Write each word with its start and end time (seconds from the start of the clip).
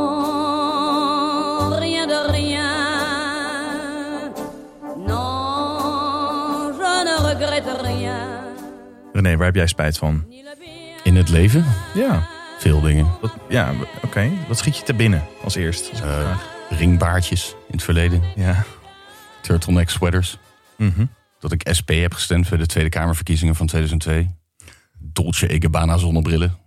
Non, 0.00 1.74
rien 1.78 2.06
de 2.08 2.20
rien. 2.30 2.72
Non, 4.96 6.72
je 6.78 7.02
ne 7.04 7.16
regrette 7.28 7.72
rien. 7.82 8.18
René, 9.12 9.36
waar 9.36 9.46
heb 9.46 9.54
jij 9.54 9.66
spijt 9.66 9.98
van? 9.98 10.24
In 11.02 11.16
het 11.16 11.28
leven? 11.28 11.64
Ja. 11.94 12.26
Veel 12.58 12.80
dingen. 12.80 13.06
Wat, 13.20 13.32
ja, 13.48 13.72
oké. 14.04 14.30
Wat 14.48 14.58
schiet 14.58 14.76
je 14.76 14.82
te 14.82 14.94
binnen 14.94 15.24
als 15.44 15.54
eerst? 15.54 15.90
Als 15.90 15.98
ik 16.00 16.04
Eh, 16.06 16.12
vraag? 16.20 16.48
Ringbaardjes 16.70 17.54
in 17.66 17.74
het 17.74 17.82
verleden. 17.82 18.22
ja. 18.36 18.64
Turtleneck 19.42 19.90
sweaters. 19.90 20.38
Mhm. 20.76 21.04
Dat 21.38 21.52
ik 21.52 21.68
SP 21.78 21.90
heb 21.90 22.14
gestemd 22.14 22.48
voor 22.48 22.58
de 22.58 22.66
Tweede 22.66 22.90
Kamerverkiezingen 22.90 23.54
van 23.54 23.66
2002. 23.66 24.30
Dolce 24.98 25.54
e 25.54 25.60
Gabbana 25.60 25.96
zonnebrillen. 25.96 26.58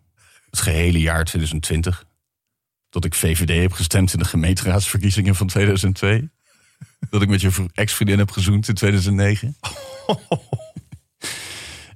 Het 0.49 0.59
gehele 0.59 0.99
jaar 0.99 1.23
2020. 1.23 2.05
Dat 2.89 3.05
ik 3.05 3.13
VVD 3.13 3.61
heb 3.61 3.71
gestemd 3.71 4.13
in 4.13 4.19
de 4.19 4.25
gemeenteraadsverkiezingen 4.25 5.35
van 5.35 5.47
2002. 5.47 6.29
Dat 7.09 7.21
ik 7.21 7.29
met 7.29 7.41
je 7.41 7.65
ex-vriendin 7.73 8.17
heb 8.17 8.31
gezoend 8.31 8.67
in 8.67 8.73
2009. 8.73 9.55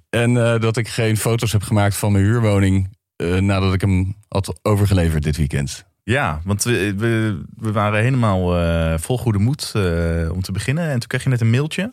en 0.09 0.37
eh, 0.37 0.59
dat 0.59 0.77
ik 0.77 0.87
geen 0.87 1.17
foto's 1.17 1.51
heb 1.51 1.63
gemaakt 1.63 1.95
van 1.95 2.11
mijn 2.11 2.23
huurwoning... 2.23 2.97
eh, 3.15 3.35
nadat 3.35 3.73
ik 3.73 3.81
hem 3.81 4.15
had 4.27 4.59
overgeleverd 4.61 5.23
dit 5.23 5.37
weekend. 5.37 5.85
Ja, 6.13 6.41
want 6.43 6.63
we, 6.63 6.93
we, 6.97 7.41
we 7.57 7.71
waren 7.71 8.01
helemaal 8.01 8.57
eh, 8.59 8.93
vol 8.99 9.17
goede 9.17 9.39
moed 9.39 9.71
eh, 9.75 9.81
om 10.31 10.41
te 10.41 10.51
beginnen. 10.51 10.83
En 10.83 10.99
toen 10.99 11.07
kreeg 11.07 11.23
je 11.23 11.29
net 11.29 11.41
een 11.41 11.49
mailtje. 11.49 11.91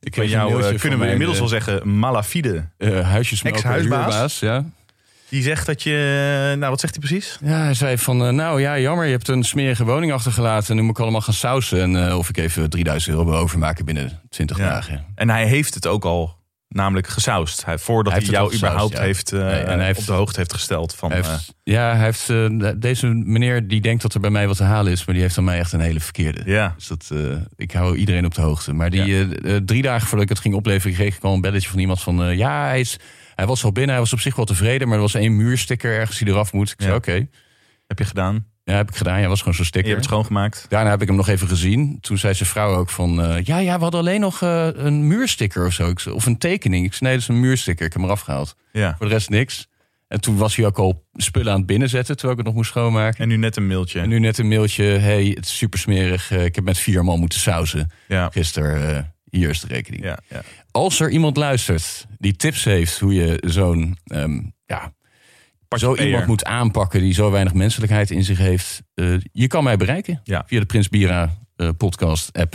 Ik 0.00 0.16
een 0.16 0.28
jou 0.28 0.50
mailtje 0.50 0.74
eh, 0.74 0.80
kunnen 0.80 0.98
we 0.98 1.10
inmiddels 1.10 1.38
wel 1.38 1.48
zeggen 1.48 1.98
malafide. 1.98 2.68
huisjesmelker, 3.02 3.60
Ex-huisbaas? 3.60 4.38
ja. 4.38 4.64
Die 5.28 5.42
zegt 5.42 5.66
dat 5.66 5.82
je... 5.82 5.90
Nou, 6.58 6.70
wat 6.70 6.80
zegt 6.80 6.94
hij 6.96 7.04
precies? 7.08 7.38
Ja, 7.44 7.58
hij 7.62 7.74
zei 7.74 7.98
van, 7.98 8.34
nou 8.34 8.60
ja, 8.60 8.78
jammer, 8.78 9.04
je 9.04 9.10
hebt 9.12 9.28
een 9.28 9.44
smerige 9.44 9.84
woning 9.84 10.12
achtergelaten. 10.12 10.70
En 10.70 10.76
nu 10.76 10.82
moet 10.82 10.96
ik 10.96 11.02
allemaal 11.02 11.20
gaan 11.20 11.34
sausen. 11.34 11.80
En 11.80 12.14
of 12.14 12.28
ik 12.28 12.36
even 12.36 12.70
3000 12.70 13.14
euro 13.14 13.30
wil 13.30 13.38
overmaken 13.38 13.84
binnen 13.84 14.20
20 14.28 14.58
Ja. 14.58 14.68
dagen. 14.68 15.04
En 15.14 15.30
hij 15.30 15.46
heeft 15.46 15.74
het 15.74 15.86
ook 15.86 16.04
al 16.04 16.36
namelijk 16.74 17.06
gesausd. 17.06 17.64
Hij, 17.64 17.78
voordat 17.78 18.12
Hij 18.12 18.22
heeft 18.22 18.32
jou 18.32 18.54
überhaupt 18.54 18.92
ja. 18.96 19.00
heeft, 19.02 19.32
eh, 19.32 19.40
Nee, 19.40 19.60
en 19.60 19.76
hij 19.78 19.86
heeft- 19.86 19.98
op 19.98 20.06
de 20.06 20.12
hoogte 20.12 20.38
heeft 20.38 20.52
gesteld 20.52 20.94
van... 20.94 21.10
Hij 21.10 21.20
eh, 21.20 21.34
ja, 21.62 21.94
hij 21.94 22.04
heeft, 22.04 22.30
eh, 22.30 22.70
deze 22.76 23.06
meneer 23.06 23.68
die 23.68 23.80
denkt 23.80 24.02
dat 24.02 24.14
er 24.14 24.20
bij 24.20 24.30
mij 24.30 24.46
wat 24.46 24.56
te 24.56 24.62
halen 24.62 24.92
is. 24.92 25.04
Maar 25.04 25.14
die 25.14 25.24
heeft 25.24 25.38
aan 25.38 25.44
mij 25.44 25.58
echt 25.58 25.72
een 25.72 25.80
hele 25.80 26.00
verkeerde. 26.00 26.42
ja, 26.44 26.74
Dus 26.76 26.86
dat, 26.86 27.10
ik 27.56 27.72
hou 27.72 27.96
iedereen 27.96 28.24
op 28.24 28.34
de 28.34 28.40
hoogte. 28.40 28.72
Maar 28.72 28.90
die 28.90 29.28
drie 29.64 29.82
dagen 29.82 30.06
voordat 30.06 30.22
ik 30.22 30.28
het 30.28 30.38
ging 30.38 30.54
opleveren, 30.54 30.96
kreeg 30.96 31.16
ik 31.16 31.22
al 31.22 31.34
een 31.34 31.40
belletje 31.40 31.68
van 31.68 31.78
iemand 31.78 32.00
van... 32.00 32.36
ja, 32.36 32.66
hij, 32.66 32.80
is, 32.80 32.96
hij 33.34 33.46
was 33.46 33.64
al 33.64 33.72
binnen, 33.72 33.90
hij 33.90 34.00
was 34.00 34.12
op 34.12 34.20
zich 34.20 34.36
wel 34.36 34.44
tevreden. 34.44 34.86
Maar 34.88 34.96
er 34.96 35.02
was 35.02 35.14
één 35.14 35.36
muursticker 35.36 35.92
ergens 35.92 36.18
die 36.18 36.28
eraf 36.28 36.52
moet. 36.52 36.70
Ik 36.70 36.82
zei, 36.82 36.94
oké. 36.94 37.26
heb 37.86 37.98
je 37.98 38.04
gedaan. 38.04 38.46
Ja, 38.64 38.74
heb 38.74 38.88
ik 38.88 38.96
gedaan. 38.96 39.20
Ja, 39.20 39.28
was 39.28 39.38
gewoon 39.38 39.54
zo'n 39.54 39.62
Je 39.62 39.68
sticker. 39.68 39.90
hebt 39.90 40.02
het 40.02 40.10
schoongemaakt. 40.12 40.66
Daarna 40.68 40.90
heb 40.90 41.00
ik 41.02 41.06
hem 41.08 41.16
nog 41.16 41.28
even 41.28 41.48
gezien. 41.48 41.98
Toen 42.00 42.18
zei 42.18 42.34
zijn 42.34 42.48
vrouw 42.48 42.74
ook 42.74 42.90
van... 42.90 43.22
eh, 43.22 43.42
ja, 43.44 43.58
ja, 43.58 43.76
we 43.76 43.82
hadden 43.82 44.00
alleen 44.00 44.20
nog 44.20 44.42
eh, 44.42 44.68
een 44.72 45.06
muursticker 45.06 45.66
of 45.66 45.72
zo. 45.72 45.92
Of 46.12 46.26
een 46.26 46.38
tekening. 46.38 46.84
Ik 46.84 46.92
zei, 46.92 47.10
nee, 47.10 47.12
dat 47.12 47.22
is 47.28 47.34
een 47.34 47.40
muursticker. 47.40 47.86
Ik 47.86 47.92
heb 47.92 48.00
hem 48.00 48.10
eraf 48.10 48.20
gehaald. 48.24 48.56
Ja. 48.72 48.94
Voor 48.98 49.06
de 49.06 49.12
rest 49.12 49.30
niks. 49.30 49.68
En 50.08 50.20
toen 50.20 50.36
was 50.36 50.56
hij 50.56 50.66
ook 50.66 50.78
al 50.78 51.06
spullen 51.12 51.52
aan 51.52 51.58
het 51.58 51.66
binnenzetten... 51.66 52.16
terwijl 52.16 52.32
ik 52.32 52.38
het 52.38 52.46
nog 52.46 52.56
moest 52.56 52.70
schoonmaken. 52.70 53.18
En 53.20 53.28
nu 53.28 53.36
net 53.36 53.56
een 53.56 53.66
mailtje. 53.66 54.00
En 54.00 54.08
nu 54.08 54.18
net 54.18 54.38
een 54.38 54.48
mailtje. 54.48 54.84
hey, 54.84 55.24
het 55.34 55.44
is 55.44 55.56
super 55.56 55.78
smerig. 55.78 56.30
Eh, 56.30 56.44
ik 56.44 56.54
heb 56.54 56.64
met 56.64 56.78
vier 56.78 57.04
man 57.04 57.18
moeten 57.18 57.40
sausen. 57.40 57.90
ja. 58.08 58.28
Gisteren, 58.32 59.14
hier 59.30 59.50
is 59.50 59.60
de 59.60 59.66
rekening. 59.66 60.02
Ja, 60.04 60.18
ja. 60.28 60.42
Als 60.70 61.00
er 61.00 61.10
iemand 61.10 61.36
luistert 61.36 62.06
die 62.18 62.36
tips 62.36 62.64
heeft... 62.64 62.98
hoe 62.98 63.14
je 63.14 63.42
zo'n... 63.46 63.96
ehm, 64.04 64.40
ja, 64.66 64.92
zo 65.78 65.96
iemand 65.96 66.26
moet 66.26 66.44
aanpakken... 66.44 67.00
die 67.00 67.14
zo 67.14 67.30
weinig 67.30 67.54
menselijkheid 67.54 68.10
in 68.10 68.24
zich 68.24 68.38
heeft... 68.38 68.82
eh, 68.94 69.14
je 69.32 69.46
kan 69.46 69.64
mij 69.64 69.76
bereiken. 69.76 70.20
Ja. 70.24 70.44
Via 70.46 70.60
de 70.60 70.66
Prins 70.66 70.88
Bira 70.88 71.34
eh, 71.56 71.68
podcast 71.76 72.32
app. 72.32 72.54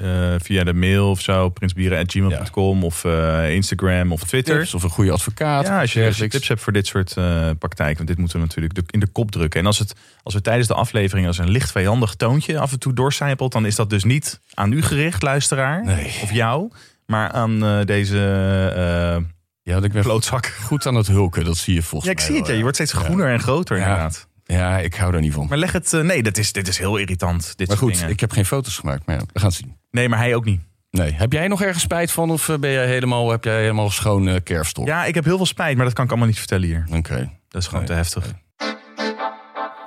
Eh, 0.00 0.34
via 0.38 0.64
de 0.64 0.72
mail 0.72 1.10
of 1.10 1.20
zo, 1.20 1.48
prinsbieren.gmail.com 1.48 2.84
of 2.84 3.04
Instagram 3.48 4.12
of 4.12 4.24
Twitter. 4.24 4.58
tips 4.58 4.74
of 4.74 4.82
een 4.82 4.90
goede 4.90 5.10
advocaat. 5.10 5.66
Ja, 5.66 5.80
als 5.80 5.80
je, 5.80 5.80
als 5.80 5.92
je 5.92 6.00
dergelijks. 6.00 6.34
tips 6.34 6.48
hebt 6.48 6.60
voor 6.60 6.72
dit 6.72 6.86
soort 6.86 7.16
eh, 7.16 7.50
praktijken. 7.58 7.96
Want 7.96 8.08
dit 8.08 8.18
moeten 8.18 8.36
we 8.40 8.46
natuurlijk 8.46 8.90
in 8.90 9.00
de 9.00 9.06
kop 9.06 9.30
drukken. 9.30 9.60
En 9.60 9.66
als, 9.66 9.78
het, 9.78 9.94
als 10.22 10.34
we 10.34 10.40
tijdens 10.40 10.68
de 10.68 10.74
aflevering 10.74 11.26
als 11.26 11.38
een 11.38 11.50
licht 11.50 11.72
vijandig 11.72 12.14
toontje 12.14 12.58
af 12.58 12.72
en 12.72 12.78
toe 12.78 12.92
doorcijpelt... 12.92 13.52
dan 13.52 13.66
is 13.66 13.74
dat 13.74 13.90
dus 13.90 14.04
niet 14.04 14.40
aan 14.54 14.72
u 14.72 14.82
gericht, 14.82 15.22
luisteraar. 15.22 15.84
Nee. 15.84 16.14
Of 16.22 16.32
jou. 16.32 16.70
Maar 17.06 17.30
aan 17.30 17.84
deze 17.84 19.24
Ja, 19.66 19.74
dat 19.74 19.84
ik 19.84 19.92
ben 19.92 20.02
klootzak. 20.02 20.46
goed 20.46 20.86
aan 20.86 20.94
het 20.94 21.06
hulken. 21.06 21.44
Dat 21.44 21.56
zie 21.56 21.74
je 21.74 21.82
volgens 21.82 22.04
Ja, 22.04 22.10
ik 22.10 22.16
mij 22.16 22.26
zie 22.26 22.36
het. 22.36 22.46
Ja. 22.46 22.54
Je 22.54 22.60
wordt 22.60 22.76
steeds 22.76 22.92
groener 22.92 23.32
en 23.32 23.40
groter 23.40 23.76
inderdaad. 23.76 24.28
Ja, 24.44 24.78
ik 24.78 24.94
hou 24.94 25.12
daar 25.12 25.20
niet 25.20 25.32
van. 25.32 25.46
Maar 25.48 25.58
leg 25.58 25.72
het... 25.72 25.92
eh, 25.92 26.00
nee, 26.00 26.22
dat 26.22 26.36
is, 26.38 26.52
dit 26.52 26.68
is 26.68 26.78
heel 26.78 26.96
irritant. 26.96 27.52
Dit 27.56 27.68
Maar 27.68 27.76
goed, 27.76 27.94
dingen. 27.94 28.08
ik 28.10 28.20
heb 28.20 28.30
geen 28.30 28.46
foto's 28.46 28.76
gemaakt. 28.78 29.06
Maar 29.06 29.16
ja, 29.16 29.22
we 29.32 29.38
gaan 29.40 29.48
het 29.48 29.58
zien. 29.58 29.76
Nee, 29.90 30.08
maar 30.08 30.18
hij 30.18 30.34
ook 30.34 30.44
niet. 30.44 30.60
Nee. 30.90 31.12
Heb 31.12 31.32
jij 31.32 31.48
nog 31.48 31.62
ergens 31.62 31.82
spijt 31.82 32.10
van? 32.10 32.30
Of 32.30 32.48
eh, 32.48 32.58
ben 32.58 32.70
jij 32.70 32.86
helemaal, 32.86 33.30
heb 33.30 33.44
jij 33.44 33.60
helemaal 33.60 33.90
schoon 33.90 34.28
eh 34.28 34.34
kerfstok? 34.42 34.86
Ja, 34.86 35.04
ik 35.04 35.14
heb 35.14 35.24
heel 35.24 35.36
veel 35.36 35.46
spijt, 35.46 35.76
maar 35.76 35.84
dat 35.84 35.94
kan 35.94 36.04
ik 36.04 36.10
allemaal 36.10 36.28
niet 36.28 36.38
vertellen 36.38 36.66
hier. 36.66 36.86
Oké. 36.92 37.30
Dat 37.48 37.60
is 37.62 37.68
gewoon 37.68 37.84
Nee, 37.84 37.90
te 37.90 37.96
heftig. 37.96 38.32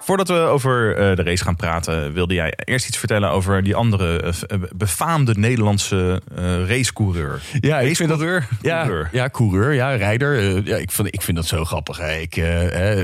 Voordat 0.01 0.27
we 0.27 0.33
over 0.33 0.95
eh, 0.95 1.15
de 1.15 1.23
race 1.23 1.43
gaan 1.43 1.55
praten, 1.55 2.13
wilde 2.13 2.33
jij 2.33 2.53
eerst 2.63 2.87
iets 2.87 2.97
vertellen 2.97 3.29
over 3.29 3.63
die 3.63 3.75
andere 3.75 4.21
eh, 4.21 4.33
eh, 4.47 4.61
befaamde 4.75 5.33
Nederlandse 5.37 6.21
racecoureur. 6.67 7.41
Ja, 7.59 7.79
ik 7.79 7.95
vind 7.95 8.09
dat... 8.09 8.19
Ja, 8.61 8.81
Coureur. 8.83 9.09
ja, 9.11 9.29
coureur, 9.29 9.73
ja, 9.73 9.95
rijder. 9.95 10.61
Ja, 10.67 10.77
ik, 10.77 10.91
vind, 10.91 11.07
ik 11.13 11.21
vind 11.21 11.37
dat 11.37 11.45
zo 11.45 11.65
grappig. 11.65 11.97
Hè. 11.97 12.15
Ik, 12.15 12.35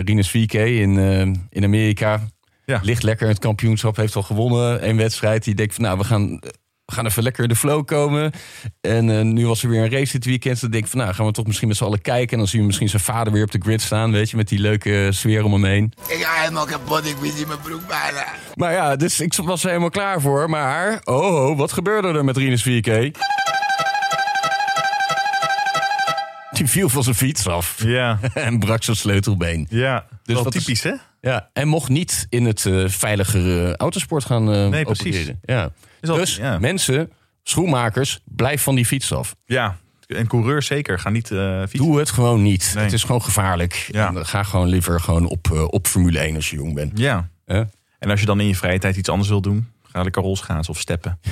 Rinus 0.05 0.29
VK 0.29 0.53
in, 0.53 0.97
in 1.50 1.63
Amerika 1.63 2.22
Ja. 2.66 2.79
ligt 2.84 3.03
lekker 3.03 3.25
in 3.25 3.31
het 3.31 3.41
kampioenschap. 3.41 3.95
Heeft 3.95 4.16
al 4.16 4.22
gewonnen 4.23 4.89
een 4.89 4.97
wedstrijd. 4.97 5.44
Die 5.44 5.55
denkt 5.55 5.73
van 5.73 5.84
nou, 5.84 5.97
we 5.97 6.03
gaan, 6.03 6.39
we 6.85 6.94
gaan 6.94 7.06
even 7.06 7.23
lekker 7.23 7.44
in 7.44 7.50
de 7.50 7.56
flow 7.56 7.85
komen. 7.85 8.31
En 8.81 9.09
eh, 9.18 9.22
nu 9.22 9.47
was 9.47 9.63
er 9.63 9.69
weer 9.69 9.84
een 9.84 9.90
race 9.91 10.12
dit 10.12 10.25
weekend. 10.25 10.62
Dan 10.62 10.72
denk 10.72 10.84
ik 10.84 10.90
van 10.90 11.00
nou, 11.00 11.13
gaan 11.13 11.25
we 11.25 11.31
toch 11.31 11.46
misschien 11.46 11.68
met 11.68 11.78
z'n 11.78 11.84
allen 11.84 12.01
kijken. 12.01 12.31
En 12.31 12.38
dan 12.38 12.47
zien 12.47 12.59
we 12.59 12.66
misschien 12.66 12.90
zijn 12.90 13.01
vader 13.01 13.34
weer 13.34 13.44
op 13.44 13.51
de 13.51 13.59
grid 13.62 13.81
staan. 13.81 14.12
Weet 14.12 14.29
je, 14.29 14.35
met 14.38 14.47
die 14.47 14.59
leuke 14.59 15.07
sfeer 15.12 15.44
om 15.44 15.53
hem 15.53 15.63
heen. 15.66 15.94
Ik 16.07 16.23
ga 16.23 16.41
helemaal 16.41 16.66
kapot, 16.66 17.06
ik 17.06 17.16
wist 17.18 17.38
in 17.40 17.47
mijn 17.47 17.59
broek 17.59 17.88
bijna. 17.88 18.25
Maar 18.56 18.72
ja, 18.72 18.96
dus 18.96 19.19
ik 19.19 19.34
was 19.34 19.62
er 19.63 19.68
helemaal 19.68 19.90
klaar 19.90 20.22
voor. 20.22 20.50
Maar, 20.50 21.01
oh, 21.03 21.50
oh 21.50 21.57
wat 21.57 21.72
gebeurde 21.72 22.07
er 22.07 22.25
met 22.25 22.38
Rinus 22.38 22.68
4K? 22.69 23.12
Die 26.52 26.67
viel 26.67 26.90
van 26.90 27.03
zijn 27.03 27.16
fiets 27.16 27.47
af 27.47 27.84
Ja, 27.84 28.19
en 28.34 28.59
brak 28.59 28.84
zijn 28.84 28.97
sleutelbeen. 28.97 29.67
ja. 29.69 30.06
Dus 30.23 30.35
wel 30.35 30.44
dat 30.44 30.56
is- 30.56 30.63
typisch 30.63 30.84
hè? 30.84 30.94
Ja, 31.22 31.50
en 31.53 31.67
mocht 31.67 31.90
niet 31.90 32.25
in 32.29 32.46
het 32.46 32.66
eh, 32.66 32.84
veiligere 32.88 33.78
autosport 33.78 34.25
gaan 34.25 34.53
eh 34.53 34.67
Nee, 34.67 34.84
precies. 34.84 35.06
opereren. 35.06 35.40
Ja. 35.46 35.69
Dus 36.05 36.35
ja. 36.35 36.59
mensen, 36.59 37.11
schoenmakers, 37.43 38.19
blijf 38.25 38.61
van 38.61 38.75
die 38.75 38.85
fiets 38.85 39.13
af. 39.13 39.35
Ja, 39.45 39.77
en 40.07 40.27
coureurs 40.27 40.66
zeker. 40.66 40.99
Ga 40.99 41.09
niet 41.09 41.31
eh 41.31 41.59
fietsen. 41.59 41.79
Doe 41.79 41.99
het 41.99 42.09
gewoon 42.09 42.41
niet. 42.41 42.71
Nee. 42.75 42.83
Het 42.83 42.93
is 42.93 43.03
gewoon 43.03 43.21
gevaarlijk. 43.21 43.89
Ja. 43.91 44.07
En, 44.07 44.25
ga 44.25 44.43
gewoon 44.43 44.67
liever 44.67 44.99
gewoon 44.99 45.25
op, 45.25 45.51
eh, 45.51 45.63
op 45.67 45.88
Formule 45.88 46.19
1 46.19 46.35
als 46.35 46.49
je 46.49 46.55
jong 46.55 46.73
bent. 46.73 46.99
Ja. 46.99 47.29
En 47.99 48.09
als 48.09 48.19
je 48.19 48.25
dan 48.25 48.39
in 48.39 48.47
je 48.47 48.55
vrije 48.55 48.79
tijd 48.79 48.95
iets 48.95 49.09
anders 49.09 49.29
wil 49.29 49.41
doen, 49.41 49.67
ga 49.83 50.01
lekker 50.01 50.21
rolschaatsen 50.21 50.73
of 50.73 50.79
steppen. 50.79 51.19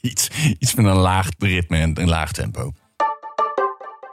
Iets, 0.00 0.30
iets 0.58 0.74
met 0.74 0.86
een 0.86 0.96
laag 0.96 1.28
ritme 1.38 1.78
en 1.78 2.00
een 2.00 2.08
laag 2.08 2.32
tempo. 2.32 2.72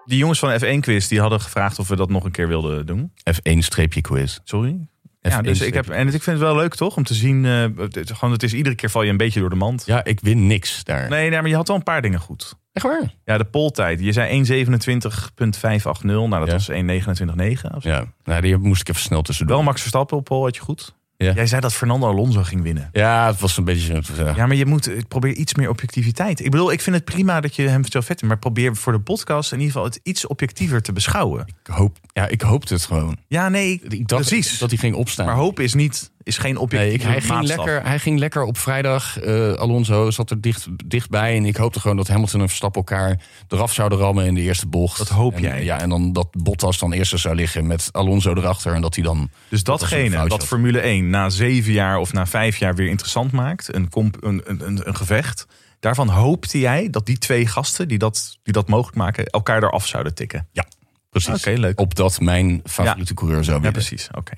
Die 0.05 0.17
jongens 0.17 0.39
van 0.39 0.59
F1 0.59 0.79
Quiz 0.79 1.07
die 1.07 1.19
hadden 1.19 1.41
gevraagd 1.41 1.79
of 1.79 1.87
we 1.87 1.95
dat 1.95 2.09
nog 2.09 2.23
een 2.23 2.31
keer 2.31 2.47
wilden 2.47 2.85
doen. 2.85 3.13
F1-quiz. 3.33 4.39
Sorry. 4.43 4.87
Ja, 5.21 5.41
dus 5.41 5.61
ik, 5.61 5.73
heb, 5.73 5.89
en 5.89 6.05
ik 6.05 6.11
vind 6.11 6.25
het 6.25 6.39
wel 6.39 6.55
leuk 6.55 6.75
toch 6.75 6.95
om 6.97 7.03
te 7.03 7.13
zien. 7.13 7.45
eh, 7.45 7.65
het, 7.77 8.11
gewoon, 8.13 8.33
het 8.33 8.43
is 8.43 8.53
iedere 8.53 8.75
keer 8.75 8.89
val 8.89 9.01
je 9.03 9.09
een 9.09 9.17
beetje 9.17 9.39
door 9.39 9.49
de 9.49 9.55
mand. 9.55 9.83
Ja, 9.85 10.03
ik 10.03 10.19
win 10.19 10.47
niks 10.47 10.83
daar. 10.83 11.09
Nee, 11.09 11.29
nee, 11.29 11.39
maar 11.41 11.49
je 11.49 11.55
had 11.55 11.67
wel 11.67 11.77
een 11.77 11.83
paar 11.83 12.01
dingen 12.01 12.19
goed. 12.19 12.53
Echt 12.73 12.85
waar? 12.85 13.13
Ja, 13.25 13.37
de 13.37 13.43
poltijd. 13.45 13.99
Je 13.99 14.11
zei 14.11 14.29
1.27.580. 14.29 16.01
Nou, 16.01 16.29
dat 16.29 16.47
Ja. 16.47 16.53
was 16.53 16.69
1.29.9. 16.69 17.75
of 17.75 17.81
zo. 17.83 17.89
Ja, 17.89 18.05
nou, 18.23 18.41
die 18.41 18.57
moest 18.57 18.81
ik 18.81 18.89
even 18.89 19.01
snel 19.01 19.21
tussendoor. 19.21 19.55
Wel 19.55 19.65
Max 19.65 19.79
Verstappen 19.81 20.17
op 20.17 20.25
pol 20.25 20.43
had 20.43 20.55
je 20.55 20.61
goed. 20.61 20.95
Ja. 21.21 21.33
Jij 21.33 21.47
zei 21.47 21.61
dat 21.61 21.73
Fernando 21.73 22.07
Alonso 22.07 22.43
ging 22.43 22.61
winnen. 22.61 22.89
Ja, 22.91 23.27
het 23.27 23.39
was 23.39 23.57
een 23.57 23.63
beetje... 23.63 24.01
Ja. 24.17 24.33
Ja, 24.35 24.47
maar 24.47 24.55
je 24.55 24.65
moet 24.65 25.07
probeer 25.07 25.33
iets 25.33 25.55
meer 25.55 25.69
objectiviteit. 25.69 26.39
Ik 26.39 26.51
bedoel, 26.51 26.71
ik 26.71 26.81
vind 26.81 26.95
het 26.95 27.05
prima 27.05 27.41
dat 27.41 27.55
je 27.55 27.67
hem 27.67 27.85
zo 27.85 27.99
vet 27.99 28.05
vindt. 28.05 28.21
Maar 28.21 28.37
probeer 28.37 28.75
voor 28.75 28.93
de 28.93 28.99
podcast 28.99 29.51
in 29.51 29.57
ieder 29.59 29.73
geval 29.73 29.87
het 29.89 29.99
iets 30.03 30.27
objectiever 30.27 30.81
te 30.81 30.91
beschouwen. 30.93 31.47
Ik, 31.63 31.73
hoop, 31.73 31.97
ja, 32.13 32.27
ik 32.27 32.41
hoopte 32.41 32.73
het 32.73 32.85
gewoon. 32.85 33.17
Ja, 33.27 33.49
nee, 33.49 33.81
Ik 33.87 34.07
dacht 34.07 34.27
precies. 34.27 34.57
dat 34.59 34.69
hij 34.69 34.79
ging 34.79 34.95
opstaan. 34.95 35.25
Maar 35.25 35.35
hoop 35.35 35.59
is 35.59 35.73
niet 35.73 36.11
is 36.23 36.37
geen 36.37 36.67
Nee, 36.69 36.93
ik, 36.93 37.01
hij, 37.01 37.21
ging 37.21 37.43
lekker, 37.43 37.83
hij 37.85 37.99
ging 37.99 38.19
lekker 38.19 38.43
op 38.43 38.57
vrijdag. 38.57 39.19
eh, 39.19 39.53
Alonso 39.53 40.11
zat 40.11 40.29
er 40.29 40.41
dicht, 40.41 40.67
dichtbij. 40.85 41.35
En 41.35 41.45
ik 41.45 41.55
hoopte 41.55 41.79
gewoon 41.79 41.97
dat 41.97 42.07
Hamilton 42.07 42.41
en 42.41 42.47
Verstappen 42.47 42.81
elkaar 42.81 43.19
eraf 43.47 43.73
zouden 43.73 43.97
rammen 43.97 44.25
in 44.25 44.33
de 44.33 44.41
eerste 44.41 44.67
bocht. 44.67 44.97
Dat 44.97 45.09
hoop 45.09 45.35
En, 45.35 45.41
jij. 45.41 45.63
Ja, 45.63 45.79
en 45.81 45.89
dan 45.89 46.13
dat 46.13 46.27
Bottas 46.31 46.79
dan 46.79 46.93
eerste 46.93 47.17
zou 47.17 47.35
liggen 47.35 47.67
met 47.67 47.89
Alonso 47.91 48.33
erachter. 48.33 48.73
En 48.73 48.81
dat 48.81 48.95
hij 48.95 49.03
dan... 49.03 49.29
Dus 49.49 49.63
dat 49.63 49.79
datgene 49.79 50.15
had. 50.15 50.45
Formule 50.45 50.79
1 50.79 51.09
na 51.09 51.29
zeven 51.29 51.71
jaar 51.71 51.97
of 51.97 52.13
na 52.13 52.25
vijf 52.25 52.57
jaar 52.57 52.75
weer 52.75 52.87
interessant 52.87 53.31
maakt, 53.31 53.75
een, 53.75 53.89
comp, 53.89 54.23
een, 54.23 54.41
een, 54.45 54.67
een, 54.67 54.87
een 54.87 54.95
gevecht, 54.95 55.45
daarvan 55.79 56.09
hoopte 56.09 56.59
jij 56.59 56.89
dat 56.89 57.05
die 57.05 57.17
twee 57.17 57.47
gasten 57.47 57.87
die 57.87 57.97
dat, 57.97 58.37
die 58.43 58.53
dat 58.53 58.67
mogelijk 58.67 58.97
maken, 58.97 59.25
elkaar 59.25 59.63
eraf 59.63 59.87
zouden 59.87 60.13
tikken. 60.15 60.47
Ja, 60.51 60.65
precies. 61.09 61.33
Oké, 61.47 61.59
leuk. 61.59 61.79
Opdat 61.79 62.19
mijn 62.19 62.61
favoriete 62.65 63.13
coureur 63.13 63.43
zou 63.43 63.55
Ja, 63.57 63.61
winnen. 63.63 63.81
precies. 63.87 64.09
Oké. 64.17 64.33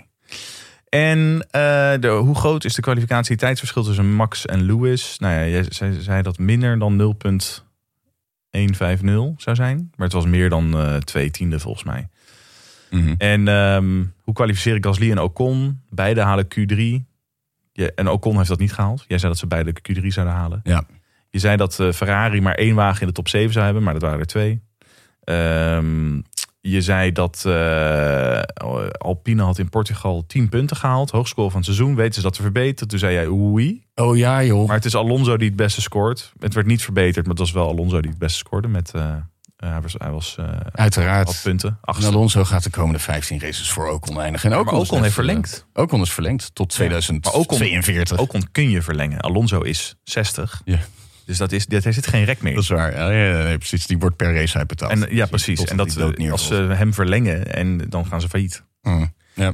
En 0.93 1.47
eh, 1.51 1.93
de, 1.99 2.07
hoe 2.07 2.35
groot 2.35 2.63
is 2.63 2.73
de 2.73 2.81
kwalificatie-tijdsverschil 2.81 3.83
tussen 3.83 4.13
Max 4.13 4.45
en 4.45 4.61
Lewis? 4.61 5.19
Nou 5.19 5.33
ja, 5.33 5.47
jij 5.47 5.65
zei, 5.69 6.01
zei 6.01 6.21
dat 6.21 6.37
minder 6.37 6.79
dan 6.79 6.95
0,150 6.95 9.33
zou 9.37 9.55
zijn. 9.55 9.91
Maar 9.95 10.05
het 10.05 10.15
was 10.15 10.25
meer 10.25 10.49
dan 10.49 10.77
eh 10.77 10.95
twee 10.95 11.31
tiende 11.31 11.59
volgens 11.59 11.83
mij. 11.83 12.07
Mhm. 12.89 13.13
En 13.17 13.47
ehm, 13.47 14.03
hoe 14.21 14.33
kwalificeer 14.33 14.75
ik 14.75 14.85
Gasly 14.85 15.11
en 15.11 15.21
Ocon? 15.21 15.81
Beide 15.89 16.21
halen 16.21 16.47
Q3. 16.47 16.81
Ja, 17.71 17.89
en 17.95 18.07
Ocon 18.07 18.37
heeft 18.37 18.49
dat 18.49 18.59
niet 18.59 18.73
gehaald. 18.73 19.05
Jij 19.07 19.17
zei 19.17 19.31
dat 19.31 19.39
ze 19.39 19.47
beide 19.47 19.73
Q3 19.73 20.07
zouden 20.07 20.35
halen. 20.35 20.59
Ja. 20.63 20.83
Je 21.29 21.39
zei 21.39 21.57
dat 21.57 21.79
eh, 21.79 21.91
Ferrari 21.91 22.41
maar 22.41 22.55
één 22.55 22.75
wagen 22.75 23.01
in 23.01 23.07
de 23.07 23.13
top 23.13 23.27
7 23.27 23.53
zou 23.53 23.65
hebben, 23.65 23.83
maar 23.83 23.93
dat 23.93 24.01
waren 24.01 24.19
er 24.19 24.25
twee. 24.25 24.61
Ehm, 25.23 26.19
je 26.65 26.81
zei 26.81 27.11
dat 27.11 27.43
eh, 27.45 28.41
Alpine 28.97 29.43
had 29.43 29.57
in 29.59 29.69
Portugal 29.69 30.23
10 30.27 30.49
punten 30.49 30.77
gehaald. 30.77 31.11
Hoogscore 31.11 31.47
van 31.49 31.55
het 31.55 31.65
seizoen. 31.65 31.95
Weten 31.95 32.13
ze 32.13 32.21
dat 32.21 32.33
te 32.33 32.41
verbeteren? 32.41 32.87
Toen 32.87 32.99
zei 32.99 33.13
jij 33.13 33.27
oei. 33.27 33.83
Oh 33.95 34.17
ja, 34.17 34.43
joh. 34.43 34.67
Maar 34.67 34.75
het 34.75 34.85
is 34.85 34.95
Alonso 34.95 35.37
die 35.37 35.47
het 35.47 35.55
beste 35.57 35.81
scoort. 35.81 36.31
Het 36.39 36.53
werd 36.53 36.67
niet 36.67 36.81
verbeterd, 36.83 37.25
maar 37.25 37.35
het 37.35 37.39
was 37.43 37.51
wel 37.51 37.67
Alonso 37.67 38.01
die 38.01 38.09
het 38.09 38.19
beste 38.19 38.37
scoorde. 38.37 38.67
Met, 38.67 38.91
eh, 38.95 39.15
hij 39.57 39.81
was, 39.81 39.95
hij 39.97 40.11
was 40.11 40.35
eh, 40.39 40.45
Uiteraard. 40.71 41.39
punten. 41.43 41.77
En. 41.81 42.05
Alonso 42.05 42.43
gaat 42.43 42.63
de 42.63 42.69
komende 42.69 42.99
15 42.99 43.39
races 43.39 43.71
voor 43.71 43.89
Ocon 43.89 44.21
eindigen. 44.21 44.51
En 44.51 44.55
Ja, 44.57 44.61
Ocon, 44.63 44.87
maar 44.91 45.01
heeft 45.01 45.13
verlengd. 45.13 45.65
Ocon 45.73 46.01
is 46.01 46.11
verlengd 46.13 46.55
tot 46.55 46.79
Maar 46.79 46.87
Ocon- 46.89 47.57
2042. 47.57 48.17
Ocon 48.19 48.47
kun 48.51 48.69
je 48.69 48.81
verlengen. 48.81 49.19
Alonso 49.21 49.59
is 49.61 49.95
60. 50.03 50.61
Ja. 50.65 50.79
Dus 51.25 51.37
dat 51.37 51.51
is, 51.51 51.65
dat, 51.65 51.83
er 51.83 51.93
zit 51.93 52.07
geen 52.07 52.23
rek 52.23 52.41
meer. 52.41 52.53
Dat 52.53 52.63
is 52.63 52.69
waar. 52.69 53.13
Ja, 53.13 53.49
ja, 53.49 53.57
precies. 53.57 53.87
Die 53.87 53.97
wordt 53.97 54.15
per 54.15 54.33
race 54.33 54.57
uit 54.57 54.67
betaald. 54.67 54.91
En, 54.91 54.99
ja, 54.99 55.05
Dus 55.21 55.29
precies. 55.29 55.63
En 55.63 55.77
dat, 55.77 55.97
eh, 55.97 56.31
als 56.31 56.47
ze 56.47 56.55
hem 56.55 56.93
verlengen, 56.93 57.53
en 57.53 57.77
dan 57.89 58.05
gaan 58.05 58.21
ze 58.21 58.29
failliet. 58.29 58.63
Mm. 58.81 59.13
Ja. 59.33 59.53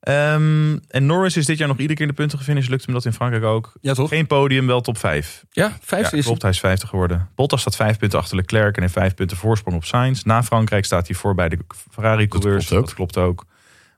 Ehm, 0.00 0.78
en 0.88 1.06
Norris 1.06 1.36
is 1.36 1.46
dit 1.46 1.58
jaar 1.58 1.68
nog 1.68 1.76
iedere 1.76 1.94
keer 1.94 2.06
in 2.06 2.10
de 2.10 2.18
punten 2.18 2.38
gefinished. 2.38 2.70
Lukt 2.70 2.84
hem 2.84 2.94
dat 2.94 3.04
in 3.04 3.12
Frankrijk 3.12 3.44
ook? 3.44 3.72
ja, 3.80 3.94
toch? 3.94 4.08
Geen 4.08 4.26
podium, 4.26 4.66
wel 4.66 4.80
top 4.80 4.98
5. 4.98 5.44
Ja, 5.50 5.76
vijfde 5.80 6.10
Ja, 6.16 6.18
is 6.18 6.24
klopt, 6.24 6.42
hij 6.42 6.50
is 6.50 6.60
50 6.60 6.88
geworden. 6.88 7.28
Bottas 7.34 7.60
staat 7.60 7.76
5 7.76 7.98
punten 7.98 8.18
achter 8.18 8.36
Leclerc 8.36 8.76
en 8.76 8.82
heeft 8.82 8.94
5 8.94 9.14
punten 9.14 9.36
voorsprong 9.36 9.76
op 9.76 9.84
Sainz. 9.84 10.22
Na 10.22 10.42
Frankrijk 10.42 10.84
staat 10.84 11.06
hij 11.06 11.16
voor 11.16 11.34
bij 11.34 11.48
de 11.48 11.58
Ferrari-coureurs. 11.90 12.66
Dat 12.66 12.94
klopt 12.94 13.16
ook. 13.16 13.46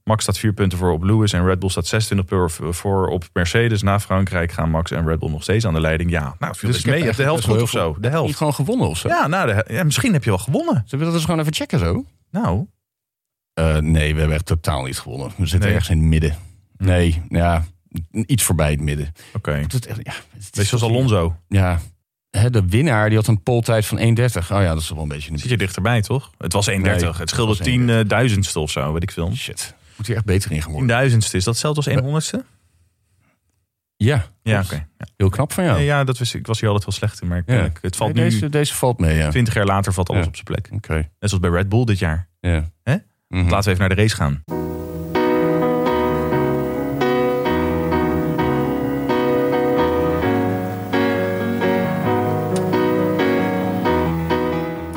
Max 0.04 0.22
staat 0.22 0.38
4 0.38 0.52
punten 0.52 0.78
voor 0.78 0.92
op 0.92 1.02
Lewis 1.02 1.32
en 1.32 1.44
Red 1.44 1.58
Bull 1.58 1.68
staat 1.68 1.86
26 1.86 2.26
punten 2.26 2.74
voor 2.74 3.08
op 3.08 3.24
Mercedes. 3.32 3.82
Na 3.82 4.00
Frankrijk 4.00 4.52
gaan 4.52 4.70
Max 4.70 4.90
en 4.90 5.06
Red 5.06 5.18
Bull 5.18 5.30
nog 5.30 5.42
steeds 5.42 5.66
aan 5.66 5.74
de 5.74 5.80
leiding. 5.80 6.10
Ja, 6.10 6.20
nou, 6.22 6.34
het 6.38 6.56
viel 6.56 6.68
Dus 6.70 6.76
dus 6.82 6.86
mee. 6.86 6.94
Je 6.98 7.04
heb 7.04 7.16
hebt 7.16 7.16
de 7.16 7.22
helft 7.32 7.44
goed 7.44 7.62
of 7.62 7.70
zo. 7.70 7.92
De 7.94 8.00
Niet 8.00 8.10
helft. 8.10 8.36
gewoon 8.36 8.54
gewonnen 8.54 8.88
of 8.88 8.98
zo? 8.98 9.08
Ja, 9.08 9.26
nou, 9.26 9.46
de 9.46 9.52
hel- 9.52 9.72
ja, 9.76 9.84
misschien 9.84 10.12
heb 10.12 10.24
je 10.24 10.30
wel 10.30 10.38
gewonnen. 10.38 10.82
Zullen 10.86 10.98
we 10.98 11.04
dat 11.04 11.14
eens 11.14 11.24
gewoon 11.24 11.40
even 11.40 11.54
checken 11.54 11.78
zo? 11.78 12.04
Nou, 12.30 12.66
Eh, 13.54 13.76
nee, 13.76 14.12
we 14.12 14.18
hebben 14.18 14.36
echt 14.36 14.46
totaal 14.46 14.82
niet 14.82 14.98
gewonnen. 14.98 15.28
We 15.36 15.46
zitten 15.46 15.58
Nee. 15.60 15.68
ergens 15.78 15.90
in 15.90 15.98
het 15.98 16.06
midden. 16.08 16.36
Nee, 16.76 17.22
ja, 17.28 17.64
iets 18.10 18.42
voorbij 18.42 18.70
het 18.70 18.80
midden. 18.80 19.12
oké. 19.34 19.52
Echt- 19.52 19.98
ja, 20.02 20.12
Wees 20.50 20.68
zoals 20.68 20.84
Alonso. 20.84 21.36
Ja, 21.48 21.80
hè, 22.30 22.50
de 22.50 22.66
winnaar 22.68 23.08
die 23.08 23.18
had 23.18 23.26
een 23.26 23.42
poltijd 23.42 23.86
van 23.86 23.98
1.30. 23.98 24.50
Oh 24.52 24.60
ja, 24.62 24.68
dat 24.74 24.82
is 24.82 24.88
wel 24.90 25.02
een 25.02 25.08
beetje 25.08 25.30
een 25.32 25.38
Zit 25.38 25.50
je 25.50 25.56
dichterbij, 25.56 26.02
toch? 26.02 26.30
Het 26.38 26.52
was 26.52 26.66
31. 26.66 27.10
Nee, 27.10 27.20
het 27.20 27.28
scheelde 27.30 27.50
het 27.50 27.58
was 27.58 27.68
10.000ste 27.68 28.58
of 28.58 28.70
zo, 28.70 28.92
weet 28.92 29.02
ik 29.02 29.10
veel. 29.10 29.32
Shit. 29.34 29.74
Moet 30.02 30.10
hij 30.10 30.20
echt 30.20 30.26
beter 30.32 30.52
in 30.52 30.62
geworden? 30.62 31.10
10.000ste, 31.10 31.16
is 31.16 31.44
dat 31.44 31.44
hetzelfde 31.44 32.00
als 32.02 32.30
100ste? 32.30 32.38
Ja, 33.96 34.24
Ja, 34.42 34.60
oké. 34.60 34.74
Ja. 34.98 35.06
Heel 35.16 35.28
knap 35.28 35.52
van 35.52 35.64
jou. 35.64 35.80
Ja, 35.80 36.04
dat 36.04 36.18
wist 36.18 36.34
ik. 36.34 36.46
Was 36.46 36.60
hier 36.60 36.68
altijd 36.68 36.84
wel 36.86 36.94
slecht 36.94 37.22
in, 37.22 37.28
maar 37.28 37.42
Ja. 37.46 37.70
het 37.80 37.96
valt 37.96 38.14
Nee, 38.14 38.24
nu... 38.24 38.30
deze, 38.30 38.48
deze 38.48 38.74
valt 38.74 38.98
mee, 38.98 39.16
ja. 39.16 39.30
20 39.30 39.54
jaar 39.54 39.64
later 39.66 39.92
valt 39.92 40.08
alles 40.08 40.22
Ja. 40.22 40.28
op 40.28 40.34
zijn 40.34 40.46
plek. 40.46 40.68
Oké. 40.72 40.94
Net 40.94 41.08
zoals 41.18 41.38
bij 41.40 41.50
Red 41.50 41.68
Bull 41.68 41.84
dit 41.84 41.98
jaar. 41.98 42.28
Ja. 42.40 42.70
Hè? 42.82 42.96
Mhm. 43.28 43.48
Laten 43.48 43.64
we 43.64 43.70
even 43.70 43.78
naar 43.78 43.88
de 43.96 44.02
race 44.02 44.16
gaan. 44.16 44.42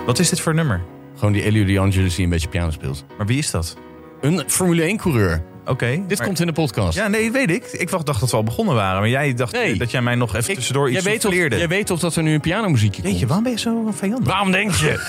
Wat 0.06 0.20
is 0.20 0.30
dit 0.30 0.40
voor 0.40 0.54
nummer? 0.54 0.82
Gewoon 1.16 1.34
die 1.34 1.44
Elio 1.44 1.66
Di 1.66 1.78
Angelis 1.80 2.16
die 2.16 2.24
een 2.24 2.30
beetje 2.30 2.48
piano 2.50 2.72
speelt. 2.72 3.06
Maar 3.18 3.26
wie 3.28 3.38
is 3.38 3.52
dat? 3.52 3.78
Een 4.22 4.44
Formule 4.48 4.82
1 4.84 4.98
coureur. 4.98 5.44
Oké. 5.66 6.04
Dit 6.08 6.18
maar- 6.18 6.28
komt 6.28 6.40
in 6.40 6.46
de 6.48 6.54
podcast. 6.54 6.98
Ja, 6.98 7.08
nee, 7.08 7.32
weet 7.32 7.50
ik. 7.50 7.66
Ik 7.66 7.90
dacht 7.90 8.06
dat 8.06 8.30
we 8.32 8.36
al 8.38 8.44
begonnen 8.44 8.76
waren. 8.76 9.00
Maar 9.00 9.10
jij 9.10 9.34
dacht 9.34 9.52
Nee. 9.54 9.78
dat 9.78 9.92
jij 9.92 10.02
mij 10.02 10.16
nog 10.16 10.36
even 10.36 10.50
Ik- 10.50 10.56
tussendoor 10.56 10.90
iets 10.90 11.04
weet 11.04 11.22
souffleerde. 11.22 11.58
jij 11.58 11.68
weet 11.68 11.86
toch 11.86 12.00
dat 12.00 12.16
er 12.16 12.24
nu 12.24 12.34
een 12.34 12.40
pianomuziekje 12.42 13.02
komt? 13.02 13.12
Jeetje, 13.14 13.26
waarom 13.28 13.44
ben 13.44 13.54
je 13.54 13.60
zo 13.60 13.92
vijandig? 13.92 14.28
Waarom 14.28 14.52
denk 14.52 14.72
je? 14.74 15.00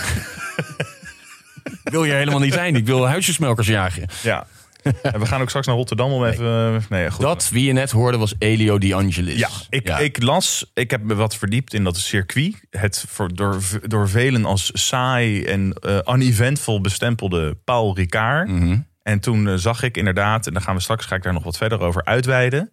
wil 1.85 2.05
je 2.05 2.13
helemaal 2.13 2.41
niet 2.41 2.53
zijn. 2.53 2.77
Ik 2.77 2.87
wil 2.87 3.07
huisjesmelkers 3.09 3.67
jagen. 3.67 4.07
Ja. 4.23 4.47
En 5.03 5.21
we 5.21 5.27
gaan 5.27 5.41
ook 5.41 5.49
straks 5.49 5.67
naar 5.67 5.77
Rotterdam 5.77 6.11
om 6.13 6.25
even... 6.25 6.83
Nee, 6.89 7.11
goed. 7.11 7.21
Dat, 7.25 7.49
wie 7.53 7.65
je 7.65 7.73
net 7.73 7.91
hoorde, 7.91 8.19
was 8.19 8.35
Elio 8.39 8.79
Di 8.79 8.95
Angelis. 8.95 9.39
Ja, 9.39 9.49
ik, 9.71 9.89
ik 9.89 10.23
las, 10.23 10.71
ik 10.75 10.91
heb 10.91 11.03
me 11.03 11.15
wat 11.15 11.37
verdiept 11.37 11.75
in 11.75 11.85
dat 11.85 11.97
circuit. 11.97 12.61
Het 12.71 13.05
voor, 13.09 13.35
door, 13.35 13.59
door 13.83 14.09
velen 14.09 14.45
als 14.45 14.71
saai 14.75 15.45
en 15.45 15.73
eh 15.81 16.15
uneventvol 16.15 16.81
bestempelde 16.81 17.57
Paul 17.65 17.97
Ricard. 17.97 18.49
Mhm. 18.49 18.79
En 19.07 19.21
toen 19.21 19.49
eh, 19.49 19.55
zag 19.55 19.83
ik 19.83 19.97
inderdaad, 19.97 20.47
en 20.47 20.53
daar 20.53 20.63
gaan 20.63 20.75
we 20.75 20.81
straks 20.81 21.05
ga 21.07 21.15
ik 21.15 21.23
daar 21.23 21.33
nog 21.33 21.45
wat 21.45 21.57
verder 21.57 21.81
over 21.81 22.05
uitweiden. 22.05 22.73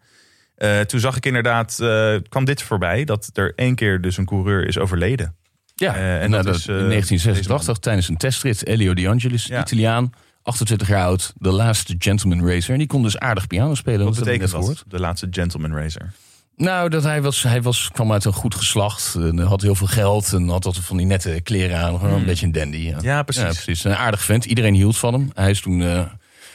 Eh, 0.55 0.79
toen 0.79 0.99
zag 0.99 1.15
ik 1.15 1.25
inderdaad, 1.25 1.79
eh, 1.79 2.15
kwam 2.29 2.45
dit 2.45 2.61
voorbij, 2.61 3.03
dat 3.03 3.29
er 3.33 3.53
één 3.55 3.75
keer 3.75 4.01
dus 4.01 4.17
een 4.17 4.25
coureur 4.25 4.67
is 4.67 4.77
overleden. 4.77 5.35
Ja, 5.75 5.95
en 5.95 6.31
dat 6.31 6.43
dat 6.43 6.55
is, 6.55 6.67
in 6.67 6.73
1986 6.87 7.77
tijdens 7.77 8.09
een 8.09 8.17
testrit. 8.17 8.65
Elio 8.65 8.93
Di 8.93 9.07
Angelis, 9.07 9.45
Ja. 9.45 9.61
Italiaan, 9.61 10.09
28 10.41 10.87
jaar 10.87 11.05
oud. 11.05 11.33
De 11.37 11.51
laatste 11.51 11.95
gentleman 11.97 12.47
racer. 12.47 12.71
En 12.71 12.77
die 12.77 12.87
kon 12.87 13.03
dus 13.03 13.17
aardig 13.17 13.47
piano 13.47 13.75
spelen. 13.75 14.05
Wat 14.05 14.15
dat 14.15 14.23
betekent 14.23 14.51
dat? 14.51 14.59
gehoord. 14.59 14.83
De 14.87 14.99
laatste 14.99 15.27
gentleman 15.31 15.73
racer. 15.75 16.11
Nou, 16.55 16.89
dat 16.89 17.03
hij, 17.03 17.21
was, 17.21 17.43
hij 17.43 17.61
was, 17.61 17.89
kwam 17.91 18.11
uit 18.11 18.25
een 18.25 18.33
goed 18.33 18.55
geslacht. 18.55 19.15
En 19.15 19.39
had 19.39 19.61
heel 19.61 19.75
veel 19.75 19.87
geld. 19.87 20.33
En 20.33 20.49
had 20.49 20.65
altijd 20.65 20.85
van 20.85 20.97
die 20.97 21.05
nette 21.05 21.39
kleren 21.43 21.77
aan. 21.77 21.99
Gewoon 21.99 22.19
een 22.19 22.25
beetje 22.25 22.45
een 22.45 22.51
dandy. 22.51 22.77
Ja, 22.77 22.93
Hmm. 22.93 23.03
Ja, 23.03 23.23
precies. 23.23 23.43
Ja, 23.43 23.49
precies. 23.49 23.83
Een 23.83 23.95
aardig 23.95 24.23
vent. 24.23 24.45
Iedereen 24.45 24.73
hield 24.73 24.97
van 24.97 25.13
hem. 25.13 25.29
Hij 25.33 25.49
is 25.49 25.61
toen 25.61 25.81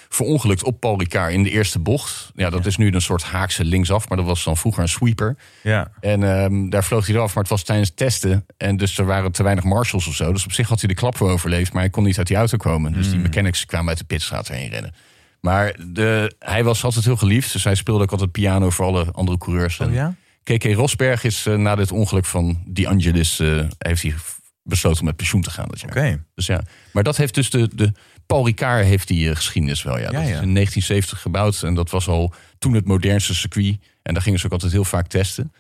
verongelukt 0.09 0.63
op 0.65 0.81
Paul 0.81 0.99
Ricard 0.99 1.33
in 1.33 1.43
de 1.43 1.51
eerste 1.51 1.79
bocht. 1.79 2.31
Ja, 2.35 2.51
dat 2.51 2.67
is 2.67 2.77
nu 2.77 2.93
een 2.93 3.01
soort 3.01 3.23
haakse 3.23 3.65
linksaf. 3.65 4.09
Maar 4.09 4.17
dat 4.19 4.27
was 4.27 4.45
dan 4.45 4.57
vroeger 4.57 4.83
een 4.83 4.89
sweeper. 4.89 5.37
Ja, 5.63 5.91
En 6.01 6.23
ehm, 6.23 6.69
daar 6.69 6.85
vloog 6.85 7.07
hij 7.07 7.15
eraf, 7.15 7.35
maar 7.35 7.43
het 7.43 7.53
was 7.53 7.63
tijdens 7.63 7.91
testen. 7.95 8.47
En 8.57 8.77
dus 8.77 8.99
er 8.99 9.05
waren 9.05 9.33
te 9.33 9.43
weinig 9.43 9.65
marshals 9.65 10.07
of 10.07 10.15
zo. 10.15 10.33
Dus 10.33 10.45
op 10.45 10.53
zich 10.53 10.69
had 10.69 10.81
hij 10.81 10.89
de 10.89 10.95
klap 10.95 11.19
wel 11.19 11.31
overleefd, 11.31 11.73
maar 11.73 11.83
hij 11.83 11.91
kon 11.91 12.05
niet 12.05 12.19
uit 12.19 12.27
die 12.27 12.37
auto 12.37 12.57
komen. 12.57 12.93
Dus 12.93 13.05
Hmm. 13.07 13.13
die 13.15 13.23
mechanics 13.23 13.65
kwamen 13.67 13.89
uit 13.89 13.99
de 13.99 14.05
pitstraat 14.05 14.49
heen 14.49 14.69
rennen. 14.71 14.95
Maar 15.41 15.77
de, 15.87 16.35
hij 16.39 16.65
was 16.65 16.85
altijd 16.85 17.05
heel 17.05 17.17
geliefd, 17.17 17.53
dus 17.53 17.65
hij 17.65 17.75
speelde 17.75 18.03
ook 18.03 18.13
altijd 18.13 18.33
piano 18.33 18.71
voor 18.71 18.85
alle 18.87 19.07
andere 19.13 19.39
coureurs. 19.39 19.81
Oh, 19.81 19.93
ja? 19.93 20.15
KK 20.43 20.65
Rosberg 20.65 21.25
is 21.25 21.47
eh, 21.47 21.55
na 21.55 21.75
dit 21.75 21.93
ongeluk 21.93 22.25
van 22.25 22.63
Di 22.67 22.87
Angelis... 22.87 23.41
eh, 23.41 23.61
heeft 23.79 24.03
hij 24.03 24.15
besloten 24.63 25.01
om 25.01 25.07
met 25.07 25.17
pensioen 25.17 25.43
te 25.43 25.51
gaan 25.51 25.69
dat 25.69 25.81
jaar. 25.81 25.91
Oké. 25.91 26.25
Dus 26.35 26.47
ja, 26.47 26.63
maar 26.93 27.03
dat 27.03 27.17
heeft 27.17 27.35
dus 27.35 27.51
de, 27.51 27.71
de 27.75 27.93
Paul 28.29 28.47
Ricard 28.47 28.85
heeft 28.85 29.09
die 29.09 29.29
eh, 29.31 29.37
geschiedenis 29.37 29.83
wel. 29.83 29.99
Ja. 29.99 30.05
Dat 30.05 30.13
Ja, 30.13 30.19
is 30.21 30.27
in 30.27 30.55
1970 30.55 31.21
gebouwd 31.21 31.63
en 31.63 31.75
dat 31.75 31.91
was 31.91 32.09
al 32.09 32.33
toen 32.59 32.75
het 32.75 32.87
modernste 32.87 33.35
circuit. 33.35 33.77
En 34.03 34.15
daar 34.15 34.23
gingen 34.23 34.39
ze 34.39 34.47
ook 34.47 34.53
altijd 34.53 34.73
heel 34.73 34.85
vaak 34.85 35.07
testen. 35.07 35.53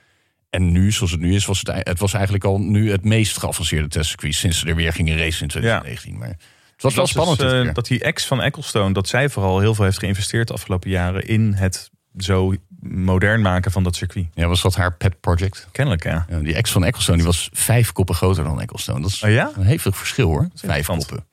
En 0.50 0.72
nu, 0.72 0.92
zoals 0.92 1.10
het 1.10 1.20
nu 1.20 1.34
is, 1.34 1.46
was 1.46 1.58
het, 1.58 1.70
het 1.88 1.98
was 1.98 2.12
eigenlijk 2.12 2.44
al 2.44 2.58
nu 2.60 2.90
het 2.90 3.04
meest 3.04 3.38
geavanceerde 3.38 3.88
testcircuit 3.88 4.34
sinds 4.34 4.58
ze 4.58 4.66
er 4.66 4.74
weer 4.74 4.92
gingen 4.92 5.18
racen 5.18 5.42
in 5.42 5.48
2019. 5.48 6.18
Maar 6.18 6.28
het 6.28 6.82
was 6.82 6.94
wel 6.94 7.04
Dat 7.04 7.12
spannend. 7.36 7.68
eh, 7.68 7.74
dat 7.74 7.86
die 7.86 8.02
ex 8.02 8.26
van 8.26 8.42
Ecclestone, 8.42 8.92
dat 8.94 9.08
zij 9.08 9.28
vooral 9.28 9.60
heel 9.60 9.74
veel 9.74 9.84
heeft 9.84 9.98
geïnvesteerd 9.98 10.48
de 10.48 10.54
afgelopen 10.54 10.90
jaren 10.90 11.26
in 11.26 11.52
het 11.52 11.90
zo 12.18 12.54
modern 12.80 13.40
maken 13.42 13.72
van 13.72 13.82
dat 13.82 13.96
circuit. 13.96 14.26
Ja, 14.34 14.46
was 14.46 14.62
dat 14.62 14.74
haar 14.74 14.92
pet 14.96 15.20
project? 15.20 15.68
Kennelijk, 15.72 16.04
ja. 16.04 16.26
Ja, 16.28 16.38
die 16.38 16.54
ex 16.54 16.70
van 16.70 16.84
Ecclestone 16.84 17.16
die 17.18 17.26
was 17.26 17.48
vijf 17.52 17.92
koppen 17.92 18.14
groter 18.14 18.44
dan 18.44 18.60
Ecclestone. 18.60 19.00
Dat 19.00 19.10
is 19.10 19.22
Oh 19.22 19.30
ja? 19.30 19.50
een 19.56 19.66
hevig 19.66 19.96
verschil 19.96 20.28
hoor. 20.28 20.48
Vijf 20.54 20.86
koppen. 20.86 21.26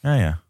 Ja, 0.00 0.14
ja. 0.14 0.40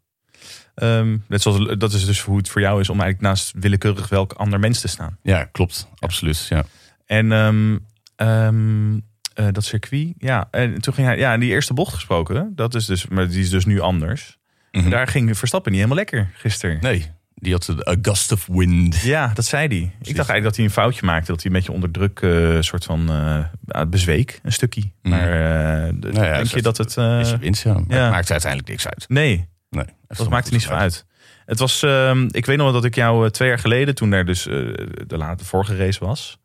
Ehm, 0.77 1.17
net 1.27 1.41
zoals, 1.41 1.77
dat 1.77 1.93
is 1.93 2.05
dus 2.05 2.21
hoe 2.21 2.37
het 2.37 2.49
voor 2.49 2.61
jou 2.61 2.79
is 2.81 2.89
om 2.89 2.99
eigenlijk 2.99 3.29
naast 3.29 3.53
willekeurig 3.59 4.09
welk 4.09 4.33
ander 4.33 4.59
mens 4.59 4.81
te 4.81 4.87
staan. 4.87 5.17
Ja, 5.23 5.43
klopt. 5.43 5.87
Absoluut. 5.99 6.45
Ja. 6.49 6.63
En 7.05 7.31
ehm, 7.31 7.77
ehm, 8.15 8.99
eh, 9.33 9.47
dat 9.51 9.63
circuit, 9.63 10.13
ja. 10.17 10.47
En 10.51 10.81
toen 10.81 10.93
ging 10.93 11.07
hij, 11.07 11.17
ja, 11.17 11.33
in 11.33 11.39
die 11.39 11.49
eerste 11.49 11.73
bocht 11.73 11.93
gesproken, 11.93 12.51
dat 12.55 12.75
is 12.75 12.85
dus, 12.85 13.07
maar 13.07 13.27
die 13.27 13.41
is 13.41 13.49
dus 13.49 13.65
nu 13.65 13.79
anders. 13.79 14.37
Mhm. 14.71 14.89
Daar 14.89 15.07
ging 15.07 15.37
Verstappen 15.37 15.71
niet 15.71 15.81
helemaal 15.81 16.03
lekker 16.03 16.29
gisteren. 16.33 16.77
Nee, 16.81 17.05
Die 17.35 17.53
had 17.53 17.63
de 17.63 17.89
A 17.89 17.95
Gust 18.01 18.31
of 18.31 18.47
Wind. 18.51 19.01
Ja, 19.01 19.31
dat 19.33 19.45
zei 19.45 19.67
hij. 19.67 19.77
Ik 19.77 20.15
dacht 20.15 20.29
eigenlijk 20.29 20.43
dat 20.43 20.55
hij 20.55 20.65
een 20.65 20.71
foutje 20.71 21.05
maakte. 21.05 21.31
Dat 21.31 21.41
hij 21.43 21.51
een 21.51 21.57
beetje 21.57 21.71
onder 21.71 21.91
druk 21.91 22.19
eh, 22.19 22.61
soort 22.61 22.85
van 22.85 23.09
eh, 23.09 23.81
bezweek, 23.89 24.39
een 24.43 24.51
stukje. 24.51 24.81
Mhm. 25.01 25.15
Maar 25.15 25.29
Nou 25.93 26.25
ja, 26.25 26.35
denk 26.35 26.47
je 26.47 26.61
dat 26.61 26.77
het... 26.77 26.89
Is 26.97 27.29
je 27.29 27.37
winst, 27.39 27.63
ja. 27.63 27.73
Maar 27.73 27.83
ja. 27.97 28.03
het 28.03 28.11
maakt 28.11 28.31
uiteindelijk 28.31 28.69
niks 28.71 28.87
uit. 28.87 29.05
nee, 29.07 29.47
Nee, 29.69 29.85
dat 30.07 30.29
maakt 30.29 30.47
er 30.47 30.53
niet 30.53 30.61
zo 30.61 30.71
uit. 30.73 31.05
Het 31.45 31.59
was, 31.59 31.83
ehm, 31.83 32.27
ik 32.31 32.45
weet 32.45 32.57
nog 32.57 32.71
dat 32.73 32.85
ik 32.85 32.95
jou 32.95 33.25
eh, 33.25 33.31
twee 33.31 33.47
jaar 33.47 33.59
geleden, 33.59 33.95
toen 33.95 34.11
er 34.11 34.25
dus 34.25 34.47
eh, 34.47 34.53
de, 35.07 35.35
vorige 35.43 35.75
race 35.75 36.05
was. 36.05 36.37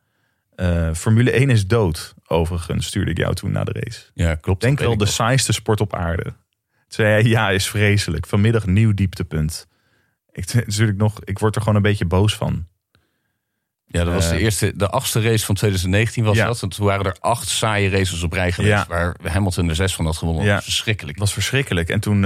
eh, 0.54 0.90
Formule 0.94 1.30
1 1.30 1.50
is 1.50 1.66
dood, 1.66 2.14
overigens, 2.26 2.86
stuurde 2.86 3.10
ik 3.10 3.16
jou 3.18 3.34
toen 3.34 3.52
na 3.52 3.64
de 3.64 3.72
race. 3.72 4.00
Ja, 4.14 4.34
klopt. 4.34 4.60
Denk 4.60 4.78
Dat 4.78 4.86
wel 4.86 4.96
de 4.96 5.06
saaiste 5.06 5.52
sport 5.52 5.80
op 5.80 5.94
aarde. 5.94 6.22
Toen 6.22 6.34
zei 6.88 7.08
hij, 7.08 7.22
ja, 7.22 7.50
is 7.50 7.68
vreselijk. 7.68 8.26
Vanmiddag 8.26 8.66
nieuw 8.66 8.94
dieptepunt. 8.94 9.66
Ik, 10.32 10.54
natuurlijk 10.66 10.98
nog, 10.98 11.24
ik 11.24 11.38
word 11.38 11.54
er 11.54 11.60
gewoon 11.60 11.76
een 11.76 11.82
beetje 11.82 12.04
boos 12.06 12.34
van. 12.36 12.66
Ja, 13.86 14.04
dat 14.04 14.14
was 14.14 14.28
de 14.28 14.38
eerste, 14.38 14.72
de 14.76 14.88
achtste 14.88 15.20
race 15.20 15.44
van 15.44 15.54
2019 15.54 16.24
was 16.24 16.36
Ja. 16.36 16.46
dat. 16.46 16.62
En 16.62 16.68
toen 16.68 16.86
waren 16.86 17.04
er 17.04 17.16
acht 17.20 17.48
saaie 17.48 17.88
races 17.90 18.22
op 18.22 18.32
rij 18.32 18.52
geweest. 18.52 18.72
Ja. 18.72 18.86
Waar 18.88 19.16
Hamilton 19.22 19.68
er 19.68 19.74
zes 19.74 19.94
van 19.94 20.04
had 20.04 20.16
gewonnen. 20.16 20.42
Ja. 20.44 20.48
Dat 20.48 20.56
was 20.56 20.64
verschrikkelijk. 20.64 21.18
Het 21.18 21.24
was 21.24 21.32
verschrikkelijk. 21.34 21.88
En 21.88 22.00
toen 22.00 22.24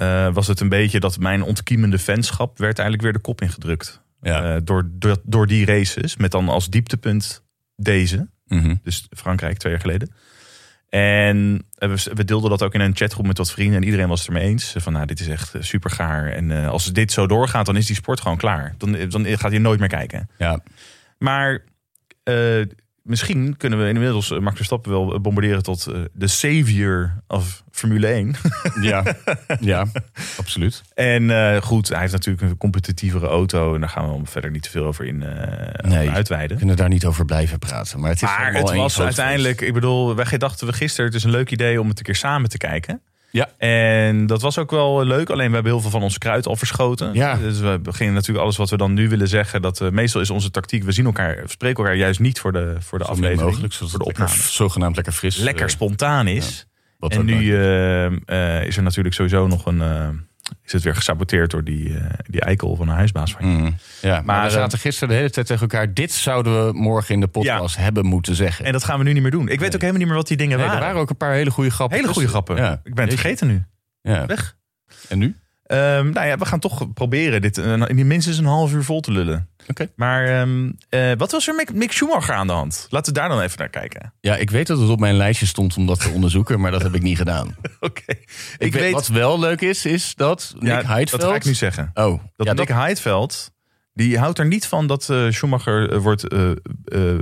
eh, 0.00 0.32
was 0.32 0.46
het 0.46 0.60
een 0.60 0.68
beetje 0.68 1.00
dat 1.00 1.18
mijn 1.18 1.42
ontkiemende 1.42 1.98
fanschap 1.98 2.58
werd 2.58 2.78
eigenlijk 2.78 3.02
weer 3.02 3.12
de 3.12 3.28
kop 3.28 3.40
ingedrukt. 3.40 4.02
Ja. 4.20 4.54
Eh, 4.54 4.60
door, 4.64 4.88
door, 4.92 5.16
door 5.24 5.46
die 5.46 5.66
races. 5.66 6.16
Met 6.16 6.30
dan 6.30 6.48
als 6.48 6.70
dieptepunt 6.70 7.44
deze. 7.76 8.28
Mhm. 8.46 8.74
Dus 8.82 9.06
Frankrijk 9.16 9.58
twee 9.58 9.72
jaar 9.72 9.80
geleden. 9.80 10.12
En 10.88 11.66
eh, 11.74 11.88
we, 11.88 12.10
we 12.14 12.24
deelden 12.24 12.50
dat 12.50 12.62
ook 12.62 12.74
in 12.74 12.80
een 12.80 12.96
chatgroep 12.96 13.26
met 13.26 13.38
wat 13.38 13.52
vrienden. 13.52 13.76
En 13.76 13.84
iedereen 13.84 14.08
was 14.08 14.18
het 14.18 14.28
ermee 14.28 14.48
eens. 14.48 14.74
Van 14.76 14.92
nou, 14.92 15.06
dit 15.06 15.20
is 15.20 15.28
echt 15.28 15.54
super 15.58 15.90
gaar. 15.90 16.28
En 16.28 16.50
als 16.50 16.92
dit 16.92 17.12
zo 17.12 17.26
doorgaat, 17.26 17.66
dan 17.66 17.76
is 17.76 17.86
die 17.86 17.96
sport 17.96 18.20
gewoon 18.20 18.36
klaar. 18.36 18.74
Dan, 18.78 19.08
dan 19.08 19.26
gaat 19.26 19.50
hij 19.50 19.60
nooit 19.60 19.80
meer 19.80 19.88
kijken. 19.88 20.28
ja. 20.38 20.60
Maar 21.18 21.64
misschien 23.10 23.56
kunnen 23.56 23.82
we 23.82 23.88
inmiddels 23.88 24.30
eh, 24.30 24.38
Max 24.38 24.56
Verstappen 24.56 24.90
wel 24.90 25.20
bombarderen 25.20 25.62
tot 25.62 25.86
eh, 25.86 26.00
de 26.12 26.26
savior 26.26 27.22
of 27.26 27.62
Formule 27.70 28.06
1. 28.06 28.34
Ja. 28.80 29.16
ja, 29.60 29.86
absoluut. 30.36 30.82
en 30.94 31.30
eh, 31.30 31.62
goed, 31.62 31.88
hij 31.88 32.00
heeft 32.00 32.12
natuurlijk 32.12 32.50
een 32.50 32.56
competitievere 32.56 33.26
auto. 33.26 33.74
En 33.74 33.80
daar 33.80 33.88
gaan 33.88 34.20
we 34.20 34.26
verder 34.26 34.50
niet 34.50 34.62
te 34.62 34.70
veel 34.70 34.84
over 34.84 35.04
in 35.04 35.22
eh, 35.22 35.90
Nee. 35.90 36.08
We 36.08 36.14
uitweiden. 36.14 36.56
kunnen 36.56 36.76
daar 36.76 36.88
niet 36.88 37.04
over 37.04 37.24
blijven 37.24 37.58
praten. 37.58 38.00
Maar 38.00 38.10
het 38.10 38.22
is 38.22 38.28
Maar 38.28 38.54
het 38.54 38.74
was 38.74 39.00
uiteindelijk, 39.00 39.60
ik 39.60 39.72
bedoel, 39.72 40.14
wij 40.14 40.38
dachten 40.38 40.66
we 40.66 40.72
gisteren, 40.72 41.06
het 41.06 41.14
is 41.14 41.24
een 41.24 41.30
leuk 41.30 41.50
idee 41.50 41.80
om 41.80 41.88
het 41.88 41.98
een 41.98 42.04
keer 42.04 42.16
samen 42.16 42.50
te 42.50 42.58
kijken. 42.58 43.02
Ja. 43.30 43.48
En 43.58 44.26
dat 44.26 44.42
was 44.42 44.58
ook 44.58 44.70
wel 44.70 45.04
leuk, 45.04 45.30
alleen 45.30 45.48
we 45.48 45.54
hebben 45.54 45.72
heel 45.72 45.80
veel 45.80 45.90
van 45.90 46.02
ons 46.02 46.18
kruid 46.18 46.46
al 46.46 46.56
verschoten. 46.56 47.14
Ja. 47.14 47.36
Dus 47.36 47.58
we 47.60 47.78
beginnen 47.82 48.14
natuurlijk 48.14 48.44
alles 48.44 48.56
wat 48.56 48.70
we 48.70 48.76
dan 48.76 48.92
nu 48.94 49.08
willen 49.08 49.28
zeggen. 49.28 49.62
Dat 49.62 49.80
eh, 49.80 49.88
meestal 49.90 50.20
is 50.20 50.30
onze 50.30 50.50
tactiek, 50.50 50.82
we 50.84 50.92
zien 50.92 51.04
elkaar, 51.04 51.36
we 51.42 51.48
spreken 51.48 51.78
elkaar 51.78 51.96
juist 51.96 52.20
niet 52.20 52.40
voor 52.40 52.52
de, 52.52 52.76
voor 52.78 52.98
de 52.98 53.04
Zo 53.04 53.10
aflevering. 53.10 53.42
mogelijk, 53.50 53.72
zodat 53.72 53.90
voor 53.90 53.98
de 53.98 54.04
lekker, 54.06 54.24
opname. 54.24 54.42
zogenaamd 54.50 54.96
lekker 54.96 55.12
fris. 55.12 55.36
Lekker 55.36 55.64
eh, 55.64 55.70
spontaan 55.70 56.26
is. 56.26 56.66
En 56.98 57.24
nu 57.24 57.56
eh, 57.56 58.64
is 58.66 58.76
er 58.76 58.82
natuurlijk 58.82 59.14
sowieso 59.14 59.46
nog 59.46 59.66
een, 59.66 59.80
is 60.64 60.72
het 60.72 60.82
weer 60.82 60.94
gesaboteerd 60.94 61.50
door 61.50 61.64
die, 61.64 61.98
eh, 61.98 62.04
die 62.26 62.40
eikel 62.40 62.76
van 62.76 62.88
een 62.88 62.94
huisbaas 62.94 63.32
van 63.32 63.48
je. 63.48 63.56
Mhm. 63.56 63.70
Ja, 64.00 64.10
maar, 64.14 64.24
Maar, 64.24 64.40
we 64.40 64.46
eh, 64.46 64.52
zaten 64.52 64.78
gisteren 64.78 65.08
de 65.08 65.14
hele 65.14 65.30
tijd 65.30 65.46
tegen 65.46 65.62
elkaar. 65.62 65.94
Dit 65.94 66.12
zouden 66.12 66.66
we 66.66 66.72
morgen 66.72 67.14
in 67.14 67.20
de 67.20 67.26
podcast 67.26 67.76
hebben 67.76 68.06
moeten 68.06 68.34
zeggen. 68.34 68.64
En 68.64 68.72
dat 68.72 68.84
gaan 68.84 68.98
we 68.98 69.04
nu 69.04 69.12
niet 69.12 69.22
meer 69.22 69.30
doen. 69.30 69.48
Ik 69.48 69.60
weet 69.60 69.74
ook 69.74 69.80
helemaal 69.80 69.98
niet 69.98 70.08
meer 70.08 70.16
wat 70.16 70.28
die 70.28 70.36
dingen 70.36 70.56
Nee, 70.56 70.66
er 70.66 70.72
waren. 70.72 70.86
waren 70.86 71.00
ook 71.00 71.10
een 71.10 71.16
paar 71.16 71.32
hele 71.32 71.50
goede 71.50 71.70
grappen. 71.70 71.98
Hele 71.98 72.12
goede 72.12 72.28
grappen. 72.28 72.56
Ja. 72.56 72.80
Ik 72.84 72.94
ben 72.94 73.04
het 73.04 73.14
vergeten 73.14 73.46
nu. 73.46 73.64
Ja. 74.02 74.26
Weg. 74.26 74.56
En 75.08 75.18
nu? 75.18 75.36
Ehm, 75.70 76.10
nou 76.10 76.26
ja, 76.26 76.38
we 76.38 76.44
gaan 76.44 76.58
toch 76.58 76.92
proberen 76.92 77.40
dit 77.40 77.58
eh, 77.58 77.82
in 77.86 78.06
minstens 78.06 78.38
een 78.38 78.44
half 78.44 78.72
uur 78.72 78.84
vol 78.84 79.00
te 79.00 79.12
lullen. 79.12 79.48
Oké. 79.66 79.90
Maar 79.96 80.26
ehm, 80.26 80.70
eh, 80.88 81.12
wat 81.16 81.30
was 81.32 81.48
er 81.48 81.54
met 81.54 81.74
Mick 81.74 81.92
Schumacher 81.92 82.34
aan 82.34 82.46
de 82.46 82.52
hand? 82.52 82.86
Laten 82.90 83.12
we 83.12 83.18
daar 83.18 83.28
dan 83.28 83.40
even 83.40 83.58
naar 83.58 83.68
kijken. 83.68 84.12
Ja, 84.20 84.36
ik 84.36 84.50
weet 84.50 84.66
dat 84.66 84.78
het 84.78 84.88
op 84.88 85.00
mijn 85.00 85.14
lijstje 85.14 85.46
stond 85.46 85.76
om 85.76 85.86
dat 85.86 86.00
te 86.00 86.08
onderzoeken, 86.08 86.60
maar 86.60 86.70
dat 86.70 86.82
heb 86.82 86.94
ik 86.94 87.02
niet 87.02 87.16
gedaan. 87.16 87.56
Oké. 87.80 88.02
Ik, 88.06 88.26
Ik, 88.58 88.72
weet, 88.72 88.92
wat 88.92 89.08
wel 89.08 89.38
leuk 89.38 89.60
is, 89.60 89.84
is 89.84 90.14
dat 90.14 90.54
Nick 90.58 90.68
ja, 90.68 90.84
Heidfeld... 90.84 91.20
dat 91.20 91.30
ga 91.30 91.36
ik 91.36 91.44
nu 91.44 91.54
zeggen. 91.54 91.90
Oh, 91.94 92.22
Dat 92.36 92.46
ja, 92.46 92.52
Nick 92.52 92.68
Heidfeld, 92.68 93.52
die 93.92 94.18
houdt 94.18 94.38
er 94.38 94.46
niet 94.46 94.66
van 94.66 94.86
dat 94.86 95.10
eh, 95.10 95.30
Schumacher 95.30 96.00
wordt, 96.00 96.28
eh, 96.28 96.50
eh, 96.50 97.18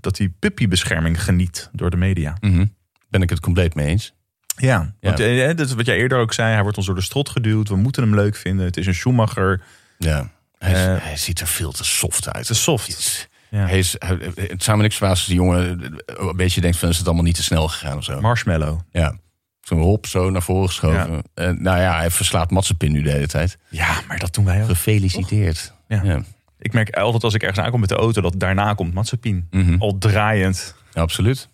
dat, 0.00 0.18
hij 0.18 0.28
puppybescherming 0.38 1.22
geniet 1.22 1.70
door 1.72 1.90
de 1.90 1.96
media. 1.96 2.36
Mhm. 2.40 2.64
Ben 3.08 3.22
ik 3.22 3.30
het 3.30 3.40
compleet 3.40 3.74
mee 3.74 3.86
eens. 3.86 4.14
Ja, 4.60 4.92
Ja. 5.00 5.08
want 5.08 5.20
eh, 5.20 5.46
dat 5.46 5.60
is 5.66 5.72
wat 5.74 5.86
jij 5.86 5.96
eerder 5.96 6.18
ook 6.18 6.32
zei. 6.32 6.52
Hij 6.52 6.62
wordt 6.62 6.76
ons 6.76 6.86
door 6.86 6.94
de 6.94 7.00
strot 7.00 7.28
geduwd. 7.28 7.68
We 7.68 7.76
moeten 7.76 8.02
hem 8.02 8.14
leuk 8.14 8.36
vinden. 8.36 8.66
Het 8.66 8.76
is 8.76 8.86
een 8.86 8.94
Schumacher. 8.94 9.60
Ja. 9.98 10.30
Hij, 10.58 10.72
is- 10.72 10.78
Eh, 10.78 10.96
hij 11.04 11.16
ziet 11.16 11.40
er 11.40 11.46
veel 11.46 11.72
te 11.72 11.84
soft 11.84 12.26
uit. 12.32 12.48
Het 12.48 12.56
is 12.56 12.62
soft. 12.62 12.88
Iets. 12.88 13.28
Ja. 13.50 13.66
Hij 13.66 13.78
is, 13.78 13.94
hij, 13.98 14.18
het 14.34 14.62
zou 14.64 14.76
me 14.76 14.82
niks 14.82 14.96
verbazen 14.96 15.18
als 15.18 15.26
die 15.26 15.36
jongen 15.36 15.92
een 16.06 16.36
beetje 16.36 16.60
denkt 16.60 16.76
van 16.76 16.88
is 16.88 16.96
het 16.98 17.06
allemaal 17.06 17.24
niet 17.24 17.34
te 17.34 17.42
snel 17.42 17.68
gegaan 17.68 17.96
of 17.96 18.04
zo. 18.04 18.20
Marshmallow. 18.20 18.78
ja. 18.92 19.16
Zo'n 19.60 19.80
hop 19.80 20.06
zo 20.06 20.30
naar 20.30 20.42
voren 20.42 20.68
geschoven. 20.68 21.22
En, 21.34 21.62
nou 21.62 21.78
ja, 21.80 21.96
hij 21.96 22.10
verslaat 22.10 22.50
Matsepin 22.50 22.92
nu 22.92 23.02
de 23.02 23.10
hele 23.10 23.26
tijd. 23.26 23.58
Ja, 23.68 24.00
maar 24.08 24.18
dat 24.18 24.34
doen 24.34 24.44
wij 24.44 24.60
ook. 24.62 24.66
Gefeliciteerd. 24.68 25.72
Ja. 25.88 26.00
Ja. 26.02 26.22
Ik 26.58 26.72
merk 26.72 26.90
altijd 26.96 27.24
als 27.24 27.34
ik 27.34 27.42
ergens 27.42 27.60
aankom 27.64 27.80
met 27.80 27.88
de 27.88 27.94
auto 27.94 28.20
dat 28.20 28.34
daarna 28.40 28.74
komt 28.74 28.94
Mazepin. 28.94 29.46
Mhm. 29.50 29.76
Al 29.78 29.98
draaiend. 29.98 30.74
Ja, 30.92 31.00
absoluut. 31.00 31.48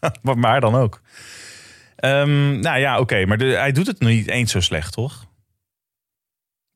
Maar, 0.22 0.38
maar 0.38 0.60
dan 0.60 0.74
ook. 0.74 1.00
Ehm, 1.96 2.60
nou 2.60 2.78
ja, 2.78 2.98
oké. 2.98 3.26
maar 3.26 3.38
de, 3.38 3.44
hij 3.44 3.72
doet 3.72 3.86
het 3.86 4.00
niet 4.00 4.28
eens 4.28 4.52
zo 4.52 4.60
slecht, 4.60 4.92
toch? 4.92 5.26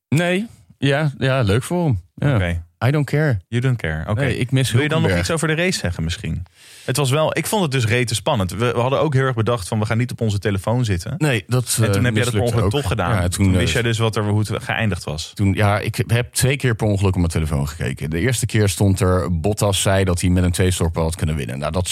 Nee, 0.09 0.47
ja, 0.79 1.13
ja 1.19 1.43
leuk 1.43 1.63
voor 1.63 1.85
hem. 1.85 2.01
Ja. 2.15 2.35
Oké. 2.35 2.67
I 2.87 2.91
don't 2.91 3.07
care. 3.07 3.39
You 3.49 3.63
don't 3.63 3.77
care. 3.77 4.05
Oké. 4.09 4.21
Nee, 4.21 4.39
ik 4.39 4.51
mis 4.51 4.73
Wil 4.73 4.83
je 4.83 4.89
dan 4.89 5.03
nog 5.03 5.19
iets 5.19 5.31
over 5.31 5.49
de 5.49 5.55
race 5.55 5.79
zeggen 5.79 6.05
misschien? 6.05 6.43
Het 6.85 6.97
was 6.97 7.11
wel, 7.11 7.37
ik 7.37 7.47
vond 7.47 7.63
het 7.63 7.71
dus 7.71 7.87
rete 7.87 8.15
spannend. 8.15 8.51
We, 8.51 8.57
we 8.73 8.79
hadden 8.79 9.01
ook 9.01 9.15
heel 9.15 9.23
erg 9.23 9.35
bedacht 9.35 9.69
van 9.69 9.79
we 9.79 9.87
gaan 9.87 9.99
niet 9.99 10.11
op 10.11 10.21
onze 10.21 10.39
telefoon 10.39 10.85
zitten. 10.85 11.15
Nee, 11.19 11.45
dat 11.47 11.79
en 11.81 11.93
toen 11.93 12.01
eh, 12.01 12.05
heb 12.05 12.15
jij 12.15 12.25
dat 12.25 12.33
per 12.33 12.43
ongeluk 12.43 12.65
ook. 12.65 12.71
toch 12.71 12.87
gedaan. 12.87 13.15
Ja, 13.15 13.29
toen 13.29 13.45
toen, 13.45 13.57
wist 13.57 13.73
jij 13.73 13.83
dus 13.83 13.99
wat 13.99 14.17
er, 14.17 14.25
hoe 14.25 14.39
het 14.39 14.63
geëindigd 14.63 15.05
was. 15.05 15.33
Toen, 15.35 15.53
ja, 15.55 15.79
ik 15.79 16.05
heb 16.07 16.33
twee 16.33 16.57
keer 16.57 16.75
per 16.75 16.87
ongeluk 16.87 17.13
op 17.13 17.19
mijn 17.19 17.29
telefoon 17.29 17.69
gekeken. 17.69 18.11
De 18.11 18.19
eerste 18.19 18.47
keer 18.47 18.69
stond 18.69 19.01
er, 19.01 19.41
Bottas 19.41 19.83
zei 19.83 20.05
dat 20.05 20.21
hij 20.21 20.31
met 20.31 20.45
een 20.45 20.53
tweestorper 20.53 21.03
had 21.03 21.17
kunnen 21.17 21.37
winnen. 21.37 21.59
Nou, 21.59 21.73
dat, 21.73 21.91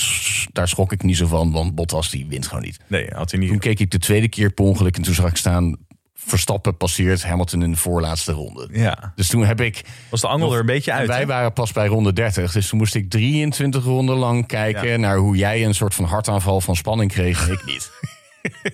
daar 0.53 0.69
schrok 0.69 0.93
ik 0.93 1.03
niet 1.03 1.17
zo 1.17 1.27
van, 1.27 1.53
want 1.53 1.75
Bottas 1.75 2.11
die 2.11 2.27
wint 2.29 2.47
gewoon 2.47 2.63
niet. 2.63 2.79
Nee, 2.87 3.07
had 3.15 3.31
hij 3.31 3.41
Toen 3.41 3.51
niet. 3.51 3.61
keek 3.61 3.81
ik 3.81 3.91
de 3.91 3.99
tweede 3.99 4.29
keer 4.29 4.51
per 4.51 4.65
ongeluk 4.65 4.97
en 4.97 5.03
toen 5.03 5.15
zag 5.15 5.31
ik 5.31 5.37
staan... 5.37 5.77
Verstappen 6.27 6.77
passeert 6.77 7.23
Hamilton 7.25 7.63
in 7.63 7.71
de 7.71 7.77
voorlaatste 7.77 8.33
ronde. 8.33 8.69
Ja. 8.73 9.13
Dus 9.15 9.29
toen 9.29 9.45
heb 9.45 9.61
ik... 9.61 9.81
Was 10.11 10.21
de 10.21 10.27
angel 10.29 10.53
er 10.53 10.61
een 10.61 10.67
beetje 10.67 10.93
uit? 10.93 11.07
wij 11.09 11.27
waren 11.27 11.53
pas 11.53 11.73
bij 11.73 11.87
ronde 11.87 12.13
30, 12.13 12.53
dus 12.53 12.69
toen 12.69 12.79
moest 12.79 12.95
ik 12.95 13.11
23 13.11 13.85
ronden 13.85 14.17
lang 14.17 14.47
kijken... 14.47 14.89
Ja. 14.89 14.97
naar 14.97 15.17
hoe 15.17 15.37
jij 15.37 15.65
een 15.65 15.75
soort 15.75 15.95
van 15.95 16.05
hartaanval 16.05 16.61
van 16.61 16.77
spanning 16.77 17.11
kreeg 17.13 17.47
en 17.47 17.53
ik 17.53 17.65
niet. 17.65 17.91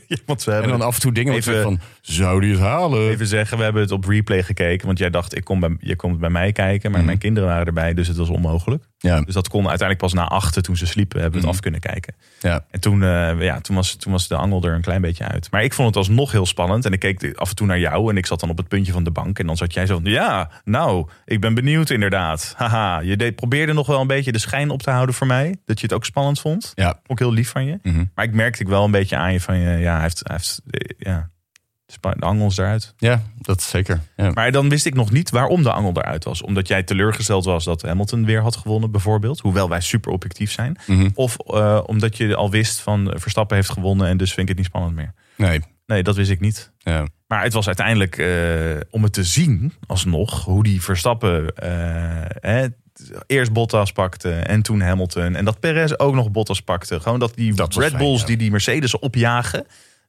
Ja, 0.06 0.16
want 0.26 0.46
En 0.46 0.68
dan 0.68 0.82
af 0.82 0.94
en 0.94 1.00
toe 1.00 1.12
dingen 1.12 1.34
Even- 1.34 1.52
even, 1.52 1.64
van, 1.64 1.80
zou 2.00 2.40
die 2.40 2.50
het 2.50 2.60
halen? 2.60 3.10
Even 3.10 3.26
zeggen, 3.26 3.56
we 3.58 3.62
hebben 3.64 3.82
het 3.82 3.90
op 3.90 4.04
replay 4.04 4.42
gekeken. 4.42 4.86
Want 4.86 4.98
jij 4.98 5.10
dacht, 5.10 5.36
ik 5.36 5.44
kom 5.44 5.60
bij, 5.60 5.76
je 5.80 5.96
komt 5.96 6.18
bij 6.18 6.30
mij 6.30 6.52
kijken. 6.52 6.88
Maar 6.90 6.98
Mhm. 6.98 7.06
mijn 7.08 7.18
kinderen 7.18 7.48
waren 7.48 7.66
erbij, 7.66 7.94
dus 7.94 8.08
het 8.08 8.16
was 8.16 8.28
onmogelijk. 8.28 8.84
Ja, 9.02 9.20
Dus 9.20 9.34
dat 9.34 9.48
kon 9.48 9.68
uiteindelijk 9.68 9.98
pas 9.98 10.12
na 10.12 10.28
achten, 10.28 10.62
toen 10.62 10.76
ze 10.76 10.86
sliepen, 10.86 11.20
hebben 11.20 11.40
we 11.40 11.46
het 11.46 11.46
Mhm. 11.46 11.56
af 11.56 11.62
kunnen 11.62 11.80
kijken. 11.80 12.14
ja. 12.40 12.64
En 12.70 12.80
toen, 12.80 13.02
eh, 13.02 13.40
ja, 13.42 13.60
toen, 13.60 13.76
was, 13.76 13.94
toen 13.94 14.12
was 14.12 14.28
de 14.28 14.36
angel 14.36 14.62
er 14.64 14.74
een 14.74 14.80
klein 14.80 15.00
beetje 15.00 15.24
uit. 15.24 15.50
Maar 15.50 15.62
ik 15.62 15.72
vond 15.72 15.88
het 15.88 15.96
alsnog 15.96 16.32
heel 16.32 16.46
spannend. 16.46 16.84
En 16.84 16.92
ik 16.92 16.98
keek 17.00 17.32
af 17.36 17.48
en 17.48 17.54
toe 17.56 17.66
naar 17.66 17.78
jou. 17.78 18.10
En 18.10 18.16
ik 18.16 18.26
zat 18.26 18.40
dan 18.40 18.50
op 18.50 18.56
het 18.56 18.68
puntje 18.68 18.92
van 18.92 19.04
de 19.04 19.10
bank. 19.10 19.38
En 19.38 19.46
dan 19.46 19.56
zat 19.56 19.72
jij 19.74 19.86
zo 19.86 19.94
van, 19.94 20.04
ja, 20.10 20.50
nou, 20.64 21.08
ik 21.24 21.40
ben 21.40 21.54
benieuwd 21.54 21.90
inderdaad. 21.90 22.54
Haha, 22.56 23.00
je 23.00 23.16
deed, 23.16 23.34
probeerde 23.36 23.72
nog 23.72 23.86
wel 23.86 24.00
een 24.00 24.06
beetje 24.06 24.32
de 24.32 24.38
schijn 24.38 24.70
op 24.70 24.82
te 24.82 24.90
houden 24.90 25.14
voor 25.14 25.26
mij. 25.26 25.56
Dat 25.64 25.80
je 25.80 25.86
het 25.86 25.94
ook 25.94 26.04
spannend 26.04 26.40
vond. 26.40 26.72
ja. 26.74 27.00
Ik 27.06 27.18
heel 27.18 27.32
lief 27.32 27.50
van 27.50 27.64
je. 27.64 27.78
Mhm. 27.82 28.04
Maar 28.14 28.24
ik 28.24 28.32
merkte 28.34 28.62
ik 28.62 28.68
wel 28.68 28.84
een 28.84 28.90
beetje 28.90 29.16
aan 29.16 29.32
je 29.32 29.40
van, 29.40 29.58
je, 29.58 29.78
ja, 29.78 29.92
hij 29.92 30.02
heeft, 30.02 30.20
hij 30.24 30.36
heeft 30.36 30.60
eh, 30.70 30.80
ja, 30.98 31.30
de 31.92 31.98
spa- 31.98 32.14
de 32.14 32.26
angel 32.26 32.46
is 32.46 32.56
eruit. 32.58 32.94
Ja, 32.96 33.22
dat 33.36 33.62
zeker. 33.62 34.00
Ja. 34.16 34.30
Maar 34.30 34.52
dan 34.52 34.68
wist 34.68 34.86
ik 34.86 34.94
nog 34.94 35.10
niet 35.10 35.30
waarom 35.30 35.62
de 35.62 35.72
angel 35.72 35.92
eruit 35.94 36.24
was. 36.24 36.42
Omdat 36.42 36.68
jij 36.68 36.82
teleurgesteld 36.82 37.44
was 37.44 37.64
dat 37.64 37.82
Hamilton 37.82 38.24
weer 38.24 38.40
had 38.40 38.56
gewonnen, 38.56 38.90
bijvoorbeeld. 38.90 39.40
Hoewel 39.40 39.68
wij 39.68 39.80
super 39.80 40.12
objectief 40.12 40.50
zijn. 40.52 40.76
Mhm. 40.86 41.08
Of 41.14 41.36
eh, 41.46 41.80
omdat 41.86 42.16
je 42.16 42.34
al 42.36 42.50
wist 42.50 42.80
van 42.80 43.12
Verstappen 43.16 43.56
heeft 43.56 43.70
gewonnen 43.70 44.06
en 44.06 44.16
dus 44.16 44.28
vind 44.28 44.40
ik 44.42 44.48
het 44.48 44.56
niet 44.56 44.66
spannend 44.66 44.94
meer. 44.94 45.14
Nee, 45.36 45.60
Nee, 45.86 46.02
dat 46.02 46.16
wist 46.16 46.30
ik 46.30 46.40
niet. 46.40 46.72
ja. 46.78 47.06
Maar 47.26 47.42
het 47.42 47.52
was 47.52 47.66
uiteindelijk 47.66 48.18
eh, 48.18 48.80
om 48.90 49.02
het 49.02 49.12
te 49.12 49.24
zien, 49.24 49.72
alsnog, 49.86 50.44
hoe 50.44 50.62
die 50.62 50.82
Verstappen 50.82 51.56
eh, 51.56 51.70
hè, 52.40 52.66
eerst 53.26 53.52
Bottas 53.52 53.92
pakte 53.92 54.32
en 54.32 54.62
toen 54.62 54.80
Hamilton. 54.80 55.34
En 55.34 55.44
dat 55.44 55.60
Perez 55.60 55.92
ook 55.96 56.14
nog 56.14 56.30
Bottas 56.30 56.60
pakte. 56.62 57.00
Gewoon 57.00 57.18
dat 57.18 57.34
die 57.34 57.54
Dat 57.54 57.74
Red 57.74 57.88
fijn, 57.88 58.02
Bulls 58.02 58.20
ja. 58.20 58.26
die 58.26 58.36
die 58.36 58.50
Mercedes 58.50 58.98
opjagen, 58.98 59.66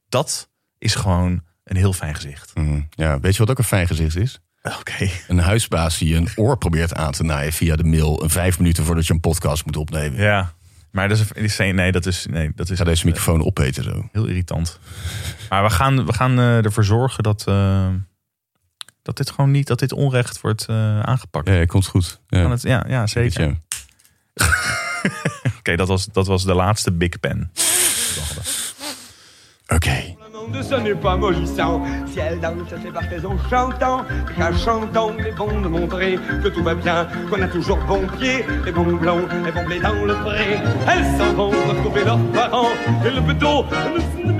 dat 0.08 0.48
is 0.78 0.94
gewoon 0.94 1.42
een 1.64 1.76
heel 1.76 1.92
fijn 1.92 2.14
gezicht. 2.14 2.54
Mhm. 2.54 2.80
ja. 2.90 3.20
Weet 3.20 3.32
je 3.32 3.38
wat 3.38 3.50
ook 3.50 3.58
een 3.58 3.64
fijn 3.64 3.86
gezicht 3.86 4.16
is? 4.16 4.40
Oké. 4.78 5.08
Een 5.28 5.38
huisbaas 5.38 5.98
die 5.98 6.16
een 6.16 6.28
oor 6.36 6.58
probeert 6.58 6.94
aan 6.94 7.12
te 7.12 7.22
naaien 7.22 7.52
via 7.52 7.76
de 7.76 7.84
mail... 7.84 8.22
een 8.22 8.30
vijf 8.30 8.58
minuten 8.58 8.84
voordat 8.84 9.06
je 9.06 9.12
een 9.12 9.20
podcast 9.20 9.64
moet 9.66 9.76
opnemen. 9.76 10.20
Ja. 10.20 10.52
Maar 10.90 11.08
dat 11.08 11.18
is, 11.34 11.56
nee, 11.56 11.92
dat 11.92 12.06
is, 12.06 12.26
nee, 12.30 12.52
dat 12.54 12.70
is 12.70 12.78
Ga 12.78 12.84
deze 12.84 13.06
microfoon 13.06 13.44
opeten 13.44 13.84
zo. 13.84 14.08
heel 14.12 14.26
irritant. 14.26 14.78
Maar 15.48 15.62
we 15.62 15.70
gaan, 15.70 16.06
we 16.06 16.12
gaan 16.12 16.38
eh, 16.38 16.64
ervoor 16.64 16.84
zorgen 16.84 17.22
dat, 17.22 17.44
eh, 17.46 17.88
Dat 19.02 19.16
dit 19.16 19.30
gewoon 19.30 19.50
niet, 19.50 19.66
dat 19.66 19.78
dit 19.78 19.92
onrecht 19.92 20.40
wordt 20.40 20.66
eh, 20.66 21.00
aangepakt. 21.00 21.48
Ja, 21.48 21.64
komt 21.64 21.86
goed. 21.86 22.20
Ja, 22.28 22.50
het, 22.50 22.62
ja, 22.62 22.84
ja, 22.88 23.06
zeker. 23.06 23.60
Oké, 25.58 25.76
dat, 25.76 25.88
was, 25.88 26.06
dat 26.06 26.26
was 26.26 26.44
de 26.44 26.54
laatste 26.54 26.92
Big 26.92 27.20
Pen. 27.20 27.52
Oké. 29.66 30.14
Monde, 30.44 30.62
ce 30.62 30.74
n'est 30.74 30.94
pas 30.94 31.16
mollissant. 31.16 31.82
Si 32.06 32.18
elle 32.18 32.40
danse, 32.40 32.68
c'est 32.68 33.08
qu'elles 33.08 33.26
ont 33.26 33.38
chantant. 33.50 34.04
Qu'en 34.36 34.56
chantant, 34.56 35.12
il 35.18 35.26
est 35.26 35.32
bon 35.32 35.60
de 35.60 35.68
montrer 35.68 36.18
que 36.42 36.48
tout 36.48 36.62
va 36.62 36.74
bien, 36.74 37.06
qu'on 37.30 37.42
a 37.42 37.48
toujours 37.48 37.78
bon 37.86 38.02
pied, 38.18 38.44
et 38.66 38.72
bon 38.72 38.84
blond, 38.84 39.26
et 39.46 39.52
bon 39.52 39.64
blé 39.64 39.80
dans 39.80 40.04
le 40.04 40.14
pré. 40.14 40.58
Elles 40.88 41.18
s'en 41.18 41.32
vont 41.34 41.50
retrouver 41.50 42.04
leurs 42.04 42.24
parents, 42.32 42.72
et 43.04 43.10
le 43.10 43.20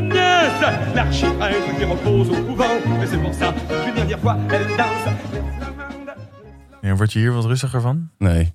nièce, 0.02 0.94
l'archiprêtre 0.94 1.76
qui 1.78 1.84
repose 1.84 2.30
au 2.30 2.42
couvent. 2.44 2.76
Et 3.02 3.06
c'est 3.06 3.18
pour 3.18 3.34
ça 3.34 3.52
qu'une 3.84 3.94
dernière 3.94 4.18
fois, 4.18 4.36
elle 4.50 4.66
danse. 4.76 5.14
Les. 6.82 6.90
Ja, 6.90 6.96
word 6.96 7.12
je 7.12 7.18
hier 7.18 7.32
wat 7.32 7.44
rustiger 7.44 7.80
van? 7.80 8.10
Nee. 8.18 8.52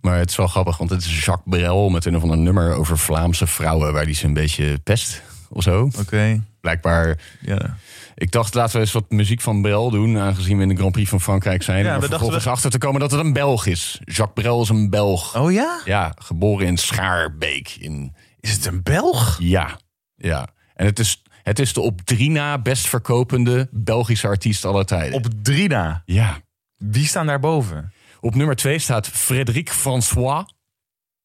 Maar 0.00 0.18
het 0.18 0.30
is 0.30 0.36
wel 0.36 0.46
grappig, 0.46 0.76
want 0.78 0.90
het 0.90 1.00
is 1.00 1.24
Jacques 1.24 1.58
Brel 1.58 1.88
met 1.88 2.04
een 2.04 2.16
of 2.16 2.22
ander 2.22 2.38
nummer 2.38 2.74
over 2.76 2.98
Vlaamse 2.98 3.46
vrouwen 3.46 3.92
waar 3.92 4.04
die 4.04 4.14
ze 4.14 4.26
een 4.26 4.32
beetje 4.32 4.78
pest 4.78 5.22
of 5.52 5.62
zo. 5.62 5.90
Oké. 5.98 6.44
Blijkbaar. 6.60 7.18
Ja. 7.40 7.76
Ik 8.14 8.30
dacht, 8.30 8.54
laten 8.54 8.74
we 8.74 8.80
eens 8.80 8.92
wat 8.92 9.10
muziek 9.10 9.40
van 9.40 9.62
Brel 9.62 9.90
doen, 9.90 10.18
aangezien 10.18 10.56
we 10.56 10.62
in 10.62 10.68
de 10.68 10.74
Grand 10.76 10.92
Prix 10.92 11.08
van 11.10 11.20
Frankrijk 11.20 11.62
zijn. 11.62 11.78
Ja, 11.78 11.84
we 11.84 11.90
dachten 11.90 12.08
vervolgens 12.08 12.44
we- 12.44 12.50
achter 12.50 12.70
te 12.70 12.78
komen 12.78 13.00
dat 13.00 13.10
het 13.10 13.20
een 13.20 13.32
Belg 13.32 13.66
is. 13.66 14.00
Jacques 14.04 14.44
Brel 14.44 14.62
is 14.62 14.68
een 14.68 14.90
Belg. 14.90 15.36
Oh 15.36 15.52
ja? 15.52 15.80
Ja, 15.84 16.12
geboren 16.18 16.66
in 16.66 16.76
Schaarbeek. 16.76 17.76
In, 17.80 18.14
Is 18.40 18.52
het 18.52 18.66
een 18.66 18.82
Belg? 18.82 19.36
ja, 19.40 19.78
ja. 20.16 20.48
En 20.74 20.86
het 20.86 20.98
is, 20.98 21.22
het 21.42 21.58
is 21.58 21.72
de 21.72 21.80
op 21.80 22.00
drie 22.00 22.30
na 22.30 22.58
best 22.58 22.86
verkopende 22.88 23.68
Belgische 23.70 24.26
artiest 24.26 24.64
aller 24.64 24.86
tijden. 24.86 25.14
Op 25.14 25.26
drie 25.42 25.68
na. 25.68 26.02
Ja. 26.04 26.38
Wie 26.76 27.06
staan 27.06 27.26
daarboven? 27.26 27.92
Op 28.20 28.34
nummer 28.34 28.56
twee 28.56 28.78
staat 28.78 29.08
Frédéric 29.08 29.68
François. 29.70 30.44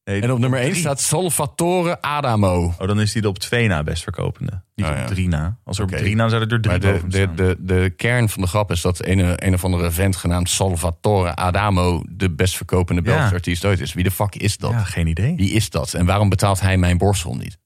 Nee, 0.07 0.21
En 0.21 0.31
op 0.31 0.39
nummer 0.39 0.59
één 0.59 0.69
drie. 0.69 0.81
staat 0.81 0.99
Salvatore 1.01 2.01
Adamo. 2.01 2.73
Oh, 2.79 2.87
dan 2.87 2.99
is 3.01 3.11
die 3.11 3.21
de 3.21 3.27
op 3.27 3.39
twee 3.39 3.67
na 3.67 3.83
best 3.83 4.03
verkopende. 4.03 4.61
Niet 4.75 4.85
Oh, 4.85 4.91
op 4.91 4.97
ja. 4.97 5.05
drie 5.05 5.27
na. 5.27 5.57
Als 5.63 5.77
er 5.77 5.83
op 5.83 5.91
drie 5.91 6.15
na 6.15 6.27
zouden 6.29 6.49
er 6.49 6.61
drie 6.61 6.71
Maar 6.71 6.79
de, 6.79 6.91
boven 6.91 7.09
de, 7.09 7.29
de, 7.35 7.55
de 7.59 7.93
kern 7.95 8.29
van 8.29 8.41
de 8.41 8.47
grap 8.47 8.71
is 8.71 8.81
dat 8.81 9.05
een, 9.05 9.45
een 9.47 9.53
of 9.53 9.63
andere 9.63 9.91
vent 9.91 10.15
genaamd 10.15 10.49
Salvatore 10.49 11.35
Adamo 11.35 12.03
de 12.09 12.31
best 12.31 12.55
verkopende 12.55 13.01
Belgische 13.01 13.27
Ja. 13.29 13.35
artiest 13.35 13.65
ooit 13.65 13.79
is. 13.79 13.93
Wie 13.93 14.03
de 14.03 14.11
fuck 14.11 14.35
is 14.35 14.57
dat? 14.57 14.71
Ja, 14.71 14.83
geen 14.83 15.07
idee. 15.07 15.35
Wie 15.35 15.51
is 15.51 15.69
dat? 15.69 15.93
En 15.93 16.05
waarom 16.05 16.29
betaalt 16.29 16.59
hij 16.59 16.77
mijn 16.77 16.97
borstel 16.97 17.35
niet? 17.35 17.57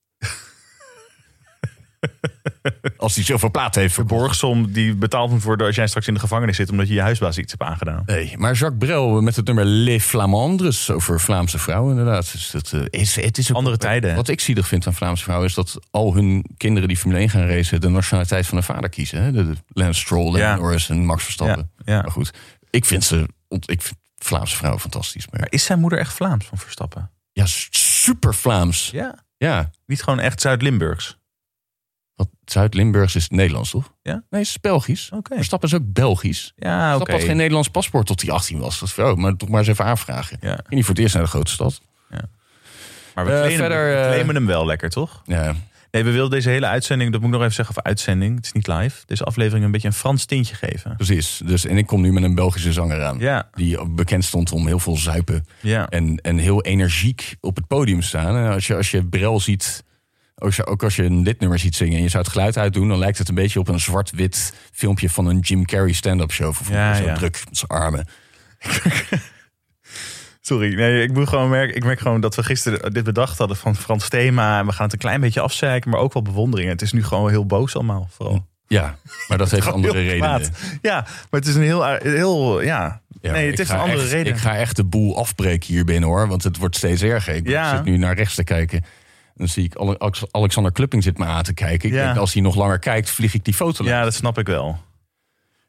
Als 2.98 3.16
hij 3.16 3.24
zoveel 3.24 3.52
plaat 3.52 3.76
heeft 3.76 3.88
De 3.88 3.94
verborgen. 3.94 4.26
borgsom 4.26 4.72
die 4.72 4.96
betaald 4.96 5.30
moet 5.32 5.44
worden 5.44 5.68
als 5.68 5.76
jij 5.76 5.88
straks 5.88 6.08
in 6.08 6.14
de 6.14 6.20
gevangenis 6.20 6.56
zit... 6.56 6.70
omdat 6.70 6.88
je 6.88 6.94
je 6.94 7.02
huisbaas 7.02 7.38
iets 7.38 7.52
hebt 7.58 7.72
aangedaan. 7.72 8.04
Nee, 8.06 8.38
maar 8.38 8.54
Jacques 8.54 8.78
Brel 8.88 9.22
met 9.22 9.36
het 9.36 9.46
nummer 9.46 9.66
Les 9.66 10.04
Flamandres 10.04 10.90
over 10.90 11.20
Vlaamse 11.20 11.60
vrouwen 11.60 11.90
inderdaad. 11.98 12.32
Dus 12.32 12.52
dat, 12.52 12.72
eh, 12.74 12.82
is, 13.02 13.16
het 13.16 13.38
is 13.38 13.50
ook 13.52 13.58
Andere 13.58 13.78
tijden? 13.78 14.16
Wat 14.16 14.28
ik 14.28 14.40
zielig 14.40 14.68
vind 14.68 14.88
aan 14.88 14.94
Vlaamse 14.94 15.24
vrouwen 15.24 15.48
is 15.48 15.54
dat 15.54 15.80
al 15.92 16.14
hun 16.16 16.46
kinderen 16.58 16.88
die 16.88 16.98
Formule 16.98 17.20
1 17.20 17.30
gaan 17.30 17.46
racen... 17.48 17.82
de 17.82 17.90
nationaliteit 17.90 18.46
van 18.48 18.58
hun 18.58 18.66
vader 18.66 18.90
kiezen. 18.90 19.22
Hè? 19.24 19.32
De, 19.32 19.46
de 19.50 19.56
Lance 19.68 20.00
Stroll, 20.00 20.38
Ja. 20.38 20.56
Norris 20.56 20.90
en 20.90 21.06
Max 21.06 21.24
Verstappen. 21.24 21.72
Ja, 21.86 21.94
ja. 21.94 22.02
Maar 22.02 22.12
goed, 22.12 22.32
ik 22.70 22.86
vind 22.86 23.04
ze... 23.04 23.28
Ik 23.66 23.82
vind 23.82 24.00
Vlaamse 24.18 24.56
vrouwen 24.56 24.82
fantastisch. 24.82 25.28
Maar 25.30 25.40
Maar 25.40 25.52
is 25.52 25.64
zijn 25.64 25.80
moeder 25.80 26.00
echt 26.00 26.14
Vlaams 26.14 26.46
van 26.46 26.58
Verstappen? 26.58 27.10
ja, 27.32 27.44
super 27.70 28.36
Vlaams. 28.36 28.90
Ja. 28.94 29.16
Ja. 29.38 29.70
Niet 29.86 30.04
gewoon 30.04 30.20
echt 30.20 30.42
Zuid-Limburgs? 30.42 31.18
Zuid-Limburgs 32.46 33.16
is 33.16 33.30
Nederlands, 33.30 33.70
toch? 33.70 33.94
Ja? 34.02 34.14
Nee, 34.14 34.42
het 34.42 34.50
is 34.50 34.60
Belgisch. 34.60 35.10
Oké. 35.14 35.36
Verstappen 35.36 35.70
is 35.70 35.76
ook 35.76 35.94
Belgisch. 35.94 36.54
Ja, 36.56 36.96
oké. 36.96 37.12
Had 37.12 37.24
geen 37.24 37.38
Nederlands 37.38 37.68
paspoort 37.70 38.08
tot 38.08 38.22
hij 38.22 38.32
18 38.32 38.60
was. 38.60 38.80
Dat 38.80 38.90
is 38.90 38.98
oh, 38.98 39.16
maar 39.16 39.36
toch 39.36 39.50
maar 39.50 39.60
eens 39.60 39.68
even 39.70 39.86
aanvragen. 39.86 40.38
Ja. 40.42 40.60
Niet 40.70 40.86
voor 40.86 40.94
het 40.94 41.04
eerst 41.04 41.14
naar 41.14 41.24
de 41.24 41.30
grote 41.30 41.52
stad. 41.52 41.82
Maar 43.16 43.26
we 43.26 43.32
claimen, 43.32 43.58
verder, 43.58 43.90
we 43.90 43.96
eh, 44.00 44.06
claimen 44.08 44.36
hem 44.36 44.46
wel 44.46 44.66
lekker, 44.66 44.90
toch? 44.90 45.22
Ja, 45.26 45.56
Nee, 45.92 46.04
we 46.04 46.12
wilden 46.12 46.32
deze 46.32 46.50
hele 46.50 46.66
uitzending, 46.66 47.12
dat 47.12 47.20
moet 47.22 47.30
ik 47.30 47.36
nog 47.36 47.44
even 47.44 47.56
zeggen, 47.56 47.76
of 47.78 47.84
uitzending, 47.84 48.36
het 48.36 48.46
is 48.46 48.52
niet 48.52 48.68
live. 48.68 49.02
Deze 49.06 49.24
aflevering 49.24 49.66
een 49.66 49.72
beetje 49.72 49.88
een 49.88 49.94
Frans 49.94 50.26
tintje 50.26 50.56
geven. 50.56 50.96
precies. 50.96 51.42
Dus, 51.46 51.66
en 51.66 51.78
ik 51.78 51.86
kom 51.86 52.02
nu 52.02 52.12
met 52.14 52.24
een 52.24 52.36
Belgische 52.36 52.74
zanger 52.74 53.04
aan. 53.04 53.20
Ja, 53.20 53.50
Die 53.54 53.88
bekend 53.90 54.26
stond 54.26 54.52
om 54.52 54.68
heel 54.68 54.80
veel 54.80 54.98
zuipen. 54.98 55.46
ja. 55.62 55.88
En, 55.90 56.18
en 56.18 56.38
heel 56.38 56.62
energiek 56.64 57.36
op 57.42 57.56
het 57.56 57.68
podium 57.68 58.02
staan. 58.02 58.36
En 58.36 58.52
als 58.54 58.68
je, 58.68 58.76
als 58.76 58.92
je 58.92 59.06
Brel 59.06 59.40
ziet, 59.40 59.84
ook, 60.66 60.84
als 60.84 60.96
je 60.96 61.04
een 61.04 61.22
lidnummer 61.24 61.60
ziet 61.60 61.76
zingen... 61.76 61.98
en 61.98 62.04
je 62.04 62.10
zou 62.10 62.24
het 62.24 62.32
geluid 62.32 62.58
uitdoen... 62.58 62.88
dan 62.88 62.98
lijkt 62.98 63.18
het 63.18 63.30
een 63.30 63.36
beetje 63.36 63.60
op 63.60 63.68
een 63.68 63.80
zwart-wit 63.80 64.54
filmpje... 64.72 65.10
van 65.10 65.26
een 65.26 65.40
Jim 65.40 65.66
Carrey 65.66 65.94
stand-up 65.94 66.32
show. 66.32 66.54
Ja, 66.70 66.96
zo 66.96 67.04
ja. 67.04 67.14
druk 67.14 67.42
met 67.46 67.58
zijn 67.58 67.72
armen. 67.72 68.08
Sorry, 70.42 70.74
nee, 70.76 71.04
ik 71.04 71.14
moet 71.14 71.28
gewoon 71.30 71.50
merken, 71.50 71.76
ik 71.76 71.84
merk 71.84 72.00
gewoon 72.00 72.22
dat 72.22 72.36
we 72.36 72.44
gisteren 72.44 72.94
dit 72.94 73.04
bedacht 73.04 73.38
hadden 73.38 73.58
van 73.58 73.76
Frans 73.76 74.10
thema. 74.10 74.60
En 74.60 74.66
we 74.66 74.72
gaan 74.72 74.84
het 74.84 74.94
een 74.94 75.00
klein 75.00 75.22
beetje 75.22 75.42
afzeiken, 75.42 75.90
maar 75.90 76.00
ook 76.00 76.14
wel 76.14 76.22
bewondering. 76.22 76.70
Het 76.70 76.82
is 76.82 76.92
nu 76.92 77.04
gewoon 77.04 77.30
heel 77.30 77.46
boos 77.46 77.76
allemaal, 77.76 78.08
vooral. 78.12 78.48
Ja, 78.68 78.98
maar 79.28 79.38
dat 79.38 79.52
heeft 79.52 79.68
andere 79.72 80.02
redenen. 80.02 80.42
Ja, 80.82 81.02
maar 81.30 81.40
het 81.40 81.48
is 81.48 81.56
een 81.56 81.62
heel, 81.62 81.86
heel 81.96 82.62
ja. 82.62 83.02
Ja, 83.22 83.32
nee, 83.32 83.48
het 83.50 83.58
heeft 83.58 83.70
een 83.70 83.78
andere 83.78 84.02
echt- 84.02 84.12
reden. 84.12 84.34
Ik 84.34 84.40
ga 84.40 84.58
echt 84.58 84.76
de 84.76 84.84
boel 84.84 85.18
afbreken 85.18 85.74
hier 85.74 85.86
binnen 85.86 86.10
hoor. 86.10 86.28
Want 86.28 86.44
het 86.44 86.58
wordt 86.58 86.76
steeds 86.76 87.02
erger. 87.02 87.36
Ik 87.36 87.48
Ja. 87.48 87.76
zit 87.76 87.86
nu 87.86 87.98
naar 87.98 88.16
rechts 88.16 88.36
te 88.36 88.44
kijken. 88.44 88.84
Dan 89.42 89.50
zie 89.50 89.64
ik 89.66 89.76
Ale- 89.76 90.00
Alex- 90.00 90.24
Alexander 90.32 90.72
Klupping 90.72 91.04
zit 91.04 91.18
me 91.18 91.26
aan 91.26 91.44
te 91.44 91.54
kijken. 91.54 91.90
Ik 91.90 91.96
Ja. 91.96 92.06
denk, 92.06 92.18
als 92.18 92.34
hij 92.34 92.42
nog 92.42 92.56
langer 92.56 92.80
kijkt, 92.80 93.10
vlieg 93.10 93.34
ik 93.34 93.46
die 93.46 93.54
foto. 93.54 93.84
Ja, 93.84 94.04
dat 94.04 94.14
snap 94.14 94.38
ik 94.38 94.48
wel. 94.48 94.78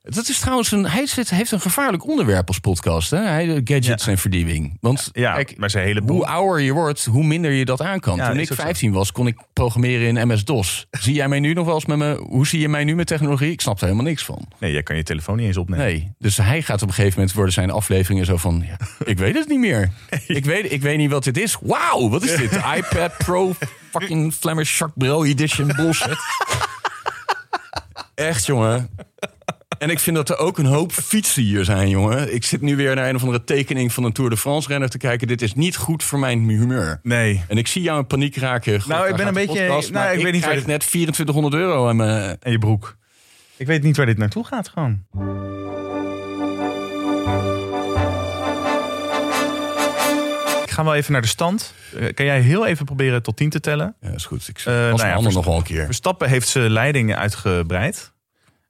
Dat 0.05 0.29
is 0.29 0.39
trouwens 0.39 0.73
een, 0.73 0.87
hij 0.87 1.07
heeft 1.29 1.51
een 1.53 1.61
gevaarlijk 1.61 2.07
onderwerp 2.09 2.49
als 2.49 2.59
podcast. 2.59 3.11
Hè? 3.11 3.19
Hij, 3.19 3.47
de 3.47 3.61
gadgets 3.75 4.05
Ja. 4.05 4.11
en 4.11 4.19
verdieping. 4.19 4.77
Want 4.81 5.09
Ja, 5.13 5.35
kijk, 5.35 5.57
maar 5.57 5.71
zijn 5.71 5.85
hele 5.87 6.03
hoe 6.07 6.27
ouder 6.27 6.61
je 6.61 6.73
wordt, 6.73 7.05
hoe 7.05 7.25
minder 7.25 7.51
je 7.51 7.65
dat 7.65 7.81
aan 7.81 8.01
kan. 8.01 8.17
Ja, 8.17 8.27
Toen 8.31 8.39
ik 8.39 8.51
ook 8.51 8.57
zo. 8.57 8.63
15 8.63 8.93
was, 8.93 9.13
kon 9.13 9.27
ik 9.27 9.39
programmeren 9.53 10.17
in 10.17 10.29
MS-DOS. 10.29 10.87
zie 10.91 11.15
jij 11.15 11.29
mij 11.29 11.41
nu 11.41 11.53
nog 11.53 11.67
wel 11.67 11.75
eens 11.75 11.87
met 11.87 11.99
me? 11.99 12.15
Hoe 12.29 12.47
zie 12.47 12.61
je 12.61 12.69
mij 12.69 12.85
nu 12.85 12.95
met 12.95 13.07
technologie? 13.07 13.51
Ik 13.51 13.61
snap 13.61 13.77
er 13.79 13.85
helemaal 13.85 14.05
niks 14.05 14.25
van. 14.25 14.49
Nee, 14.59 14.73
jij 14.73 14.83
kan 14.83 14.97
je 14.97 15.03
telefoon 15.03 15.37
niet 15.37 15.47
eens 15.47 15.57
opnemen. 15.57 15.85
Nee. 15.85 16.13
Dus 16.19 16.37
hij 16.37 16.63
gaat 16.63 16.83
op 16.83 16.89
een 16.89 16.95
gegeven 16.95 17.19
moment 17.19 17.35
worden 17.37 17.53
zijn 17.55 17.71
afleveringen 17.71 18.25
zo 18.25 18.37
van... 18.37 18.65
Ja, 18.67 18.77
ik 19.13 19.19
weet 19.19 19.35
het 19.35 19.49
niet 19.49 19.59
meer. 19.59 19.91
Ik, 20.27 20.45
weet, 20.45 20.73
ik 20.73 20.83
weet 20.83 20.97
niet 20.97 21.11
wat 21.11 21.25
dit 21.25 21.39
is. 21.39 21.57
Wauw, 21.61 22.09
wat 22.09 22.23
is 22.23 22.37
dit? 22.37 22.53
IPad 22.77 23.17
Pro 23.19 23.55
fucking 23.91 24.33
Flemish 24.35 24.79
Jacques 24.79 25.07
Brel 25.07 25.25
edition 25.27 25.67
bullshit. 25.77 26.19
Echt, 28.15 28.47
jongen. 28.47 28.91
En 29.83 29.91
ik 29.91 29.99
vind 29.99 30.17
dat 30.17 30.29
er 30.29 30.39
ook 30.39 30.59
een 30.59 30.67
hoop 30.67 30.93
fietsen 30.93 31.43
hier 31.43 31.65
zijn, 31.65 31.89
jongen. 31.89 32.35
Ik 32.35 32.45
zit 32.45 32.61
nu 32.61 32.77
weer 32.77 32.95
naar 32.95 33.09
een 33.09 33.15
of 33.15 33.23
andere 33.23 33.45
tekening 33.45 33.93
van 33.93 34.05
een 34.05 34.13
Tour 34.13 34.31
de 34.31 34.37
France 34.37 34.69
renner 34.69 34.89
te 34.89 34.99
kijken. 34.99 35.27
Dit 35.27 35.43
is 35.43 35.55
niet 35.55 35.77
goed 35.77 36.03
voor 36.03 36.19
mijn 36.19 36.39
humeur. 36.49 37.01
Nee. 37.03 37.43
En 37.49 37.59
ik 37.59 37.67
zie 37.67 37.83
jou 37.83 37.99
in 37.99 38.07
paniek 38.07 38.37
raken. 38.37 38.81
God, 38.81 38.89
Nou, 38.91 39.09
ik 39.09 39.17
ben 39.17 39.27
een 39.27 39.35
beetje- 39.35 39.67
podcast, 39.67 39.91
nou, 39.91 40.05
maar 40.05 40.15
ik 40.15 40.23
weet 40.23 40.33
niet 40.33 40.45
waar 40.45 40.55
dit- 40.55 40.67
net 40.67 40.81
2400 40.81 41.55
euro 41.55 41.89
aan 41.89 41.97
mijn... 41.97 42.37
Je 42.43 42.59
broek. 42.59 42.97
Ik 43.57 43.67
weet 43.67 43.83
niet 43.83 43.97
waar 43.97 44.07
dit 44.07 44.19
naartoe 44.19 44.45
gaat 44.45 44.69
gewoon. 44.69 45.05
Ik 50.65 50.71
ga 50.79 50.85
wel 50.85 50.95
even 50.95 51.13
naar 51.13 51.23
de 51.23 51.29
stand. 51.29 51.75
Eh, 51.99 52.15
kan 52.15 52.27
jij 52.27 52.41
heel 52.41 52.67
even 52.67 52.85
proberen 52.85 53.23
tot 53.23 53.37
10 53.37 53.51
te 53.51 53.61
tellen? 53.61 53.95
Ja, 54.01 54.09
is 54.11 54.25
goed. 54.25 54.49
Ik 54.49 54.57
was 54.65 54.65
nou 54.65 54.97
ja, 54.99 55.21
nog 55.21 55.45
wel 55.45 55.57
een 55.57 55.63
keer. 55.63 55.85
Verstappen 55.85 56.29
heeft 56.29 56.49
zijn 56.49 56.71
leiding 56.71 57.15
uitgebreid 57.15 58.12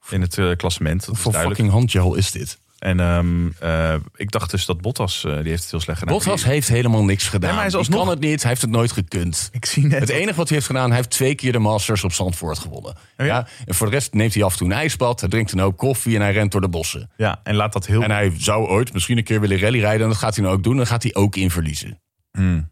in 0.09 0.21
het 0.21 0.37
eh, 0.37 0.51
klassement. 0.55 0.99
Dat 1.05 1.07
Hoeveel 1.07 1.41
fucking 1.41 1.69
handgel 1.71 2.15
is 2.15 2.31
dit? 2.31 2.61
En 2.79 2.99
ehm, 2.99 3.47
eh, 3.59 3.95
ik 4.15 4.31
dacht 4.31 4.51
dus 4.51 4.65
dat 4.65 4.81
Bottas, 4.81 5.25
eh, 5.25 5.37
die 5.37 5.49
heeft 5.49 5.61
het 5.61 5.71
heel 5.71 5.79
slecht 5.79 5.99
gedaan. 5.99 6.15
Bottas 6.15 6.43
heeft 6.43 6.67
helemaal 6.67 7.03
niks 7.03 7.23
gedaan. 7.27 7.41
Nee, 7.49 7.59
maar 7.59 7.67
hij 7.69 7.77
alsnog- 7.77 7.99
kan 7.99 8.09
het 8.09 8.19
niet, 8.19 8.39
hij 8.41 8.49
heeft 8.49 8.61
het 8.61 8.71
nooit 8.71 8.91
gekund. 8.91 9.49
Ik 9.51 9.65
zie 9.65 9.85
net. 9.85 9.99
Het 9.99 10.09
enige 10.09 10.35
wat 10.37 10.47
hij 10.47 10.55
heeft 10.57 10.67
gedaan, 10.69 10.87
hij 10.87 10.95
heeft 10.95 11.09
twee 11.09 11.35
keer 11.35 11.51
de 11.51 11.59
Masters 11.59 12.03
op 12.03 12.13
Zandvoort 12.13 12.59
gewonnen. 12.59 12.91
Oh 12.91 12.97
ja? 13.17 13.25
ja? 13.25 13.47
En 13.65 13.75
voor 13.75 13.87
de 13.87 13.93
rest 13.93 14.13
neemt 14.13 14.33
hij 14.33 14.43
af 14.43 14.51
en 14.51 14.57
toe 14.57 14.67
een 14.67 14.73
ijsbad, 14.73 15.19
hij 15.19 15.29
drinkt 15.29 15.51
een 15.51 15.59
hoop 15.59 15.77
koffie 15.77 16.15
en 16.15 16.21
hij 16.21 16.33
rent 16.33 16.51
door 16.51 16.61
de 16.61 16.69
bossen. 16.69 17.09
Ja, 17.17 17.39
en 17.43 17.55
laat 17.55 17.73
dat 17.73 17.85
heel... 17.85 18.03
En 18.03 18.11
hij 18.11 18.33
zou 18.37 18.67
ooit 18.67 18.93
misschien 18.93 19.17
een 19.17 19.23
keer 19.23 19.39
willen 19.39 19.59
rallyrijden 19.59 20.01
en 20.01 20.07
dat 20.09 20.17
gaat 20.17 20.35
hij 20.35 20.43
nou 20.43 20.57
ook 20.57 20.63
doen. 20.63 20.77
Dan 20.77 20.87
gaat 20.87 21.03
hij 21.03 21.15
ook 21.15 21.35
in 21.35 21.51
verliezen. 21.51 22.01
Hmm. 22.31 22.71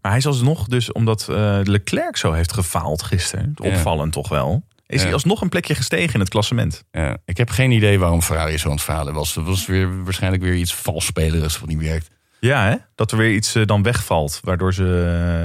Maar 0.00 0.10
hij 0.12 0.20
is 0.20 0.26
alsnog 0.26 0.66
dus, 0.68 0.92
omdat 0.92 1.26
Leclerc 1.62 2.16
zo 2.16 2.32
heeft 2.32 2.52
gefaald 2.52 3.02
gisteren, 3.02 3.52
Ja. 3.62 3.68
opvallend 3.70 4.12
toch 4.12 4.28
wel, 4.28 4.64
is 4.86 5.02
hij 5.02 5.12
alsnog 5.12 5.40
een 5.40 5.48
plekje 5.48 5.74
gestegen 5.74 6.14
in 6.14 6.20
het 6.20 6.28
klassement. 6.28 6.84
Ja, 6.90 7.16
ik 7.24 7.36
heb 7.36 7.50
geen 7.50 7.70
idee 7.70 7.98
waarom 7.98 8.22
Ferrari 8.22 8.58
zo 8.58 8.68
aan 8.68 8.74
het 8.74 8.82
falen 8.82 9.14
was. 9.14 9.34
Het 9.34 9.44
was 9.44 9.66
weer, 9.66 10.04
waarschijnlijk 10.04 10.42
weer 10.42 10.54
iets 10.54 10.74
vals 10.74 11.06
spelerigs 11.06 11.58
wat 11.58 11.68
niet 11.68 11.78
werkt. 11.78 12.10
Ja, 12.40 12.64
hè? 12.68 12.76
dat 12.94 13.12
er 13.12 13.18
weer 13.18 13.32
iets 13.34 13.54
eh, 13.54 13.66
dan 13.66 13.82
wegvalt, 13.82 14.40
waardoor 14.42 14.74
ze 14.74 14.86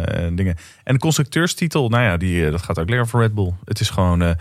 eh, 0.08 0.28
dingen... 0.36 0.56
En 0.84 0.94
de 0.94 1.00
constructeurstitel, 1.00 1.90
nou 1.90 2.04
ja, 2.04 2.18
die, 2.18 2.46
eh, 2.46 2.52
dat 2.52 2.62
gaat 2.62 2.80
ook 2.80 2.90
lekker 2.90 3.08
voor 3.08 3.22
Red 3.22 3.34
Bull. 3.34 3.54
Het 3.66 3.80
is 3.80 3.90
gewoon... 3.90 4.22
eh, 4.22 4.32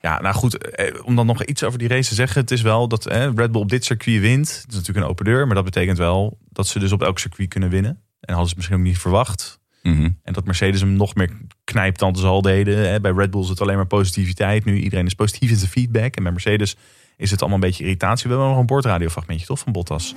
ja, 0.00 0.20
nou 0.20 0.34
goed, 0.34 0.58
eh, 0.70 0.94
om 1.04 1.16
dan 1.16 1.26
nog 1.26 1.44
iets 1.44 1.62
over 1.62 1.78
die 1.78 1.88
race 1.88 2.08
te 2.08 2.14
zeggen. 2.14 2.40
Het 2.40 2.50
is 2.50 2.62
wel 2.62 2.88
dat 2.88 3.06
eh, 3.06 3.28
Red 3.34 3.52
Bull 3.52 3.60
op 3.60 3.68
dit 3.68 3.84
circuit 3.84 4.20
wint. 4.20 4.48
Het 4.48 4.68
is 4.68 4.74
natuurlijk 4.74 4.98
een 5.06 5.10
open 5.10 5.24
deur, 5.24 5.46
maar 5.46 5.54
dat 5.54 5.64
betekent 5.64 5.98
wel 5.98 6.38
dat 6.50 6.66
ze 6.66 6.78
dus 6.78 6.92
op 6.92 7.02
elk 7.02 7.18
circuit 7.18 7.48
kunnen 7.48 7.70
winnen. 7.70 8.02
En 8.20 8.32
hadden 8.32 8.48
ze 8.48 8.54
misschien 8.56 8.76
ook 8.76 8.82
niet 8.82 8.98
verwacht. 8.98 9.57
Mhm. 9.88 10.08
En 10.22 10.32
dat 10.32 10.44
Mercedes 10.44 10.80
hem 10.80 10.92
nog 10.92 11.14
meer 11.14 11.30
knijpt 11.64 11.98
dan 11.98 12.16
ze 12.16 12.26
al 12.26 12.42
deden. 12.42 12.90
Hè. 12.90 13.00
Bij 13.00 13.12
Red 13.12 13.30
Bull 13.30 13.42
is 13.42 13.48
het 13.48 13.60
alleen 13.60 13.76
maar 13.76 13.86
positiviteit. 13.86 14.64
Nu 14.64 14.78
iedereen 14.78 15.06
is 15.06 15.14
positief 15.14 15.50
in 15.50 15.56
zijn 15.56 15.70
feedback. 15.70 16.16
En 16.16 16.22
bij 16.22 16.32
Mercedes 16.32 16.76
is 17.16 17.30
het 17.30 17.40
allemaal 17.40 17.58
een 17.58 17.68
beetje 17.68 17.84
irritatie. 17.84 18.22
We 18.22 18.30
hebben 18.30 18.48
nog 18.48 18.58
een 18.58 18.66
boordradiofragmentje 18.66 19.46
toch 19.46 19.58
van 19.58 19.72
Bottas. 19.72 20.14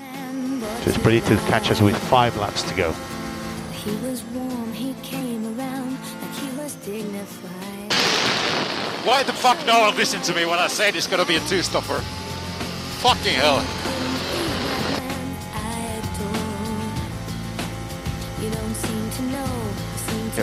So 0.84 0.90
it's 0.90 0.98
pretty 0.98 1.28
to 1.28 1.36
catch 1.50 1.70
us 1.70 1.80
with 1.80 1.96
five 1.96 2.32
laps 2.40 2.62
to 2.62 2.74
go. 2.76 2.92
He 3.84 3.92
was 4.10 4.24
warm, 4.34 4.72
he 4.74 4.94
came 5.10 5.42
around 5.56 5.98
like 6.22 6.36
he 6.42 6.62
was 6.62 6.74
dignified. 6.86 7.94
Why 9.06 9.24
the 9.24 9.34
fuck 9.34 9.58
no 9.66 9.80
one 9.80 9.96
listen 9.96 10.22
to 10.22 10.34
me 10.34 10.46
when 10.46 10.60
I 10.66 10.70
say 10.70 10.90
it's 10.90 11.08
gonna 11.10 11.26
be 11.26 11.36
a 11.36 11.42
two-stopper? 11.48 12.00
Fucking 13.02 13.36
hell. 13.36 13.62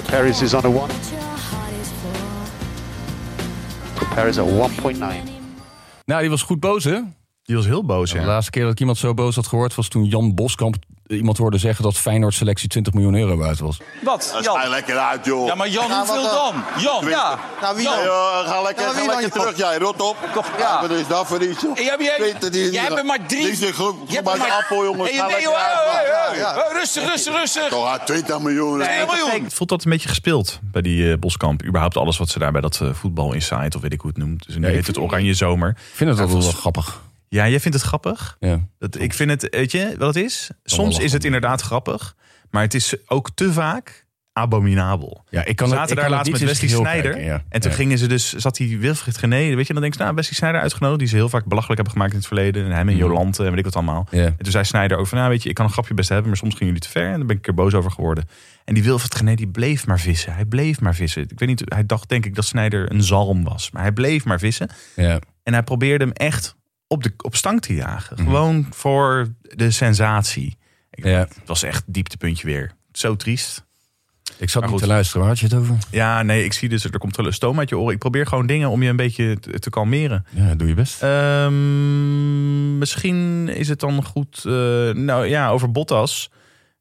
Paris 0.08 0.40
is 0.40 0.54
on 0.54 0.64
a 0.64 0.70
one. 0.70 0.90
is 4.28 4.38
at 4.38 4.46
1.9. 4.46 4.98
Nou, 6.04 6.20
die 6.20 6.30
was 6.30 6.42
goed 6.42 6.60
boos, 6.60 6.84
hè? 6.84 7.00
Die 7.48 7.56
was 7.56 7.66
heel 7.66 7.84
boos, 7.84 8.10
De 8.10 8.18
ja. 8.18 8.24
laatste 8.26 8.50
keer 8.50 8.62
dat 8.62 8.72
ik 8.72 8.80
iemand 8.80 8.98
zo 8.98 9.14
boos 9.14 9.34
had 9.34 9.46
gehoord... 9.46 9.74
was 9.74 9.88
toen 9.88 10.04
Jan 10.04 10.34
Boskamp 10.34 10.76
iemand 11.06 11.38
hoorde 11.38 11.58
zeggen... 11.58 11.84
dat 11.84 11.96
Feyenoord 11.96 12.34
selectie 12.34 12.68
20 12.68 12.92
miljoen 12.92 13.14
euro 13.14 13.36
waard 13.36 13.58
was. 13.58 13.78
Wat? 14.02 14.30
Dat 14.34 14.44
Jan? 14.44 14.60
ga 14.60 14.68
lekker 14.68 14.98
uit, 14.98 15.24
joh. 15.24 15.46
Ja, 15.46 15.54
maar 15.54 15.68
Jan, 15.68 15.90
hoeveel 15.92 16.22
dan? 16.22 16.54
Jan, 16.78 17.08
ja. 17.08 17.38
Nou, 17.60 17.74
wie 17.76 17.84
Jan. 17.84 17.94
dan? 17.96 18.04
Ja, 18.04 18.42
ga 18.46 18.62
lekker, 18.62 18.84
Ja, 18.84 18.92
ga 18.92 18.98
wie 19.00 19.08
lekker 19.08 19.30
terug, 19.30 19.56
jij. 19.56 19.78
Rot 19.78 20.00
op. 20.02 20.16
Ja. 20.34 20.42
ja. 20.58 20.80
Wat 20.80 20.90
is 20.90 21.06
dat 21.06 21.26
voor 21.26 21.42
iets, 21.42 21.60
joh? 21.60 21.76
Jij, 21.76 22.82
hebt 22.82 22.98
er 22.98 23.04
maar 23.04 23.26
drie. 23.26 23.42
Die 23.42 23.50
is 23.50 23.60
een 23.60 23.72
groep 23.72 24.10
de 24.10 24.20
maar- 24.24 24.50
appel, 24.50 24.84
jongens. 24.84 25.10
Ga 25.10 25.26
nee, 25.26 25.34
lekker 25.36 25.54
uit, 25.54 26.38
Ja, 26.38 26.54
hey, 26.54 26.72
Rustig, 26.72 27.08
rustig, 27.08 27.34
rustig. 27.34 27.68
Toch, 27.68 27.88
uit 27.88 28.06
20 28.06 28.38
miljoen. 28.40 28.78
Nee, 28.78 29.06
miljoen. 29.06 29.44
Het 29.44 29.54
voelt 29.54 29.68
dat 29.70 29.84
een 29.84 29.90
beetje 29.90 30.08
gespeeld 30.08 30.58
bij 30.62 30.82
die 30.82 31.10
eh, 31.12 31.18
Boskamp. 31.18 31.64
Überhaupt 31.64 31.96
alles 31.96 32.18
wat 32.18 32.28
ze 32.28 32.38
daar 32.38 32.52
bij 32.52 32.60
dat 32.60 32.80
eh, 32.82 32.88
voetbal 32.92 33.32
inside 33.32 33.76
of 33.76 33.82
weet 33.82 33.92
ik 33.92 34.00
hoe 34.00 34.10
het 34.10 34.18
noemt. 34.18 34.46
Dus 34.46 34.56
nu 34.56 34.66
heet 34.66 34.86
het 34.86 34.98
Oranje 34.98 35.34
Zomer. 35.34 35.68
Ik 35.68 35.76
vind 35.94 36.10
het 36.10 36.18
Ja, 36.18 36.24
altijd 36.24 36.42
wel 36.42 36.52
grappig. 36.52 37.06
Ja, 37.28 37.48
jij 37.48 37.60
vindt 37.60 37.76
het 37.76 37.86
grappig? 37.86 38.36
Ja. 38.40 38.60
Dat, 38.78 39.00
ik 39.00 39.14
vind 39.14 39.30
het, 39.30 39.48
weet 39.50 39.72
je 39.72 39.94
wat 39.98 40.14
het 40.14 40.24
is? 40.24 40.50
Soms 40.64 40.98
is 40.98 41.12
het 41.12 41.24
inderdaad 41.24 41.60
grappig. 41.62 42.14
Maar 42.50 42.62
het 42.62 42.74
is 42.74 42.94
ook 43.06 43.30
te 43.34 43.52
vaak 43.52 44.06
abominabel. 44.32 45.24
Ja, 45.30 45.44
ik 45.44 45.56
kan 45.56 45.68
zaten 45.68 45.96
ik 45.96 46.00
daar 46.02 46.10
laatst 46.10 46.32
met 46.32 46.40
Wesley 46.40 46.68
Snijder. 46.68 47.10
kijken, 47.12 47.24
ja. 47.30 47.42
En 47.48 47.60
toen 47.60 47.70
Ja. 47.70 47.76
gingen 47.76 47.98
ze 47.98 48.06
dus, 48.06 48.32
zat 48.32 48.56
die 48.56 48.78
Wilfried 48.78 49.18
Gené, 49.18 49.54
weet 49.54 49.66
je, 49.66 49.72
dan 49.72 49.82
denk 49.82 49.94
je, 49.94 50.02
nou, 50.02 50.14
Wesley 50.14 50.34
Snijder 50.34 50.60
uitgenodigd, 50.60 50.98
die 50.98 51.08
ze 51.08 51.14
heel 51.16 51.28
vaak 51.28 51.44
belachelijk 51.44 51.76
hebben 51.76 51.92
gemaakt 51.92 52.12
in 52.12 52.18
het 52.18 52.26
verleden. 52.26 52.64
En 52.64 52.70
hem 52.70 52.88
en 52.88 52.96
Jolante 52.96 53.42
en 53.44 53.48
weet 53.50 53.58
ik 53.58 53.64
wat 53.64 53.74
allemaal. 53.76 54.06
Ja. 54.10 54.24
En 54.24 54.36
toen 54.38 54.52
zei 54.52 54.64
Snijder 54.64 54.98
ook 54.98 55.06
van, 55.06 55.18
nou 55.18 55.30
weet 55.30 55.42
je, 55.42 55.48
ik 55.48 55.54
kan 55.54 55.64
een 55.64 55.72
grapje 55.72 55.94
best 55.94 56.08
hebben, 56.08 56.26
maar 56.28 56.36
soms 56.36 56.52
gingen 56.54 56.66
jullie 56.66 56.82
te 56.82 56.88
ver. 56.90 57.06
En 57.06 57.16
daar 57.16 57.18
ben 57.26 57.28
ik 57.28 57.34
een 57.36 57.40
keer 57.40 57.54
boos 57.64 57.74
over 57.74 57.90
geworden. 57.90 58.28
En 58.64 58.74
die 58.74 58.82
Wilfried 58.82 59.14
Gené, 59.14 59.34
die 59.34 59.48
bleef 59.48 59.86
maar 59.86 60.00
vissen. 60.00 60.34
Hij 60.34 60.44
bleef 60.44 60.80
maar 60.80 60.94
vissen. 60.94 61.22
Ik 61.22 61.38
weet 61.38 61.48
niet, 61.48 61.62
hij 61.64 61.86
dacht 61.86 62.08
denk 62.08 62.26
ik 62.26 62.34
dat 62.34 62.44
Snijder 62.44 62.92
een 62.92 63.02
zalm 63.02 63.44
was. 63.44 63.70
Maar 63.70 63.82
hij 63.82 63.92
bleef 63.92 64.24
maar 64.24 64.38
vissen. 64.38 64.68
Ja. 64.96 65.18
En 65.42 65.52
hij 65.52 65.62
probeerde 65.62 66.04
hem 66.04 66.12
echt 66.12 66.56
op, 66.88 67.02
de, 67.02 67.12
op 67.16 67.36
stang 67.36 67.60
te 67.60 67.74
jagen. 67.74 68.16
Mhm. 68.16 68.24
Gewoon 68.24 68.66
voor 68.70 69.34
de 69.40 69.70
sensatie. 69.70 70.58
Ik- 70.90 71.04
Ja. 71.04 71.18
Het 71.18 71.40
was 71.46 71.62
echt 71.62 71.84
dieptepuntje 71.86 72.46
weer. 72.46 72.72
Zo 72.92 73.16
triest. 73.16 73.66
Ik 74.38 74.48
zat 74.50 74.62
Maar 74.62 74.70
niet 74.70 74.80
goed. 74.80 74.88
te 74.88 74.94
luisteren. 74.94 75.20
Waar 75.20 75.30
had 75.30 75.38
je 75.38 75.46
het 75.46 75.54
over? 75.54 75.76
Ja, 75.90 76.22
nee, 76.22 76.44
ik 76.44 76.52
zie 76.52 76.68
dus, 76.68 76.84
er 76.84 76.98
komt 76.98 77.18
een 77.18 77.32
stoom 77.32 77.58
uit 77.58 77.68
je 77.68 77.78
oren. 77.78 77.92
Ik 77.92 77.98
probeer 77.98 78.26
gewoon 78.26 78.46
dingen 78.46 78.68
om 78.68 78.82
je 78.82 78.88
een 78.88 78.96
beetje 78.96 79.38
te, 79.38 79.58
te 79.58 79.70
kalmeren. 79.70 80.26
Ja, 80.30 80.54
doe 80.54 80.68
je 80.68 80.74
best. 80.74 81.02
Ehm, 81.02 82.78
misschien 82.78 83.48
is 83.48 83.68
het 83.68 83.80
dan 83.80 84.04
goed, 84.04 84.36
eh, 84.44 84.52
nou 84.90 85.26
ja, 85.26 85.50
over 85.50 85.70
Bottas. 85.72 86.30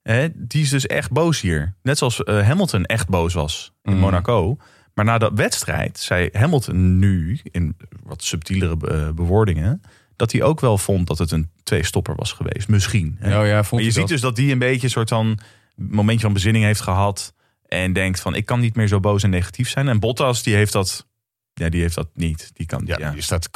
Hè, 0.02 0.28
die 0.34 0.62
is 0.62 0.70
dus 0.70 0.86
echt 0.86 1.12
boos 1.12 1.42
hier. 1.42 1.76
Net 1.82 1.98
zoals 1.98 2.24
eh, 2.24 2.48
Hamilton 2.48 2.86
echt 2.86 3.10
boos 3.10 3.34
was 3.34 3.74
in 3.84 3.92
Mhm. 3.92 4.02
Monaco. 4.02 4.58
Maar 4.94 5.06
na 5.06 5.18
de 5.18 5.32
wedstrijd 5.36 6.00
zei 6.00 6.30
Hamilton 6.32 7.00
nu, 7.00 7.40
in 7.44 7.76
wat 8.04 8.24
subtielere 8.24 8.78
eh, 8.88 9.10
bewoordingen... 9.12 9.82
dat 10.18 10.32
hij 10.32 10.44
ook 10.44 10.60
wel 10.60 10.78
vond 10.78 11.08
dat 11.08 11.18
het 11.18 11.32
een 11.32 11.50
twee-stopper 11.64 12.16
was 12.16 12.32
geweest. 12.32 12.68
Misschien. 12.68 13.16
hè. 13.20 13.40
Oh 13.40 13.46
ja, 13.48 13.58
vond 13.58 13.72
maar 13.72 13.80
je 13.80 13.86
je 13.86 13.92
ziet 13.92 14.00
dat? 14.02 14.10
dus 14.10 14.22
dat 14.22 14.36
die 14.36 14.52
een 14.52 14.60
beetje 14.60 14.84
een 14.84 14.90
soort 14.90 15.10
van 15.10 15.40
momentje 15.76 16.24
van 16.26 16.34
bezinning 16.34 16.66
heeft 16.66 16.82
gehad. 16.82 17.34
En 17.68 17.94
denkt 17.94 18.20
van, 18.20 18.36
ik 18.36 18.46
kan 18.46 18.60
niet 18.60 18.76
meer 18.76 18.88
zo 18.88 19.00
boos 19.00 19.24
en 19.24 19.30
negatief 19.30 19.70
zijn. 19.70 19.88
En 19.88 20.00
Bottas, 20.00 20.44
die 20.44 20.56
heeft 20.56 20.72
dat, 20.74 21.08
ja, 21.54 21.70
die 21.70 21.82
heeft 21.82 21.96
dat 21.96 22.08
niet. 22.14 22.52
Die 22.54 22.66
kan, 22.66 22.82
Ja, 22.86 22.96
ja. 23.00 23.12
Je 23.16 23.22
staat, 23.22 23.50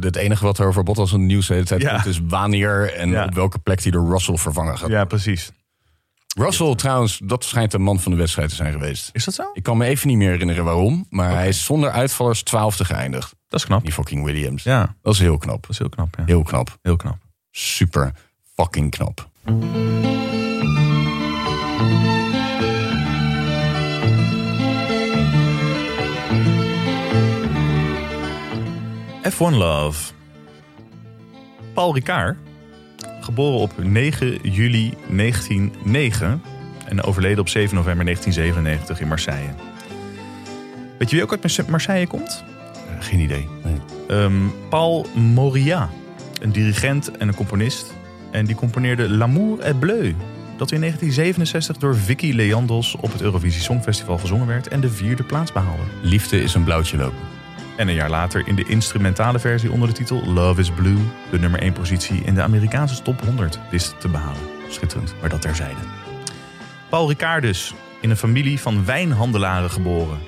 het 0.00 0.16
enige 0.16 0.44
wat 0.44 0.58
er 0.58 0.66
over 0.66 0.82
Bottas 0.82 1.12
in 1.12 1.18
het 1.18 1.26
nieuws 1.28 1.46
de 1.46 1.54
hele 1.54 1.66
tijd 1.66 1.82
Ja. 1.82 1.92
komt... 1.94 2.06
is 2.06 2.20
wanneer 2.28 2.92
en 2.94 3.10
Ja. 3.10 3.24
op 3.24 3.34
welke 3.34 3.58
plek 3.58 3.82
hij 3.82 3.90
door 3.90 4.10
Russell 4.10 4.36
vervangen 4.36 4.78
gaat. 4.78 4.88
ja, 4.90 5.04
precies. 5.04 5.50
Russell 6.38 6.74
trouwens, 6.74 7.20
dat 7.24 7.44
schijnt 7.44 7.70
de 7.70 7.78
man 7.78 8.00
van 8.00 8.12
de 8.12 8.18
wedstrijd 8.18 8.48
te 8.48 8.54
zijn 8.54 8.72
geweest. 8.72 9.10
Is 9.12 9.24
dat 9.24 9.34
zo? 9.34 9.42
Ik 9.52 9.62
kan 9.62 9.76
me 9.76 9.84
even 9.86 10.08
niet 10.08 10.16
meer 10.16 10.30
herinneren 10.30 10.64
waarom. 10.64 11.06
Maar 11.10 11.30
hij 11.30 11.48
is 11.48 11.64
zonder 11.64 11.90
uitvallers 11.90 12.42
twaalfde 12.42 12.84
geëindigd. 12.84 13.34
Dat 13.48 13.60
is 13.60 13.66
knap. 13.66 13.82
Die 13.82 13.92
fucking 13.92 14.24
Williams. 14.24 14.62
Ja, 14.62 14.94
Dat 15.02 15.12
is 15.12 15.18
heel 15.20 15.38
knap. 15.38 15.60
dat 15.62 15.70
is 15.70 15.78
heel 15.78 15.88
knap. 15.88 16.14
Ja. 16.18 16.24
Heel 16.26 16.42
knap. 16.42 16.78
Heel 16.82 16.96
knap. 16.96 17.16
Super 17.50 18.12
fucking 18.54 18.90
knap. 18.90 19.28
F1 29.22 29.52
Love. 29.56 30.12
Paul 31.74 31.94
Ricard, 31.94 32.36
geboren 33.26 33.60
op 33.60 33.72
9 33.82 34.38
juli 34.42 34.94
1909 35.08 36.42
en 36.88 37.02
overleden 37.02 37.38
op 37.38 37.48
7 37.48 37.74
november 37.74 38.04
1997 38.04 39.00
in 39.00 39.08
Marseille. 39.08 39.48
Weet 40.98 41.10
je 41.10 41.16
wie 41.16 41.24
ook 41.24 41.30
uit 41.30 41.68
Marseille 41.68 42.06
komt? 42.06 42.44
Eh, 42.72 43.04
geen 43.04 43.20
idee. 43.20 43.48
Nee. 43.64 43.74
Ehm, 44.08 44.32
Paul 44.68 45.06
Moria, 45.14 45.90
een 46.40 46.52
dirigent 46.52 47.16
en 47.16 47.28
een 47.28 47.34
componist. 47.34 47.94
En 48.30 48.44
die 48.44 48.56
componeerde 48.56 49.08
L'amour 49.08 49.60
est 49.60 49.78
bleu. 49.78 50.14
Dat 50.56 50.72
in 50.72 50.80
1967 50.80 51.76
door 51.76 51.96
Vicky 51.96 52.32
Leandros 52.32 52.96
op 53.00 53.12
het 53.12 53.22
Eurovisie 53.22 53.62
Songfestival 53.62 54.18
gezongen 54.18 54.46
werd 54.46 54.68
en 54.68 54.80
de 54.80 54.90
vierde 54.90 55.22
plaats 55.22 55.52
behaalde. 55.52 55.82
Liefde 56.02 56.42
is 56.42 56.54
een 56.54 56.64
blauwtje 56.64 56.96
lopen. 56.96 57.35
En 57.76 57.88
een 57.88 57.94
jaar 57.94 58.10
later 58.10 58.46
in 58.46 58.54
de 58.54 58.64
instrumentale 58.64 59.38
versie 59.38 59.72
onder 59.72 59.88
de 59.88 59.94
titel 59.94 60.24
Love 60.24 60.60
is 60.60 60.70
Blue 60.70 60.98
de 61.30 61.38
nummer 61.38 61.60
1 61.60 61.72
positie 61.72 62.22
in 62.24 62.34
de 62.34 62.42
Amerikaanse 62.42 63.02
top 63.02 63.20
100 63.20 63.58
wist 63.70 64.00
te 64.00 64.08
behalen. 64.08 64.40
Schitterend, 64.68 65.14
maar 65.20 65.28
dat 65.28 65.40
terzijde. 65.40 65.80
Paul 66.88 67.08
Ricard 67.08 67.42
dus, 67.42 67.74
in 68.00 68.10
een 68.10 68.16
familie 68.16 68.60
van 68.60 68.84
wijnhandelaren 68.84 69.70
geboren. 69.70 70.18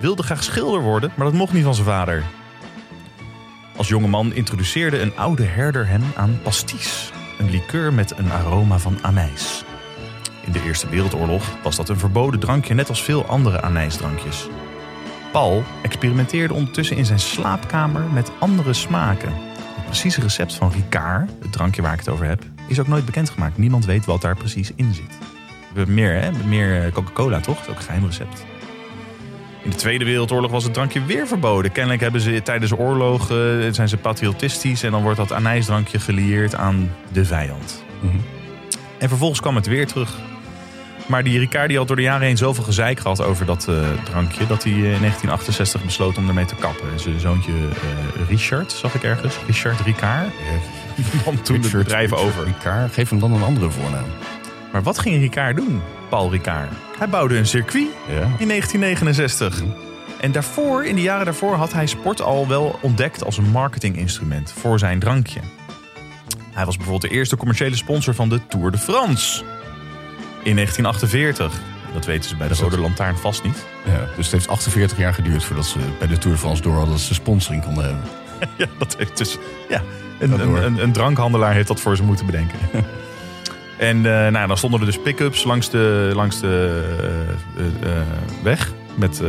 Wilde 0.00 0.22
graag 0.22 0.42
schilder 0.42 0.80
worden, 0.80 1.12
maar 1.14 1.26
dat 1.26 1.34
mocht 1.34 1.52
niet 1.52 1.64
van 1.64 1.74
zijn 1.74 1.86
vader. 1.86 2.24
Als 3.76 3.88
jonge 3.88 4.08
man 4.08 4.34
introduceerde 4.34 5.00
een 5.00 5.16
oude 5.16 5.44
herder 5.44 5.86
hem 5.86 6.02
aan 6.16 6.38
pastis. 6.42 7.12
Een 7.38 7.50
liqueur 7.50 7.92
met 7.92 8.18
een 8.18 8.32
aroma 8.32 8.78
van 8.78 8.98
anijs. 9.02 9.64
In 10.44 10.52
de 10.52 10.62
Eerste 10.62 10.88
Wereldoorlog 10.88 11.44
was 11.62 11.76
dat 11.76 11.88
een 11.88 11.98
verboden 11.98 12.40
drankje 12.40 12.74
net 12.74 12.88
als 12.88 13.02
veel 13.02 13.26
andere 13.26 13.60
anijsdrankjes. 13.60 14.48
Paul 15.32 15.64
experimenteerde 15.82 16.54
ondertussen 16.54 16.96
in 16.96 17.04
zijn 17.04 17.18
slaapkamer 17.18 18.02
met 18.02 18.30
andere 18.38 18.72
smaken. 18.72 19.32
Het 19.74 19.84
precieze 19.84 20.20
recept 20.20 20.54
van 20.54 20.72
Ricard, 20.72 21.30
het 21.42 21.52
drankje 21.52 21.82
waar 21.82 21.92
ik 21.92 21.98
het 21.98 22.08
over 22.08 22.26
heb, 22.26 22.42
is 22.66 22.80
ook 22.80 22.88
nooit 22.88 23.04
bekendgemaakt. 23.04 23.58
Niemand 23.58 23.84
weet 23.84 24.04
wat 24.04 24.20
daar 24.20 24.36
precies 24.36 24.72
in 24.74 24.94
zit. 24.94 25.18
We 25.72 25.76
hebben 25.76 25.94
meer, 25.94 26.20
hè? 26.20 26.32
We 26.32 26.44
meer 26.44 26.84
eh, 26.84 26.92
Coca-Cola, 26.92 27.40
toch? 27.40 27.56
Dat 27.56 27.64
is 27.64 27.70
ook 27.70 27.76
een 27.76 27.82
geheim 27.82 28.06
recept. 28.06 28.44
In 29.62 29.70
de 29.70 29.76
Tweede 29.76 30.04
Wereldoorlog 30.04 30.50
was 30.50 30.64
het 30.64 30.74
drankje 30.74 31.04
weer 31.04 31.26
verboden. 31.26 31.72
Kennelijk 31.72 32.02
hebben 32.02 32.20
ze 32.20 32.42
tijdens 32.42 32.70
de 32.70 32.78
oorlog, 32.78 33.30
eh, 33.30 33.36
zijn 33.70 33.88
ze 33.88 33.96
patriotistisch... 33.96 34.82
en 34.82 34.90
dan 34.90 35.02
wordt 35.02 35.18
dat 35.18 35.32
anijsdrankje 35.32 36.00
gelieerd 36.00 36.54
aan 36.54 36.90
de 37.12 37.24
vijand. 37.24 37.84
Mhm. 38.00 38.16
En 38.98 39.08
vervolgens 39.08 39.40
kwam 39.40 39.54
het 39.54 39.66
weer 39.66 39.86
terug. 39.86 40.29
Maar 41.10 41.22
die 41.24 41.38
Ricard 41.38 41.68
die 41.68 41.76
had 41.78 41.86
door 41.86 41.96
de 41.96 42.02
jaren 42.02 42.26
heen 42.26 42.36
zoveel 42.36 42.64
gezeik 42.64 43.00
gehad 43.00 43.22
over 43.22 43.46
dat 43.46 43.68
eh, 43.68 43.74
drankje... 44.04 44.46
dat 44.46 44.62
hij 44.62 44.72
eh, 44.72 44.78
in 44.78 44.82
1968 44.82 45.84
besloot 45.84 46.18
om 46.18 46.28
ermee 46.28 46.44
te 46.44 46.54
kappen. 46.54 46.92
En 46.92 47.00
Zijn 47.00 47.20
zoontje 47.20 47.52
eh, 47.52 48.28
Richard, 48.28 48.72
zag 48.72 48.94
ik 48.94 49.02
ergens. 49.02 49.34
Richard 49.46 49.80
Ricard. 49.80 50.28
Die 50.96 51.04
nam 51.24 51.42
toen 51.42 51.62
het 51.62 51.72
bedrijf 51.72 52.10
Richard 52.10 52.28
over. 52.28 52.44
Ricard, 52.44 52.92
geef 52.92 53.10
hem 53.10 53.18
dan 53.18 53.32
een 53.32 53.42
andere 53.42 53.70
voornaam. 53.70 54.04
Maar 54.72 54.82
wat 54.82 54.98
ging 54.98 55.16
Ricard 55.20 55.56
doen, 55.56 55.82
Paul 56.08 56.30
Ricard? 56.30 56.70
Hij 56.98 57.08
bouwde 57.08 57.36
een 57.36 57.46
circuit 57.46 57.88
Ja. 58.08 58.22
in 58.38 58.48
1969. 58.48 59.62
En 60.20 60.32
daarvoor, 60.32 60.84
in 60.84 60.94
de 60.94 61.02
jaren 61.02 61.24
daarvoor, 61.24 61.54
had 61.54 61.72
hij 61.72 61.86
sport 61.86 62.22
al 62.22 62.48
wel 62.48 62.78
ontdekt 62.82 63.24
als 63.24 63.36
een 63.36 63.50
marketinginstrument 63.50 64.52
voor 64.60 64.78
zijn 64.78 64.98
drankje. 64.98 65.40
Hij 66.52 66.64
was 66.64 66.76
bijvoorbeeld 66.76 67.10
de 67.10 67.16
eerste 67.18 67.36
commerciële 67.36 67.76
sponsor 67.76 68.14
van 68.14 68.28
de 68.28 68.40
Tour 68.48 68.70
de 68.70 68.78
France. 68.78 69.44
In 70.42 70.54
1948. 70.54 71.60
Dat 71.92 72.04
weten 72.06 72.28
ze 72.28 72.36
bij 72.36 72.48
de 72.48 72.54
Rode 72.54 72.78
Lantaarn 72.80 73.16
vast 73.16 73.42
niet. 73.44 73.66
Ja, 73.86 74.06
dus 74.16 74.24
het 74.24 74.32
heeft 74.32 74.48
48 74.48 74.98
jaar 74.98 75.14
geduurd 75.14 75.44
voordat 75.44 75.66
ze 75.66 75.78
bij 75.98 76.08
de 76.08 76.18
Tour 76.18 76.36
de 76.36 76.42
France 76.42 76.62
door 76.62 76.72
hadden 76.74 76.90
dat 76.92 77.00
ze 77.00 77.14
sponsoring 77.14 77.64
konden 77.64 77.84
hebben. 77.84 78.04
Ja, 78.56 78.66
dat 78.78 78.96
heeft 78.98 79.18
dus. 79.18 79.38
Ja, 79.68 79.82
een, 80.18 80.40
een, 80.40 80.64
een, 80.64 80.82
een 80.82 80.92
drankhandelaar 80.92 81.52
heeft 81.52 81.68
dat 81.68 81.80
voor 81.80 81.96
ze 81.96 82.02
moeten 82.02 82.26
bedenken. 82.26 82.58
en 83.78 83.96
eh, 83.96 84.32
nou, 84.32 84.46
dan 84.46 84.56
stonden 84.56 84.80
er 84.80 84.86
dus 84.86 85.00
pick-ups 85.00 85.44
langs 85.44 85.70
de, 85.70 86.10
langs 86.14 86.40
de 86.40 86.82
eh, 87.56 87.90
eh, 87.96 88.06
weg. 88.42 88.72
Met 88.94 89.22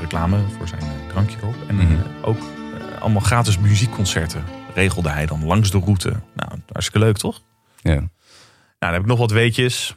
reclame 0.00 0.38
voor 0.58 0.68
zijn 0.68 0.82
drankje 1.08 1.36
erop. 1.40 1.54
En 1.66 1.74
Mhm. 1.74 1.94
ook 2.22 2.38
allemaal 3.00 3.20
gratis 3.22 3.58
muziekconcerten 3.58 4.44
regelde 4.74 5.08
hij 5.10 5.26
dan 5.26 5.44
langs 5.44 5.70
de 5.70 5.78
route. 5.78 6.08
Nou, 6.34 6.50
hartstikke 6.72 7.06
leuk 7.06 7.16
toch? 7.16 7.40
Ja. 7.82 7.94
Nou, 7.94 8.08
dan 8.78 8.92
heb 8.92 9.00
ik 9.00 9.06
nog 9.06 9.18
wat 9.18 9.30
weetjes. 9.30 9.96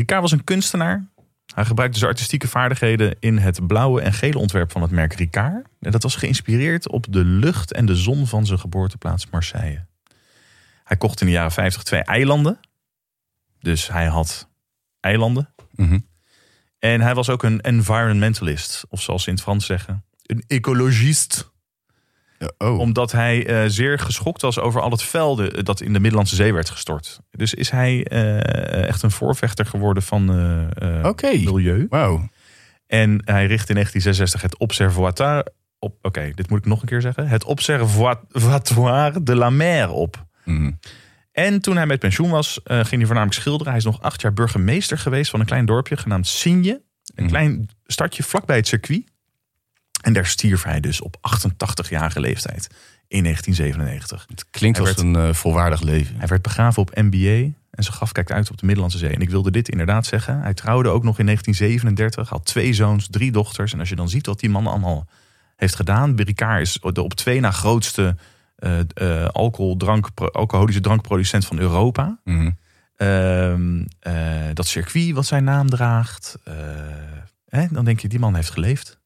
Ricard 0.00 0.20
was 0.20 0.32
een 0.32 0.44
kunstenaar. 0.44 1.08
Hij 1.54 1.64
gebruikte 1.64 1.98
zijn 1.98 2.10
artistieke 2.10 2.48
vaardigheden 2.48 3.16
in 3.18 3.38
het 3.38 3.66
blauwe 3.66 4.00
en 4.00 4.12
gele 4.12 4.38
ontwerp 4.38 4.72
van 4.72 4.82
het 4.82 4.90
merk 4.90 5.12
Ricard. 5.12 5.66
En 5.80 5.90
dat 5.90 6.02
was 6.02 6.16
geïnspireerd 6.16 6.88
op 6.88 7.06
de 7.10 7.24
lucht 7.24 7.72
en 7.72 7.86
de 7.86 7.96
zon 7.96 8.26
van 8.26 8.46
zijn 8.46 8.58
geboorteplaats 8.58 9.30
Marseille. 9.30 9.86
Hij 10.84 10.96
kocht 10.96 11.20
in 11.20 11.26
de 11.26 11.32
jaren 11.32 11.52
50 11.52 11.82
twee 11.82 12.02
eilanden. 12.02 12.60
Dus 13.58 13.88
hij 13.88 14.06
had 14.06 14.48
eilanden. 15.00 15.54
Mhm. 15.74 15.98
En 16.78 17.00
hij 17.00 17.14
was 17.14 17.28
ook 17.28 17.42
een 17.42 17.60
environmentalist, 17.60 18.84
of 18.88 19.02
zoals 19.02 19.22
ze 19.22 19.28
in 19.28 19.34
het 19.34 19.42
Frans 19.42 19.66
zeggen, 19.66 20.04
een 20.22 20.44
ecologist 20.46 21.49
oh. 22.58 22.78
omdat 22.78 23.12
hij 23.12 23.46
eh, 23.46 23.64
zeer 23.66 23.98
geschokt 23.98 24.42
was 24.42 24.58
over 24.58 24.80
al 24.80 24.90
het 24.90 25.02
velden 25.02 25.64
dat 25.64 25.80
in 25.80 25.92
de 25.92 26.00
Middellandse 26.00 26.34
Zee 26.34 26.52
werd 26.52 26.70
gestort. 26.70 27.20
Dus 27.30 27.54
is 27.54 27.70
hij 27.70 28.04
eh, 28.06 28.88
echt 28.88 29.02
een 29.02 29.10
voorvechter 29.10 29.66
geworden 29.66 30.02
van 30.02 30.30
eh, 30.32 30.98
eh, 30.98 31.04
Oké. 31.06 31.30
milieu. 31.32 31.86
Wauw. 31.88 32.28
En 32.86 33.10
hij 33.24 33.46
richt 33.46 33.68
in 33.68 33.74
1966 33.74 34.42
het 34.42 34.58
Observatoire 34.58 35.52
op. 35.78 35.98
Oké, 36.02 36.30
dit 36.34 36.50
moet 36.50 36.58
ik 36.58 36.64
nog 36.64 36.80
een 36.80 36.88
keer 36.88 37.00
zeggen. 37.00 37.28
Het 37.28 37.44
Observatoire 37.44 39.22
de 39.22 39.36
la 39.36 39.50
Mer 39.50 39.90
op. 39.90 40.24
Mhm. 40.44 40.70
En 41.32 41.60
toen 41.60 41.76
hij 41.76 41.86
met 41.86 41.98
pensioen 41.98 42.30
was, 42.30 42.62
eh, 42.62 42.76
ging 42.76 42.90
hij 42.90 43.04
voornamelijk 43.06 43.40
schilderen. 43.40 43.68
Hij 43.68 43.76
is 43.76 43.84
nog 43.84 44.00
acht 44.02 44.20
jaar 44.20 44.32
burgemeester 44.32 44.98
geweest 44.98 45.30
van 45.30 45.40
een 45.40 45.46
klein 45.46 45.66
dorpje 45.66 45.96
genaamd 45.96 46.26
Signe. 46.26 46.82
Een 47.14 47.24
Mhm. 47.24 47.32
klein 47.32 47.68
stadje 47.86 48.22
vlakbij 48.22 48.56
het 48.56 48.66
circuit. 48.66 49.09
En 50.00 50.12
daar 50.12 50.26
stierf 50.26 50.62
hij 50.62 50.80
dus 50.80 51.00
op 51.00 51.16
88-jarige 51.16 52.20
leeftijd 52.20 52.68
in 53.08 53.22
1997. 53.22 54.26
Het 54.28 54.44
klinkt 54.50 54.78
Hij 54.78 54.86
als 54.86 54.96
werd- 54.96 55.06
een 55.08 55.28
eh, 55.28 55.34
volwaardig 55.34 55.80
leven. 55.80 56.16
Hij 56.18 56.26
werd 56.28 56.42
begraven 56.42 56.82
op 56.82 56.94
MBA 56.94 57.52
en 57.70 57.82
zijn 57.84 57.96
graf 57.96 58.12
kijkt 58.12 58.32
uit 58.32 58.50
op 58.50 58.58
de 58.58 58.64
Middellandse 58.66 58.98
Zee. 58.98 59.14
En 59.14 59.20
ik 59.20 59.30
wilde 59.30 59.50
dit 59.50 59.68
inderdaad 59.68 60.06
zeggen. 60.06 60.40
Hij 60.40 60.54
trouwde 60.54 60.88
ook 60.88 61.02
nog 61.04 61.18
in 61.18 61.24
1937, 61.24 62.28
had 62.28 62.44
twee 62.44 62.72
zoons, 62.72 63.06
drie 63.10 63.32
dochters. 63.32 63.72
En 63.72 63.78
als 63.78 63.88
je 63.88 63.96
dan 63.96 64.08
ziet 64.08 64.26
wat 64.26 64.40
die 64.40 64.50
man 64.50 64.66
allemaal 64.66 65.06
heeft 65.56 65.74
gedaan. 65.74 66.16
Ricard 66.16 66.60
is 66.60 66.78
de 66.92 67.02
op 67.02 67.14
twee 67.14 67.40
na 67.40 67.50
grootste 67.50 68.16
eh 68.56 68.78
eh, 68.94 69.26
alcohol, 69.26 69.76
drank, 69.76 70.08
alcoholische 70.32 70.80
drankproducent 70.80 71.46
van 71.46 71.58
Europa. 71.58 72.18
Mhm. 72.24 72.50
Ehm, 72.96 73.84
eh, 74.00 74.14
dat 74.54 74.66
circuit 74.66 75.14
wat 75.14 75.26
zijn 75.26 75.44
naam 75.44 75.70
draagt. 75.70 76.36
hè, 77.48 77.66
dan 77.70 77.84
denk 77.84 78.00
je, 78.00 78.08
die 78.08 78.18
man 78.18 78.34
heeft 78.34 78.50
geleefd. 78.50 78.99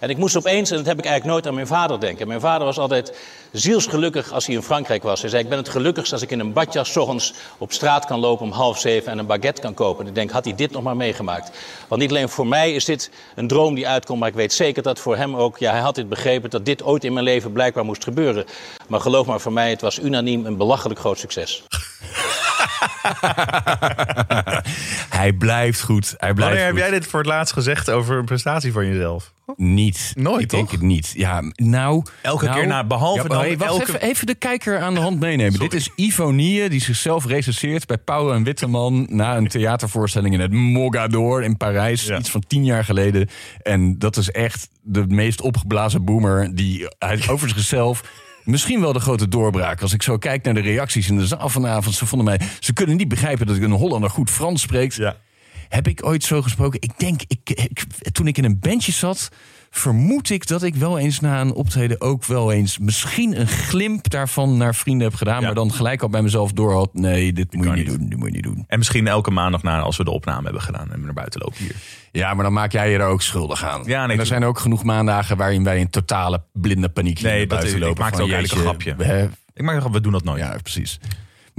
En 0.00 0.10
ik 0.10 0.16
moest 0.16 0.36
opeens, 0.36 0.70
en 0.70 0.76
dat 0.76 0.86
heb 0.86 0.98
ik 0.98 1.04
eigenlijk 1.04 1.34
nooit 1.34 1.46
aan 1.46 1.54
mijn 1.54 1.66
vader 1.66 2.00
denken. 2.00 2.28
Mijn 2.28 2.40
vader 2.40 2.66
was 2.66 2.78
altijd 2.78 3.16
zielsgelukkig 3.52 4.32
als 4.32 4.46
hij 4.46 4.54
in 4.54 4.62
Frankrijk 4.62 5.02
was. 5.02 5.20
Hij 5.20 5.30
zei, 5.30 5.42
ik 5.42 5.48
ben 5.48 5.58
het 5.58 5.68
gelukkigst 5.68 6.12
als 6.12 6.22
ik 6.22 6.30
in 6.30 6.40
een 6.40 6.52
badjas 6.52 6.96
ochtends 6.96 7.34
op 7.58 7.72
straat 7.72 8.04
kan 8.04 8.20
lopen 8.20 8.46
om 8.46 8.52
half 8.52 8.78
zeven 8.78 9.12
en 9.12 9.18
een 9.18 9.26
baguette 9.26 9.60
kan 9.60 9.74
kopen. 9.74 10.02
En 10.02 10.08
ik 10.08 10.14
denk, 10.14 10.30
had 10.30 10.44
hij 10.44 10.54
dit 10.54 10.70
nog 10.70 10.82
maar 10.82 10.96
meegemaakt? 10.96 11.50
Want 11.88 12.00
niet 12.00 12.10
alleen 12.10 12.28
voor 12.28 12.46
mij 12.46 12.74
is 12.74 12.84
dit 12.84 13.10
een 13.34 13.48
droom 13.48 13.74
die 13.74 13.88
uitkomt, 13.88 14.18
maar 14.18 14.28
ik 14.28 14.34
weet 14.34 14.52
zeker 14.52 14.82
dat 14.82 14.98
voor 14.98 15.16
hem 15.16 15.36
ook, 15.36 15.58
ja, 15.58 15.70
hij 15.70 15.80
had 15.80 15.94
dit 15.94 16.08
begrepen, 16.08 16.50
dat 16.50 16.64
dit 16.64 16.82
ooit 16.82 17.04
in 17.04 17.12
mijn 17.12 17.24
leven 17.24 17.52
blijkbaar 17.52 17.84
moest 17.84 18.04
gebeuren. 18.04 18.44
Maar 18.88 19.00
geloof 19.00 19.26
maar, 19.26 19.40
voor 19.40 19.52
mij, 19.52 19.70
het 19.70 19.80
was 19.80 19.98
unaniem 19.98 20.46
een 20.46 20.56
belachelijk 20.56 21.00
groot 21.00 21.18
succes. 21.18 21.64
Hij 25.20 25.32
blijft 25.32 25.80
goed. 25.82 26.14
Hij 26.16 26.32
blijft 26.34 26.38
Wanneer 26.38 26.60
heb 26.64 26.70
goed. 26.70 26.78
jij 26.80 26.90
dit 26.90 27.06
voor 27.06 27.18
het 27.18 27.28
laatst 27.28 27.52
gezegd 27.52 27.90
over 27.90 28.18
een 28.18 28.24
prestatie 28.24 28.72
van 28.72 28.86
jezelf? 28.86 29.32
Niet. 29.56 30.12
Nooit, 30.16 30.42
Ik 30.42 30.50
denk 30.50 30.62
toch? 30.62 30.72
het 30.72 30.82
niet. 30.82 31.12
Ja, 31.16 31.42
nou... 31.54 32.02
Elke 32.22 32.44
nou, 32.44 32.58
keer 32.58 32.66
na- 32.68 32.84
behalve 32.84 33.22
Ja, 33.22 33.28
dan 33.28 33.38
hey, 33.38 33.56
wacht 33.58 33.70
elke- 33.70 33.82
even, 33.82 34.00
even 34.02 34.26
de 34.26 34.34
kijker 34.34 34.80
aan 34.80 34.94
de 34.94 35.00
hand 35.00 35.20
meenemen. 35.20 35.58
Dit 35.58 35.74
is 35.74 35.90
Ivo 35.96 36.30
Nie, 36.30 36.68
die 36.68 36.80
zichzelf 36.80 37.26
recenseert 37.26 37.86
bij 37.86 37.98
Pauw 37.98 38.32
en 38.32 38.44
Witteman... 38.44 39.06
na 39.10 39.36
een 39.36 39.48
theatervoorstelling 39.48 40.34
in 40.34 40.40
het 40.40 40.52
Mogador 40.52 41.42
in 41.42 41.56
Parijs. 41.56 42.04
Ja. 42.04 42.18
Iets 42.18 42.30
van 42.30 42.42
tien 42.46 42.64
jaar 42.64 42.84
geleden. 42.84 43.28
En 43.62 43.98
dat 43.98 44.16
is 44.16 44.30
echt 44.30 44.68
de 44.82 45.06
meest 45.06 45.40
opgeblazen 45.40 46.04
boomer... 46.04 46.54
die 46.54 46.86
hij 46.98 47.22
over 47.28 47.48
zichzelf... 47.48 48.02
Misschien 48.44 48.80
wel 48.80 48.92
de 48.92 49.00
grote 49.00 49.28
doorbraak. 49.28 49.82
Als 49.82 49.92
ik 49.92 50.02
zo 50.02 50.18
kijk 50.18 50.44
naar 50.44 50.54
de 50.54 50.60
reacties 50.60 51.08
in 51.08 51.16
de 51.16 51.26
zaal 51.26 51.48
vanavond. 51.48 51.94
Ze 51.94 52.06
vonden 52.06 52.26
mij. 52.26 52.40
Ze 52.60 52.72
kunnen 52.72 52.96
niet 52.96 53.08
begrijpen 53.08 53.46
dat 53.46 53.56
ik 53.56 53.62
een 53.62 53.70
Hollander 53.70 54.10
goed 54.10 54.30
Frans 54.30 54.62
spreekt. 54.62 54.94
Ja. 54.94 55.16
Heb 55.68 55.88
ik 55.88 56.06
ooit 56.06 56.24
zo 56.24 56.42
gesproken? 56.42 56.80
Ik 56.80 56.98
denk, 56.98 57.20
ik, 57.26 57.50
ik, 57.50 57.84
toen 58.12 58.26
ik 58.26 58.38
in 58.38 58.44
een 58.44 58.58
bandje 58.58 58.92
zat, 58.92 59.28
vermoed 59.70 60.30
ik 60.30 60.46
dat 60.46 60.62
ik 60.62 60.74
wel 60.74 60.98
eens 60.98 61.20
na 61.20 61.40
een 61.40 61.52
optreden 61.54 62.00
ook 62.00 62.24
wel 62.24 62.52
eens 62.52 62.78
misschien 62.78 63.40
een 63.40 63.46
glimp 63.48 64.10
daarvan 64.10 64.56
naar 64.56 64.74
vrienden 64.74 65.06
heb 65.08 65.16
gedaan. 65.16 65.40
Ja. 65.40 65.46
Maar 65.46 65.54
dan 65.54 65.72
gelijk 65.72 66.02
al 66.02 66.08
bij 66.08 66.22
mezelf 66.22 66.52
door 66.52 66.72
had. 66.72 66.94
Nee, 66.94 67.32
dit 67.32 67.54
moet 67.54 67.64
je 67.64 67.70
niet 67.70 67.86
niet. 67.88 67.98
doen. 67.98 68.08
Dit 68.08 68.18
moet 68.18 68.26
je 68.26 68.34
niet 68.34 68.42
doen. 68.42 68.64
En 68.66 68.78
misschien 68.78 69.06
elke 69.06 69.30
maandag 69.30 69.62
na 69.62 69.80
als 69.80 69.96
we 69.96 70.04
de 70.04 70.10
opname 70.10 70.42
hebben 70.42 70.62
gedaan 70.62 70.92
en 70.92 70.98
we 70.98 71.04
naar 71.04 71.14
buiten 71.14 71.40
lopen 71.40 71.58
hier. 71.58 71.74
Ja, 72.12 72.34
maar 72.34 72.44
dan 72.44 72.52
maak 72.52 72.72
jij 72.72 72.90
je 72.90 72.98
er 72.98 73.06
ook 73.06 73.22
schuldig 73.22 73.64
aan. 73.64 73.82
Ja, 73.84 74.06
nee, 74.06 74.18
er 74.18 74.26
zijn 74.26 74.44
ook 74.44 74.58
genoeg 74.58 74.84
maandagen 74.84 75.36
waarin 75.36 75.64
wij 75.64 75.78
in 75.78 75.90
totale 75.90 76.42
blinde 76.52 76.88
paniek 76.88 77.20
Nee, 77.20 77.30
naar 77.38 77.40
dat 77.40 77.48
buiten 77.58 77.76
ik 77.76 77.82
lopen. 77.82 78.02
maakte 78.02 78.16
van, 78.16 78.26
ook 78.26 78.32
eigenlijk 78.32 78.62
een 78.62 78.68
grapje. 78.68 79.04
hè, 79.04 79.24
Ik 79.54 79.62
maak 79.62 79.88
we 79.88 80.00
doen 80.00 80.12
dat 80.12 80.24
nooit. 80.24 80.40
Ja, 80.40 80.56
precies. 80.62 81.00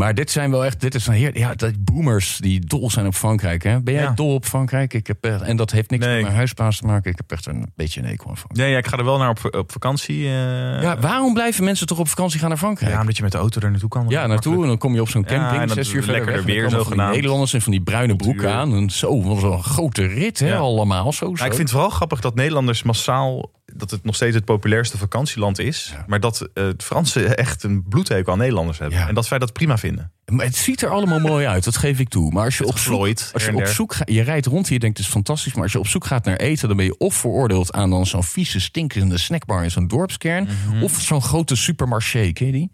Maar 0.01 0.15
dit 0.15 0.31
zijn 0.31 0.51
wel 0.51 0.65
echt, 0.65 0.79
dit 0.81 0.95
is 0.95 1.07
een 1.07 1.13
heer, 1.13 1.37
ja, 1.37 1.53
dat 1.55 1.83
boomers 1.83 2.37
die 2.37 2.59
dol 2.65 2.89
zijn 2.91 3.05
op 3.07 3.15
Frankrijk. 3.15 3.63
Hè? 3.63 3.81
Ben 3.81 3.93
jij 3.93 4.03
Ja. 4.03 4.11
dol 4.11 4.33
op 4.33 4.45
Frankrijk? 4.45 4.93
Ik 4.93 5.07
heb 5.07 5.23
echt, 5.25 5.41
en 5.41 5.55
dat 5.57 5.71
heeft 5.71 5.89
niks 5.89 6.05
Nee. 6.05 6.13
met 6.13 6.23
mijn 6.23 6.35
huisbaas 6.35 6.77
te 6.77 6.85
maken. 6.85 7.11
Ik 7.11 7.17
heb 7.17 7.31
echt 7.31 7.45
een 7.45 7.71
beetje 7.75 7.99
een 8.01 8.07
aan 8.07 8.15
Frankrijk. 8.17 8.53
Nee, 8.53 8.71
ja, 8.71 8.77
ik 8.77 8.87
ga 8.87 8.97
er 8.97 9.05
wel 9.05 9.17
naar 9.17 9.29
op, 9.29 9.55
op 9.55 9.71
vakantie. 9.71 10.25
eh, 10.25 10.81
Ja, 10.81 10.99
waarom 10.99 11.33
blijven 11.33 11.63
mensen 11.63 11.87
toch 11.87 11.99
op 11.99 12.07
vakantie 12.07 12.39
gaan 12.39 12.49
naar 12.49 12.57
Frankrijk? 12.57 12.87
ja, 12.89 12.95
Ja, 12.95 13.01
omdat 13.01 13.17
je 13.17 13.23
met 13.23 13.31
de 13.31 13.37
auto 13.37 13.59
er 13.61 13.69
naartoe 13.71 13.89
kan. 13.89 14.05
naartoe 14.07 14.61
en 14.61 14.67
dan 14.67 14.77
kom 14.77 14.93
je 14.93 15.01
op 15.01 15.09
zo'n 15.09 15.25
Ja, 15.27 15.35
camping, 15.35 15.61
en 15.61 15.67
dat 15.67 15.75
zes 15.77 15.93
uur 15.93 16.03
verder 16.03 16.25
weg. 16.25 16.35
en 16.35 16.45
weer 16.45 16.61
van 16.61 16.71
zogenaamd. 16.79 17.13
Nederlanders 17.15 17.53
en 17.53 17.61
van 17.61 17.71
die 17.71 17.81
bruine 17.81 18.15
broeken 18.15 18.53
aan. 18.53 18.73
En 18.75 18.89
zo, 18.89 19.21
wat 19.21 19.43
een 19.43 19.63
grote 19.63 20.05
rit 20.05 20.39
hè, 20.39 20.47
Ja. 20.47 20.57
allemaal. 20.57 21.13
Zo, 21.13 21.25
zo. 21.25 21.31
Ik 21.31 21.39
vind 21.39 21.57
het 21.57 21.69
vooral 21.71 21.89
grappig 21.89 22.19
dat 22.21 22.35
Nederlanders 22.35 22.83
massaal 22.83 23.51
dat 23.75 23.91
het 23.91 24.03
nog 24.03 24.15
steeds 24.15 24.35
het 24.35 24.45
populairste 24.45 24.97
vakantieland 24.97 25.59
is. 25.59 25.93
Maar 26.07 26.19
dat 26.19 26.49
eh 26.53 26.67
Fransen 26.77 27.37
echt 27.37 27.63
een 27.63 27.83
bloedhekel 27.89 28.31
aan 28.31 28.37
Nederlanders 28.39 28.77
hebben. 28.79 28.97
Ja. 28.99 29.07
En 29.07 29.13
dat 29.15 29.27
wij 29.27 29.39
dat 29.39 29.53
prima 29.53 29.77
vinden. 29.77 30.11
Maar 30.25 30.45
het 30.45 30.55
ziet 30.55 30.81
er 30.81 30.89
allemaal 30.89 31.19
mooi 31.19 31.45
uit, 31.45 31.63
dat 31.63 31.77
geef 31.77 31.99
ik 31.99 32.09
toe. 32.09 32.31
Maar 32.31 32.45
als 32.45 32.57
je 32.57 32.65
op 32.65 32.77
zoek, 32.77 33.05
als 33.33 33.45
je, 33.45 33.55
op 33.55 33.65
zoek 33.65 33.93
gaat, 33.93 34.09
je 34.11 34.21
rijdt 34.21 34.45
rond 34.45 34.67
en 34.67 34.73
je 34.73 34.79
denkt 34.79 34.97
het 34.97 35.05
is 35.05 35.11
fantastisch. 35.11 35.53
Maar 35.53 35.63
als 35.63 35.71
je 35.71 35.79
op 35.79 35.87
zoek 35.87 36.05
gaat 36.05 36.25
naar 36.25 36.35
eten, 36.37 36.67
dan 36.67 36.77
ben 36.77 36.85
je 36.85 36.97
of 36.97 37.15
veroordeeld 37.15 37.71
aan 37.73 37.89
dan 37.89 38.05
zo'n 38.05 38.23
vieze, 38.23 38.59
stinkende 38.59 39.17
snackbar 39.17 39.63
in 39.63 39.71
zo'n 39.71 39.87
dorpskern. 39.87 40.47
Mhm. 40.67 40.83
Of 40.83 41.01
zo'n 41.01 41.21
grote 41.21 41.55
supermarché, 41.55 42.31
ken 42.31 42.45
je 42.45 42.51
die? 42.51 42.71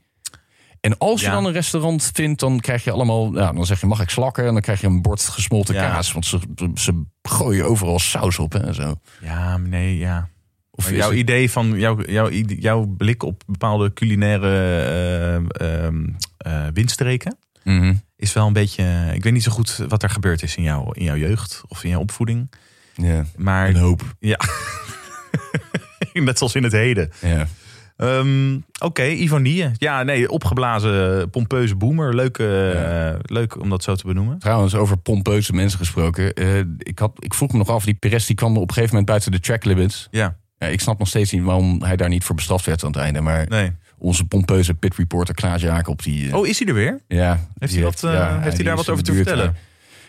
En 0.80 0.98
als 0.98 1.22
je 1.22 1.28
Ja. 1.28 1.34
dan 1.34 1.46
een 1.46 1.52
restaurant 1.52 2.12
vindt, 2.14 2.40
dan 2.40 2.60
krijg 2.60 2.84
je 2.84 2.92
allemaal, 2.92 3.32
dan 3.32 3.66
zeg 3.66 3.80
je 3.80 3.86
mag 3.86 4.02
ik 4.02 4.10
slakken. 4.10 4.46
En 4.46 4.54
dan 4.54 4.62
krijg 4.62 4.82
je 4.82 4.88
een 4.88 5.02
bord 5.02 5.22
gesmolten 5.22 5.76
Ja. 5.76 5.90
kaas. 5.90 6.12
Want 6.12 6.26
ze, 6.26 6.40
ze 6.76 7.04
gooien 7.22 7.66
overal 7.66 8.00
saus 8.00 8.40
op 8.40 8.54
hè, 8.54 8.60
en 8.60 8.74
zo. 8.76 8.96
Ja, 9.22 9.58
nee, 9.58 9.98
ja. 9.98 10.30
Of 10.78 10.90
jouw 10.92 11.10
het- 11.10 11.18
idee 11.20 11.52
van 11.52 11.80
jouw, 11.80 12.02
jouw, 12.06 12.30
jouw 12.46 12.86
blik 12.86 13.24
op 13.24 13.44
bepaalde 13.48 13.94
culinaire 13.94 15.50
eh, 16.38 16.68
windstreken 16.74 17.38
Mhm. 17.64 17.94
is 18.16 18.34
wel 18.34 18.48
een 18.48 18.54
beetje. 18.54 18.84
Ik 19.14 19.24
weet 19.24 19.34
niet 19.34 19.44
zo 19.44 19.52
goed 19.52 19.78
wat 19.88 20.04
er 20.04 20.10
gebeurd 20.10 20.44
is 20.44 20.56
in, 20.56 20.64
jouw 20.64 20.92
in 20.92 21.04
jouw 21.04 21.16
jeugd 21.16 21.62
of 21.68 21.84
in 21.84 21.90
jouw 21.90 22.00
opvoeding. 22.00 22.52
Ja, 22.96 23.26
Maar 23.38 23.70
een 23.70 23.76
hoop. 23.76 24.02
ja, 24.20 24.40
net 26.14 26.38
zoals 26.38 26.56
in 26.56 26.64
het 26.64 26.72
heden. 26.72 27.12
Ja. 27.22 27.48
Ehm, 27.98 28.58
Oké, 28.80 29.04
Ivonie. 29.04 29.66
Ja, 29.78 30.04
nee, 30.04 30.30
opgeblazen, 30.30 31.30
pompeuze 31.30 31.76
boomer. 31.76 32.16
Leuk, 32.16 32.38
eh, 32.38 33.14
leuk 33.22 33.60
om 33.62 33.70
dat 33.70 33.84
zo 33.84 33.96
te 33.96 34.06
benoemen. 34.08 34.40
Trouwens, 34.40 34.76
over 34.76 34.98
pompeuze 34.98 35.54
mensen 35.54 35.80
gesproken. 35.80 36.36
ik, 36.78 37.00
had, 37.00 37.12
ik 37.20 37.34
vroeg 37.34 37.52
me 37.52 37.58
nog 37.58 37.70
af, 37.70 37.86
die 37.86 37.94
Perez 37.94 38.26
die 38.26 38.36
kwam 38.36 38.56
op 38.58 38.62
een 38.68 38.68
gegeven 38.74 38.90
moment 38.90 39.06
buiten 39.06 39.32
de 39.32 39.40
track 39.40 39.64
limits. 39.66 40.08
Ja, 40.12 40.38
Ja, 40.60 40.68
ik 40.68 40.80
snap 40.82 41.00
nog 41.00 41.08
steeds 41.08 41.32
niet 41.32 41.44
waarom 41.44 41.82
hij 41.84 41.96
daar 41.96 42.10
niet 42.10 42.24
voor 42.24 42.36
bestraft 42.36 42.66
werd 42.66 42.84
aan 42.84 42.92
het 42.92 43.00
einde. 43.00 43.22
Maar 43.22 43.46
nee. 43.48 43.76
onze 43.98 44.26
pompeuze 44.26 44.74
pit 44.74 44.96
reporter 44.96 45.36
Klaas 45.36 45.62
Jacob, 45.62 46.04
die... 46.04 46.30
eh, 46.30 46.36
Oh, 46.36 46.48
is 46.48 46.60
hij 46.60 46.68
er 46.68 46.74
weer? 46.74 47.00
ja, 47.08 47.40
Heeft 47.60 47.74
hij, 47.74 47.84
wat, 47.84 48.04
eh, 48.04 48.42
heeft 48.42 48.56
hij 48.56 48.66
daar 48.66 48.76
wat 48.76 48.90
over 48.90 49.04
te 49.04 49.12
buurt, 49.12 49.28
vertellen? 49.28 49.54
ja. 49.56 49.60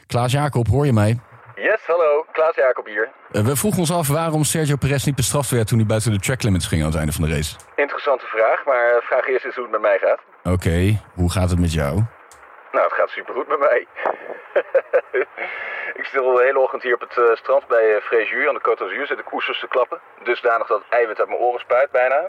Klaas 0.06 0.32
Jacob, 0.32 0.66
hoor 0.68 0.86
je 0.86 0.92
mij? 0.92 1.18
Yes, 1.56 1.80
hallo. 1.86 2.24
Klaas 2.32 2.54
Jacob 2.54 2.86
hier. 2.86 3.08
Eh, 3.32 3.42
we 3.42 3.56
vroegen 3.56 3.80
ons 3.80 3.90
af 3.92 4.08
waarom 4.08 4.44
Sergio 4.44 4.76
Perez 4.76 5.04
niet 5.04 5.14
bestraft 5.14 5.50
werd 5.50 5.68
toen 5.68 5.78
hij 5.78 5.86
buiten 5.86 6.12
de 6.12 6.18
track 6.18 6.42
limits 6.42 6.66
ging 6.66 6.82
aan 6.82 6.88
het 6.88 6.96
einde 6.98 7.12
van 7.12 7.24
de 7.24 7.30
race. 7.34 7.54
Interessante 7.76 8.24
vraag, 8.26 8.64
maar 8.66 9.02
vraag 9.04 9.26
eerst 9.28 9.44
eens 9.44 9.54
hoe 9.54 9.62
het 9.64 9.72
met 9.72 9.80
mij 9.80 9.98
gaat. 10.02 10.52
Oké, 10.54 11.00
hoe 11.14 11.30
gaat 11.30 11.50
het 11.50 11.58
met 11.58 11.72
jou? 11.72 12.02
Nou, 12.72 12.84
het 12.84 12.92
gaat 12.92 13.10
supergoed 13.10 13.48
met 13.48 13.58
mij. 13.58 13.86
ik 16.00 16.04
stil 16.04 16.34
de 16.34 16.42
hele 16.42 16.58
ochtend 16.58 16.82
hier 16.82 16.94
op 16.94 17.00
het 17.00 17.16
eh, 17.16 17.34
strand 17.34 17.66
bij 17.66 17.94
uh, 17.94 18.00
Fréjus 18.00 18.48
aan 18.48 18.54
de 18.54 18.68
Côte 18.68 18.78
d'Azur 18.78 19.06
zit 19.06 19.18
ik 19.18 19.32
oesters 19.32 19.60
te 19.60 19.68
klappen. 19.68 20.00
Dusdanig 20.22 20.66
dat 20.66 20.78
het 20.78 20.92
eiwit 20.92 21.18
uit 21.18 21.28
mijn 21.28 21.40
oren 21.40 21.60
spuit 21.60 21.90
bijna. 21.90 22.20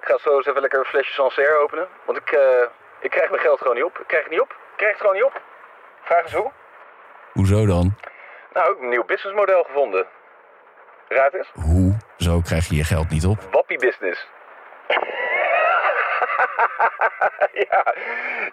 Ik 0.00 0.12
ga 0.12 0.18
zo 0.18 0.36
eens 0.36 0.46
even 0.46 0.60
lekker 0.60 0.78
een 0.78 0.84
flesje 0.84 1.12
Sancerre 1.12 1.54
openen. 1.54 1.88
Want 2.04 2.18
ik, 2.18 2.30
eh, 2.30 2.62
ik 3.00 3.10
krijg 3.10 3.30
mijn 3.30 3.42
geld 3.42 3.58
gewoon 3.58 3.74
niet 3.74 3.84
op. 3.84 3.98
Ik 3.98 4.06
krijg 4.06 4.22
het 4.22 4.32
niet 4.32 4.40
op. 4.40 4.50
Ik 4.50 4.76
krijg 4.76 4.92
het 4.92 5.00
gewoon 5.00 5.14
niet 5.14 5.24
op. 5.24 5.40
Vraag 6.02 6.22
eens 6.22 6.34
hoe? 6.34 6.50
Hoezo 7.32 7.66
dan? 7.66 7.94
Nou, 8.52 8.66
ik 8.66 8.74
heb 8.74 8.82
een 8.82 8.88
nieuw 8.88 9.04
businessmodel 9.04 9.62
gevonden. 9.62 10.06
Raad 11.08 11.34
eens. 11.34 11.50
Hoe? 11.54 11.96
Zo 12.16 12.40
krijg 12.40 12.68
je 12.68 12.76
je 12.76 12.84
geld 12.84 13.10
niet 13.10 13.26
op. 13.26 13.38
Wappie 13.50 13.78
business. 13.78 14.28
ja, 17.70 17.84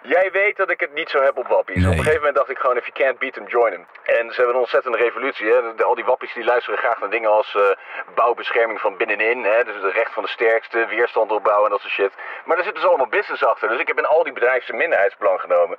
jij 0.02 0.30
weet 0.32 0.56
dat 0.56 0.70
ik 0.70 0.80
het 0.80 0.92
niet 0.92 1.10
zo 1.10 1.22
heb 1.22 1.36
op 1.36 1.46
wappies. 1.48 1.76
Nee. 1.76 1.84
Op 1.86 1.90
een 1.90 1.96
gegeven 1.98 2.18
moment 2.18 2.36
dacht 2.36 2.50
ik 2.50 2.58
gewoon, 2.58 2.76
if 2.76 2.86
you 2.86 2.96
can't 2.98 3.18
beat 3.18 3.32
them, 3.32 3.46
join 3.46 3.72
them. 3.72 3.86
En 4.02 4.30
ze 4.30 4.36
hebben 4.36 4.54
een 4.54 4.60
ontzettende 4.60 4.98
revolutie. 4.98 5.46
Hè? 5.52 5.74
De- 5.74 5.84
al 5.84 5.94
die 5.94 6.04
wappies 6.04 6.32
die 6.32 6.44
luisteren 6.44 6.78
graag 6.78 7.00
naar 7.00 7.10
dingen 7.10 7.30
als 7.30 7.54
eh, 7.54 7.62
bouwbescherming 8.14 8.80
van 8.80 8.96
binnenin. 8.96 9.44
Hè? 9.44 9.64
Dus 9.64 9.74
het 9.82 9.92
recht 9.92 10.12
van 10.12 10.22
de 10.22 10.28
sterkste, 10.28 10.86
weerstand 10.86 11.30
opbouwen 11.30 11.64
en 11.64 11.70
dat 11.70 11.80
soort 11.80 11.92
shit. 11.92 12.12
Maar 12.44 12.56
daar 12.56 12.64
zit 12.64 12.74
dus 12.74 12.86
allemaal 12.86 13.06
business 13.08 13.44
achter. 13.44 13.68
Dus 13.68 13.80
ik 13.80 13.88
heb 13.88 13.98
in 13.98 14.06
al 14.06 14.22
die 14.24 14.32
bedrijven 14.32 14.72
een 14.72 14.78
minderheidsplan 14.78 15.40
genomen. 15.40 15.78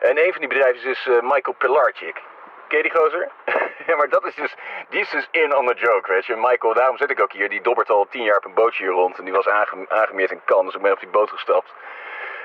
En 0.00 0.18
een 0.18 0.30
van 0.32 0.40
die 0.40 0.48
bedrijven 0.48 0.90
is 0.90 1.06
eh, 1.06 1.20
Michael 1.20 1.56
Pilarczyk. 1.58 2.20
Ken 2.68 2.76
je 2.78 2.82
die 2.82 3.00
gozer? 3.00 3.28
ja, 3.90 3.96
maar 3.96 4.08
dat 4.08 4.26
is 4.26 4.34
dus, 4.34 4.54
die 4.88 5.00
is 5.00 5.10
dus 5.10 5.28
in 5.30 5.56
on 5.56 5.66
the 5.66 5.74
joke, 5.74 6.12
weet 6.12 6.26
je. 6.26 6.36
Michael, 6.36 6.74
daarom 6.74 6.96
zit 6.96 7.10
ik 7.10 7.20
ook 7.20 7.32
hier. 7.32 7.48
Die 7.48 7.60
dobbert 7.60 7.90
al 7.90 8.06
tien 8.10 8.22
jaar 8.22 8.36
op 8.36 8.44
een 8.44 8.54
bootje 8.54 8.84
hier 8.84 8.92
rond. 8.92 9.18
En 9.18 9.24
die 9.24 9.32
was 9.32 9.48
aange, 9.48 9.86
aangemeerd 9.88 10.30
in 10.30 10.42
Cannes, 10.44 10.66
dus 10.66 10.74
ik 10.74 10.82
ben 10.82 10.92
op 10.92 11.00
die 11.00 11.08
boot 11.08 11.30
gestapt. 11.30 11.72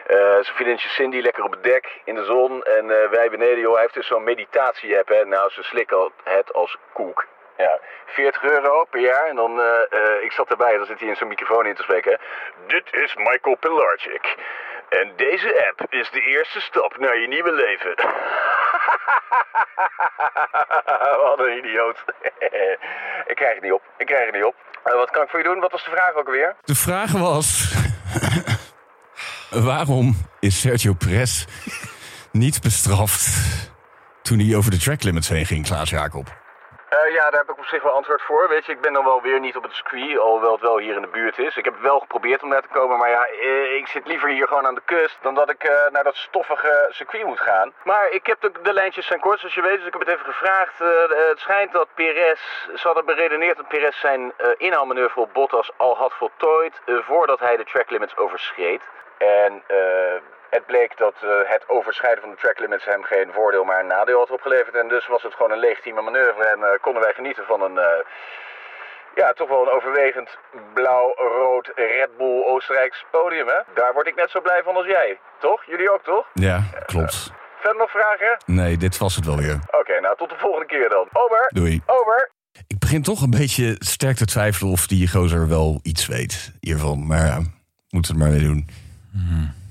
Eh 0.05 0.17
zijn 0.17 0.55
vriendinnetje 0.55 0.89
Cindy 0.89 1.19
lekker 1.19 1.43
op 1.43 1.51
het 1.51 1.63
dek 1.63 2.01
in 2.03 2.15
de 2.15 2.23
zon. 2.23 2.63
En 2.63 3.01
eh, 3.01 3.09
wij 3.09 3.29
beneden, 3.29 3.59
joh, 3.59 3.73
hij 3.73 3.81
heeft 3.81 3.93
dus 3.93 4.07
zo'n 4.07 4.23
meditatie-app. 4.23 5.25
Nou, 5.25 5.49
ze 5.49 5.63
slikken 5.63 6.11
het 6.23 6.53
als 6.53 6.77
koek. 6.93 7.25
Ja, 7.57 7.79
40 8.05 8.43
euro 8.43 8.83
per 8.83 8.99
jaar. 8.99 9.25
En 9.25 9.35
dan, 9.35 9.61
eh, 9.61 10.23
ik 10.23 10.31
zat 10.31 10.49
erbij, 10.49 10.77
dan 10.77 10.85
zit 10.85 10.99
hij 10.99 11.09
in 11.09 11.15
zo'n 11.15 11.27
microfoon 11.27 11.65
in 11.65 11.75
te 11.75 11.83
spreken. 11.83 12.19
Dit 12.67 12.93
is 12.93 13.15
Michael 13.15 13.55
Pilarczyk. 13.55 14.35
En 14.89 15.13
deze 15.15 15.67
app 15.67 15.93
is 15.93 16.09
de 16.09 16.21
eerste 16.21 16.61
stap 16.61 16.97
naar 16.97 17.17
je 17.17 17.27
nieuwe 17.27 17.51
leven. 17.51 17.95
Wat 21.23 21.39
een 21.39 21.57
idioot. 21.57 22.03
ik 23.31 23.35
krijg 23.35 23.53
het 23.53 23.63
niet 23.63 23.71
op. 23.71 23.81
Ik 23.97 24.05
krijg 24.05 24.25
het 24.25 24.35
niet 24.35 24.43
op. 24.43 24.55
Eh, 24.83 24.93
wat 24.93 25.11
kan 25.11 25.23
ik 25.23 25.29
voor 25.29 25.39
je 25.39 25.45
doen? 25.45 25.59
Wat 25.59 25.71
was 25.71 25.83
de 25.83 25.89
vraag 25.89 26.13
ook 26.13 26.25
alweer? 26.25 26.55
De 26.61 26.75
vraag 26.75 27.11
was... 27.11 27.73
waarom 29.69 30.15
is 30.39 30.61
Sergio 30.61 30.93
Perez 30.93 31.45
niet 32.31 32.61
bestraft 32.61 33.27
toen 34.21 34.39
hij 34.39 34.55
over 34.55 34.71
de 34.71 34.77
track 34.77 35.03
limits 35.03 35.29
heen 35.29 35.45
ging, 35.45 35.65
Klaas 35.65 35.89
Jacob? 35.89 36.43
Eh, 36.95 37.13
ja, 37.13 37.29
daar 37.29 37.39
heb 37.39 37.49
ik 37.49 37.57
op 37.57 37.65
zich 37.65 37.83
wel 37.83 37.91
antwoord 37.91 38.21
voor. 38.21 38.49
Weet 38.49 38.65
je, 38.65 38.71
ik 38.71 38.81
ben 38.81 38.93
dan 38.93 39.03
wel 39.03 39.21
weer 39.21 39.39
niet 39.39 39.55
op 39.55 39.63
het 39.63 39.73
circuit, 39.73 40.17
alhoewel 40.17 40.51
het 40.51 40.61
wel 40.61 40.77
hier 40.77 40.95
in 40.95 41.01
de 41.01 41.07
buurt 41.07 41.37
is. 41.37 41.57
Ik 41.57 41.65
heb 41.65 41.79
wel 41.79 41.99
geprobeerd 41.99 42.43
om 42.43 42.49
daar 42.49 42.61
te 42.61 42.67
komen, 42.67 42.97
maar 42.97 43.09
ja, 43.09 43.25
eh, 43.27 43.75
ik 43.75 43.87
zit 43.87 44.07
liever 44.07 44.29
hier 44.29 44.47
gewoon 44.47 44.65
aan 44.65 44.75
de 44.75 44.81
kust 44.85 45.17
dan 45.21 45.35
dat 45.35 45.49
ik 45.49 45.63
eh, 45.63 45.91
naar 45.91 46.03
dat 46.03 46.15
stoffige 46.15 46.87
circuit 46.89 47.25
moet 47.25 47.39
gaan. 47.39 47.73
Maar 47.83 48.09
ik 48.09 48.25
heb 48.25 48.41
de, 48.41 48.51
de 48.61 48.73
lijntjes 48.73 49.05
zijn 49.05 49.19
kort, 49.19 49.39
zoals 49.39 49.55
je 49.55 49.61
weet, 49.61 49.77
dus 49.77 49.85
ik 49.87 49.93
heb 49.93 50.01
het 50.01 50.09
even 50.09 50.25
gevraagd. 50.25 50.79
Het 51.29 51.39
schijnt 51.39 51.71
dat 51.71 51.87
Perez, 51.93 52.39
ze 52.75 52.87
hadden 52.87 53.05
beredeneerd 53.05 53.57
dat 53.57 53.67
Perez 53.67 53.99
zijn 53.99 54.33
inhaalmanoeuvre 54.57 55.21
op 55.21 55.33
Bottas 55.33 55.71
al 55.77 55.97
had 55.97 56.13
voltooid 56.13 56.81
voordat 56.85 57.39
hij 57.39 57.57
de 57.57 57.63
track 57.63 57.89
limits 57.89 58.17
overschreed. 58.17 58.81
En 59.17 59.63
eh, 59.67 60.15
het 60.49 60.65
bleek 60.65 60.97
dat 60.97 61.15
eh, 61.21 61.29
het 61.43 61.63
overschrijden 61.69 62.21
van 62.21 62.31
de 62.31 62.37
track 62.37 62.59
limits 62.59 62.85
hem 62.85 63.03
geen 63.03 63.29
voordeel, 63.31 63.63
maar 63.63 63.79
een 63.79 63.87
nadeel 63.97 64.19
had 64.19 64.31
opgeleverd. 64.31 64.75
En 64.75 64.87
dus 64.87 65.07
was 65.07 65.23
het 65.23 65.33
gewoon 65.33 65.51
een 65.51 65.65
legitieme 65.67 66.01
manoeuvre 66.01 66.43
en 66.43 66.63
eh, 66.63 66.81
konden 66.81 67.01
wij 67.01 67.13
genieten 67.13 67.45
van 67.45 67.61
een, 67.61 67.79
ja, 69.15 69.33
toch 69.33 69.49
wel 69.49 69.61
een 69.61 69.75
overwegend 69.77 70.29
blauw-rood 70.73 71.71
Red 71.75 72.17
Bull 72.17 72.43
Oostenrijks 72.43 73.05
podium, 73.11 73.47
hè? 73.47 73.59
Daar 73.73 73.93
word 73.93 74.07
ik 74.07 74.15
net 74.15 74.29
zo 74.29 74.41
blij 74.41 74.61
van 74.63 74.75
als 74.75 74.85
jij, 74.85 75.19
toch? 75.39 75.63
Jullie 75.65 75.93
ook, 75.93 76.03
toch? 76.03 76.25
Ja, 76.33 76.63
klopt. 76.85 77.31
Verder 77.59 77.81
nog 77.81 77.91
vragen? 77.91 78.37
Nee, 78.45 78.77
dit 78.77 78.97
was 78.97 79.15
het 79.15 79.25
wel 79.25 79.37
weer. 79.37 79.59
Oké, 79.79 79.99
nou 79.99 80.17
tot 80.17 80.29
de 80.29 80.37
volgende 80.37 80.65
keer 80.65 80.89
dan. 80.89 81.07
Over. 81.13 81.49
Doei. 81.53 81.81
Over. 81.85 82.31
Ik 82.67 82.79
begin 82.79 83.01
toch 83.01 83.21
een 83.21 83.29
beetje 83.29 83.75
sterk 83.79 84.15
te 84.15 84.25
twijfelen 84.25 84.71
of 84.71 84.87
die 84.87 85.07
gozer 85.07 85.47
wel 85.47 85.79
iets 85.83 86.07
weet 86.07 86.51
hiervan. 86.59 87.07
Maar 87.07 87.25
ja, 87.25 87.39
moeten 87.89 88.15
we 88.15 88.23
het 88.23 88.31
maar 88.31 88.39
weer 88.39 88.47
doen. 88.47 88.69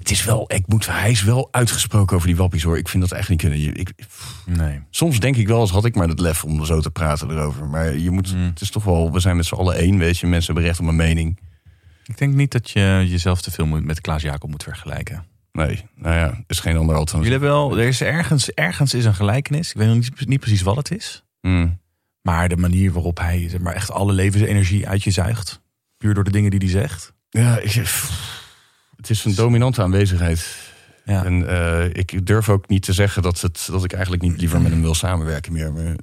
Het 0.04 0.12
is 0.12 0.24
wel, 0.24 0.44
ik 0.46 0.66
moet, 0.66 0.86
hij 0.86 1.10
is 1.10 1.22
wel 1.22 1.48
uitgesproken 1.50 2.16
over 2.16 2.28
die 2.28 2.36
wappies 2.36 2.62
hoor. 2.62 2.78
Ik 2.78 2.88
vind 2.88 3.02
dat 3.08 3.18
echt 3.18 3.28
niet 3.28 3.40
kunnen. 3.40 3.76
Ik, 3.76 3.92
Nee. 4.46 4.80
soms 4.90 5.20
denk 5.20 5.36
ik 5.36 5.46
wel 5.46 5.60
eens 5.60 5.70
had 5.70 5.84
ik 5.84 5.94
maar 5.94 6.08
het 6.08 6.20
lef 6.20 6.44
om 6.44 6.64
zo 6.64 6.80
te 6.80 6.90
praten 6.90 7.30
erover. 7.30 7.66
Maar 7.66 7.96
je 7.96 8.10
moet, 8.10 8.34
het 8.36 8.60
is 8.60 8.70
toch 8.70 8.84
wel, 8.84 9.12
we 9.12 9.20
zijn 9.20 9.36
met 9.36 9.46
z'n 9.46 9.54
allen 9.54 9.76
één, 9.76 9.98
weet 9.98 10.18
je. 10.18 10.26
Mensen 10.26 10.46
hebben 10.52 10.64
recht 10.70 10.80
op 10.80 10.86
een 10.86 10.96
mening. 10.96 11.38
Ik 12.06 12.18
denk 12.18 12.34
niet 12.34 12.52
dat 12.52 12.70
je 12.70 13.04
jezelf 13.08 13.40
te 13.42 13.50
veel 13.50 13.66
moet, 13.66 13.84
met 13.84 14.00
Klaas 14.00 14.22
Jacob 14.22 14.50
moet 14.50 14.62
vergelijken. 14.62 15.26
Nee, 15.52 15.84
nou 15.94 16.14
ja, 16.14 16.26
er 16.26 16.44
is 16.46 16.60
geen 16.60 16.76
ander 16.76 16.96
alternatief. 16.96 17.32
Jullie 17.32 17.46
hebben 17.48 17.68
wel, 17.68 17.78
er 17.78 17.88
is 17.88 18.00
ergens, 18.00 18.50
ergens 18.50 18.94
is 18.94 19.04
een 19.04 19.14
gelijkenis. 19.14 19.70
Ik 19.70 19.76
weet 19.76 19.88
nog 19.88 19.96
niet, 19.96 20.28
niet 20.28 20.40
precies 20.40 20.62
wat 20.62 20.76
het 20.76 20.90
is. 20.90 21.24
Hmm. 21.40 21.80
Maar 22.22 22.48
de 22.48 22.56
manier 22.56 22.92
waarop 22.92 23.18
hij 23.18 23.48
zeg 23.48 23.60
maar, 23.60 23.74
echt 23.74 23.90
alle 23.90 24.12
levensenergie 24.12 24.88
uit 24.88 25.02
je 25.02 25.10
zuigt. 25.10 25.60
Puur 25.96 26.14
door 26.14 26.24
de 26.24 26.30
dingen 26.30 26.50
die 26.50 26.58
hij 26.58 26.68
zegt. 26.68 27.12
Ja, 27.30 27.58
ik, 27.58 27.72
het 29.08 29.16
is 29.16 29.24
een 29.24 29.34
dominante 29.34 29.82
aanwezigheid. 29.82 30.56
Ja. 31.04 31.24
En 31.24 31.48
eh, 31.48 31.84
ik 31.92 32.26
durf 32.26 32.48
ook 32.48 32.68
niet 32.68 32.82
te 32.82 32.92
zeggen 32.92 33.22
dat, 33.22 33.40
het, 33.40 33.68
dat 33.70 33.84
ik 33.84 33.92
eigenlijk 33.92 34.22
niet 34.22 34.40
liever 34.40 34.60
met 34.60 34.72
hem 34.72 34.80
wil 34.82 34.94
samenwerken 34.94 35.52
meer. 35.52 35.72
Maar, 35.72 35.94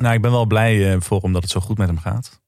Nou, 0.00 0.14
ik 0.14 0.20
ben 0.22 0.30
wel 0.30 0.46
blij 0.46 0.92
eh, 0.92 1.00
voor 1.00 1.22
hem 1.22 1.32
dat 1.32 1.42
het 1.42 1.50
zo 1.50 1.60
goed 1.60 1.78
met 1.78 1.88
hem 1.88 1.98
gaat. 1.98 2.40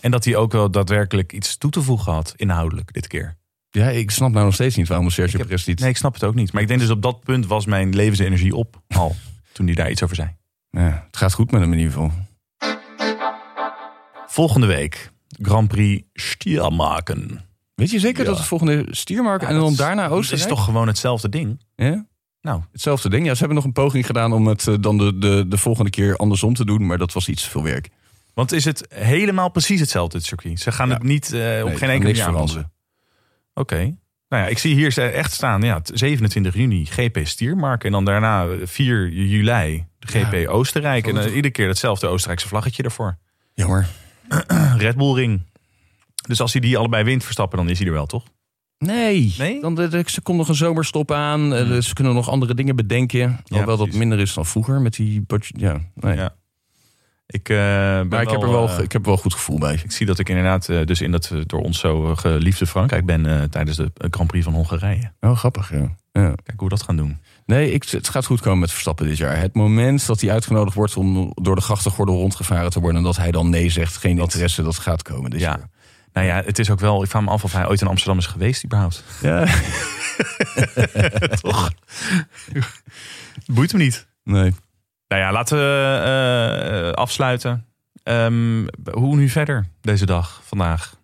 En 0.00 0.10
dat 0.10 0.24
hij 0.24 0.36
ook 0.36 0.52
wel 0.52 0.70
daadwerkelijk 0.70 1.32
iets 1.32 1.56
toe 1.58 1.70
te 1.70 1.82
voegen 1.82 2.12
had, 2.12 2.32
inhoudelijk, 2.36 2.92
dit 2.92 3.06
keer. 3.06 3.36
ja, 3.70 3.88
ik 3.88 4.10
snap 4.10 4.30
nou 4.32 4.44
nog 4.44 4.54
steeds 4.54 4.76
niet 4.76 4.88
waarom 4.88 5.10
Sergio 5.10 5.38
heb- 5.38 5.46
Perez 5.46 5.66
niet... 5.66 5.80
Nee, 5.80 5.88
ik 5.88 5.96
snap 5.96 6.14
het 6.14 6.24
ook 6.24 6.34
niet. 6.34 6.52
Maar 6.52 6.62
ik 6.62 6.68
denk 6.68 6.80
dus 6.80 6.90
op 6.90 7.02
dat 7.02 7.20
punt 7.20 7.46
was 7.46 7.66
mijn 7.66 7.94
levensenergie 7.94 8.54
op 8.56 8.80
al. 8.88 9.16
toen 9.52 9.66
hij 9.66 9.74
daar 9.74 9.90
iets 9.90 10.02
over 10.02 10.16
zei. 10.16 10.36
Ja, 10.70 11.04
het 11.06 11.16
gaat 11.16 11.32
goed 11.32 11.50
met 11.50 11.60
hem 11.60 11.72
in 11.72 11.78
ieder 11.78 11.92
geval. 11.92 12.12
Volgende 14.26 14.66
week 14.66 15.10
Grand 15.42 15.68
Prix 15.68 16.06
Stiermaken. 16.14 17.40
Weet 17.80 17.90
je 17.90 17.98
zeker 17.98 18.22
Ja. 18.22 18.28
dat 18.28 18.38
het 18.38 18.46
volgende 18.46 18.86
stiermark 18.90 19.42
en 19.42 19.54
dan 19.54 19.74
daarna 19.74 20.02
Het 20.02 20.12
Oostenrijk? 20.12 20.48
is 20.50 20.56
toch 20.56 20.64
gewoon 20.64 20.86
hetzelfde 20.86 21.28
ding? 21.28 21.60
Ja? 21.76 22.06
Nou, 22.42 22.60
Hetzelfde 22.72 23.08
ding. 23.10 23.26
Ja, 23.26 23.32
ze 23.32 23.38
hebben 23.38 23.56
nog 23.56 23.64
een 23.64 23.72
poging 23.72 24.06
gedaan 24.06 24.32
om 24.32 24.46
het 24.46 24.66
eh, 24.66 24.74
dan 24.80 24.98
de, 24.98 25.18
de, 25.18 25.44
de 25.48 25.58
volgende 25.58 25.90
keer 25.90 26.16
andersom 26.16 26.54
te 26.54 26.64
doen. 26.64 26.86
Maar 26.86 26.98
dat 26.98 27.12
was 27.12 27.28
iets 27.28 27.42
te 27.42 27.50
veel 27.50 27.62
werk. 27.62 27.88
want 28.34 28.52
is 28.52 28.64
het 28.64 28.86
helemaal 28.94 29.48
precies 29.50 29.80
hetzelfde, 29.80 30.16
het 30.16 30.26
circuit? 30.26 30.60
Ze 30.60 30.72
gaan 30.72 30.88
Ja. 30.88 30.94
het 30.94 31.02
niet 31.02 31.32
eh, 31.32 31.40
op 31.64 31.74
geen 31.76 31.88
enkele 31.90 31.98
manier 32.12 32.22
veranderen. 32.24 32.72
Oké. 33.54 33.76
Nou 34.28 34.42
ja, 34.42 34.46
ik 34.48 34.58
zie 34.58 34.74
hier 34.74 34.98
echt 35.12 35.32
staan, 35.32 35.62
ja, 35.62 35.80
27 35.84 36.54
juni 36.54 36.84
GP 36.86 37.18
Stiermark. 37.22 37.84
En 37.84 37.92
dan 37.92 38.04
daarna 38.04 38.46
4 38.64 39.08
juli 39.08 39.84
de 39.98 40.06
GP 40.06 40.48
Oostenrijk. 40.48 41.06
En 41.06 41.14
dan 41.14 41.24
iedere 41.26 41.50
keer 41.50 41.68
hetzelfde 41.68 42.06
Oostenrijkse 42.06 42.48
vlaggetje 42.48 42.82
ervoor. 42.82 43.18
Jammer. 43.54 43.86
Red 44.76 44.96
Bull 44.96 45.14
Ring. 45.14 45.40
Dus 46.28 46.40
als 46.40 46.52
hij 46.52 46.60
die 46.60 46.78
allebei 46.78 47.04
wint, 47.04 47.24
Verstappen, 47.24 47.58
dan 47.58 47.68
is 47.68 47.78
hij 47.78 47.86
er 47.86 47.92
wel, 47.92 48.06
toch? 48.06 48.24
Nee, 48.78 49.34
Nee? 49.38 49.52
Hmm. 49.52 49.60
Dan, 49.60 49.74
de, 49.74 49.88
de- 49.88 50.02
ze 50.06 50.20
komt 50.20 50.38
nog 50.38 50.48
een 50.48 50.54
zomerstop 50.54 51.10
aan. 51.12 51.54
eh, 51.54 51.66
dus 51.68 51.88
ze 51.88 51.94
kunnen 51.94 52.14
nog 52.14 52.28
andere 52.28 52.54
dingen 52.54 52.76
bedenken. 52.76 53.40
Alhoewel 53.48 53.76
dat 53.76 53.92
minder 53.92 54.18
is 54.18 54.34
dan 54.34 54.46
vroeger 54.46 54.80
met 54.80 54.94
die... 54.94 55.22
budget- 55.26 55.60
Ja, 55.60 55.80
nee. 55.94 56.16
Ja. 56.16 56.34
Ik, 57.26 57.48
eh, 57.48 57.56
ben 57.56 58.08
Maar 58.08 58.22
ik 58.22 58.30
heb 58.30 58.42
er 58.42 58.50
wel, 58.50 58.68
eh, 58.68 58.78
ik 58.78 58.92
heb 58.92 59.04
wel 59.04 59.16
goed 59.16 59.32
gevoel 59.34 59.58
bij. 59.58 59.80
ik 59.84 59.90
zie 59.92 60.06
dat 60.06 60.18
ik 60.18 60.28
inderdaad 60.28 60.68
eh, 60.68 60.84
dus 60.84 61.00
in 61.00 61.10
dat 61.10 61.30
eh, 61.30 61.38
door 61.46 61.60
ons 61.60 61.78
zo 61.78 62.16
geliefde 62.16 62.66
Frankrijk 62.66 63.06
ben 63.06 63.26
eh, 63.26 63.42
tijdens 63.42 63.76
de 63.76 63.90
Grand 64.10 64.28
Prix 64.28 64.44
van 64.44 64.54
Hongarije. 64.54 65.12
Oh, 65.20 65.36
grappig, 65.36 65.70
ja. 65.72 65.96
ja. 66.12 66.34
Kijk 66.42 66.52
hoe 66.60 66.68
we 66.68 66.74
dat 66.74 66.82
gaan 66.82 66.96
doen. 66.96 67.18
Nee, 67.46 67.72
ik, 67.72 67.84
het 67.88 68.08
gaat 68.08 68.26
goed 68.26 68.40
komen 68.40 68.58
met 68.58 68.70
Verstappen 68.70 69.06
dit 69.06 69.16
jaar. 69.16 69.38
Het 69.38 69.54
moment 69.54 70.06
dat 70.06 70.20
hij 70.20 70.30
uitgenodigd 70.30 70.76
wordt 70.76 70.96
om 70.96 71.32
door 71.34 71.54
de 71.54 71.60
grachtengordel 71.60 72.14
rondgevaren 72.14 72.70
te 72.70 72.80
worden... 72.80 72.98
en 72.98 73.04
dat 73.06 73.16
hij 73.16 73.30
dan 73.30 73.50
nee 73.50 73.68
zegt, 73.70 73.96
geen 73.96 74.18
interesse, 74.18 74.62
dat 74.62 74.78
gaat 74.78 75.02
komen 75.02 75.30
dit 75.30 75.40
Ja. 75.40 75.46
jaar. 75.48 75.68
Nou 76.12 76.26
ja, 76.26 76.42
het 76.44 76.58
is 76.58 76.70
ook 76.70 76.80
wel. 76.80 77.02
Ik 77.02 77.10
vraag 77.10 77.22
me 77.22 77.30
af 77.30 77.44
of 77.44 77.52
hij 77.52 77.68
ooit 77.68 77.80
in 77.80 77.86
Amsterdam 77.86 78.18
is 78.18 78.26
geweest, 78.26 78.64
überhaupt. 78.64 79.04
Ja. 79.22 79.46
Toch? 81.40 81.72
Boeit 83.46 83.72
hem 83.72 83.80
niet. 83.80 84.06
Nee. 84.24 84.54
Nou 85.08 85.22
ja, 85.22 85.32
laten 85.32 85.58
we 85.58 86.00
eh, 86.86 86.92
afsluiten. 86.92 87.64
Ehm, 88.02 88.66
hoe 88.92 89.16
nu 89.16 89.28
verder 89.28 89.66
deze 89.80 90.06
dag, 90.06 90.40
vandaag? 90.44 90.98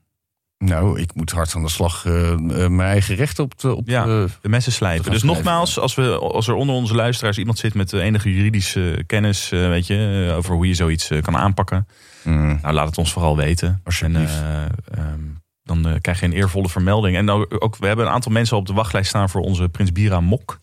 Nou, 0.58 1.00
ik 1.00 1.14
moet 1.14 1.30
hard 1.30 1.54
aan 1.54 1.62
de 1.62 1.68
slag 1.68 2.04
eh, 2.06 2.32
eh, 2.32 2.38
mijn 2.48 2.80
eigen 2.88 3.14
recht 3.14 3.38
op... 3.38 3.60
De, 3.60 3.74
op 3.74 3.88
Ja, 3.88 4.04
de- 4.04 4.28
de 4.40 4.48
messen 4.48 4.72
slijpen. 4.72 5.10
Dus 5.10 5.20
schrijven, 5.20 5.42
nogmaals, 5.42 5.78
als, 5.78 5.94
we, 5.94 6.18
als 6.18 6.48
er 6.48 6.54
onder 6.54 6.74
onze 6.74 6.94
luisteraars 6.94 7.38
iemand 7.38 7.58
zit 7.58 7.74
met 7.74 7.90
de 7.90 8.00
enige 8.00 8.34
juridische 8.34 9.04
kennis, 9.06 9.48
weet 9.48 9.86
je, 9.86 10.32
over 10.36 10.54
hoe 10.54 10.66
je 10.66 10.74
zoiets 10.74 11.10
kan 11.20 11.36
aanpakken, 11.36 11.88
Mm. 12.26 12.58
nou 12.62 12.74
laat 12.74 12.86
het 12.86 12.98
ons 12.98 13.12
vooral 13.12 13.36
weten. 13.36 13.80
Alsjeblieft. 13.84 14.40
En, 14.40 14.72
eh, 14.90 15.04
ehm, 15.04 15.20
dan 15.62 15.88
eh, 15.88 15.94
krijg 16.00 16.20
je 16.20 16.26
een 16.26 16.32
eervolle 16.32 16.68
vermelding. 16.68 17.16
En 17.16 17.30
ook, 17.30 17.56
ook, 17.58 17.76
we 17.76 17.86
hebben 17.86 18.06
een 18.06 18.12
aantal 18.12 18.32
mensen 18.32 18.56
op 18.56 18.66
de 18.66 18.72
wachtlijst 18.72 19.08
staan 19.08 19.30
voor 19.30 19.40
onze 19.40 19.68
Prins 19.68 19.92
Bira 19.92 20.20
Mok. 20.20 20.60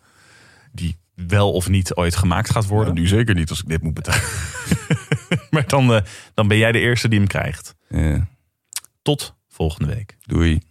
Die 0.71 0.97
wel 1.15 1.51
of 1.51 1.69
niet 1.69 1.95
ooit 1.95 2.15
gemaakt 2.15 2.49
gaat 2.49 2.65
worden. 2.65 2.93
Nou, 2.93 2.99
nu 2.99 3.07
zeker 3.07 3.35
niet 3.35 3.49
als 3.49 3.61
ik 3.61 3.67
dit 3.67 3.83
moet 3.83 3.93
betalen. 3.93 4.21
Maar 5.49 5.67
dan, 5.67 5.93
eh, 5.93 6.01
dan 6.33 6.47
ben 6.47 6.57
jij 6.57 6.71
de 6.71 6.79
eerste 6.79 7.07
die 7.07 7.19
hem 7.19 7.27
krijgt. 7.27 7.75
Ja. 7.89 8.27
Tot 9.01 9.35
volgende 9.47 9.93
week. 9.95 10.17
Doei. 10.21 10.61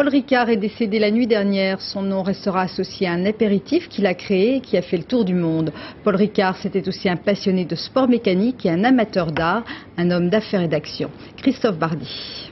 Paul 0.00 0.08
Ricard 0.08 0.48
est 0.48 0.56
décédé 0.56 0.98
la 0.98 1.10
nuit 1.10 1.26
dernière. 1.26 1.78
Son 1.82 2.00
nom 2.00 2.22
restera 2.22 2.62
associé 2.62 3.06
à 3.06 3.12
un 3.12 3.26
apéritif 3.26 3.86
qu'il 3.90 4.06
a 4.06 4.14
créé 4.14 4.56
et 4.56 4.60
qui 4.62 4.78
a 4.78 4.80
fait 4.80 4.96
le 4.96 5.02
tour 5.02 5.26
du 5.26 5.34
monde. 5.34 5.74
Paul 6.02 6.16
Ricard, 6.16 6.56
c'était 6.56 6.88
aussi 6.88 7.06
un 7.06 7.16
passionné 7.16 7.66
de 7.66 7.74
sport 7.74 8.08
mécanique 8.08 8.64
et 8.64 8.70
un 8.70 8.82
amateur 8.84 9.30
d'art, 9.30 9.62
un 9.98 10.10
homme 10.10 10.30
d'affaires 10.30 10.62
et 10.62 10.68
d'action. 10.68 11.10
Christophe 11.36 11.76
Bardi. 11.76 12.50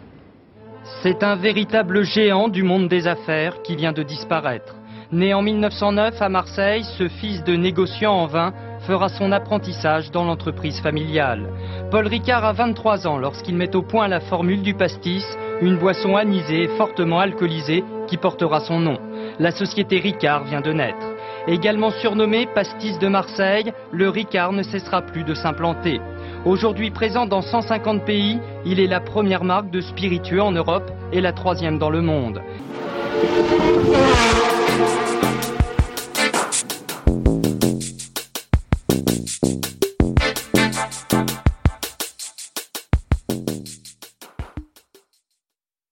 C'est 1.02 1.22
un 1.22 1.36
véritable 1.36 2.02
géant 2.02 2.48
du 2.48 2.62
monde 2.62 2.86
des 2.86 3.06
affaires 3.06 3.62
qui 3.62 3.76
vient 3.76 3.94
de 3.94 4.02
disparaître. 4.02 4.76
Né 5.10 5.32
en 5.32 5.40
1909 5.40 6.20
à 6.20 6.28
Marseille, 6.28 6.84
ce 6.98 7.08
fils 7.08 7.42
de 7.44 7.56
négociant 7.56 8.12
en 8.12 8.26
vin 8.26 8.52
fera 8.88 9.10
son 9.10 9.32
apprentissage 9.32 10.10
dans 10.12 10.24
l'entreprise 10.24 10.80
familiale. 10.80 11.52
Paul 11.90 12.06
Ricard 12.06 12.42
a 12.42 12.54
23 12.54 13.06
ans 13.06 13.18
lorsqu'il 13.18 13.54
met 13.54 13.76
au 13.76 13.82
point 13.82 14.08
la 14.08 14.20
formule 14.20 14.62
du 14.62 14.72
pastis, 14.72 15.26
une 15.60 15.76
boisson 15.76 16.16
anisée 16.16 16.62
et 16.62 16.68
fortement 16.78 17.20
alcoolisée 17.20 17.84
qui 18.06 18.16
portera 18.16 18.60
son 18.60 18.80
nom. 18.80 18.98
La 19.38 19.50
société 19.50 19.98
Ricard 19.98 20.44
vient 20.44 20.62
de 20.62 20.72
naître. 20.72 21.06
Également 21.46 21.90
surnommé 21.90 22.46
Pastis 22.54 22.98
de 22.98 23.08
Marseille, 23.08 23.74
le 23.92 24.08
Ricard 24.08 24.52
ne 24.52 24.62
cessera 24.62 25.02
plus 25.02 25.22
de 25.22 25.34
s'implanter. 25.34 26.00
Aujourd'hui 26.46 26.90
présent 26.90 27.26
dans 27.26 27.42
150 27.42 28.06
pays, 28.06 28.38
il 28.64 28.80
est 28.80 28.86
la 28.86 29.00
première 29.00 29.44
marque 29.44 29.70
de 29.70 29.82
spiritueux 29.82 30.42
en 30.42 30.52
Europe 30.52 30.90
et 31.12 31.20
la 31.20 31.32
troisième 31.32 31.78
dans 31.78 31.90
le 31.90 32.00
monde. 32.00 32.40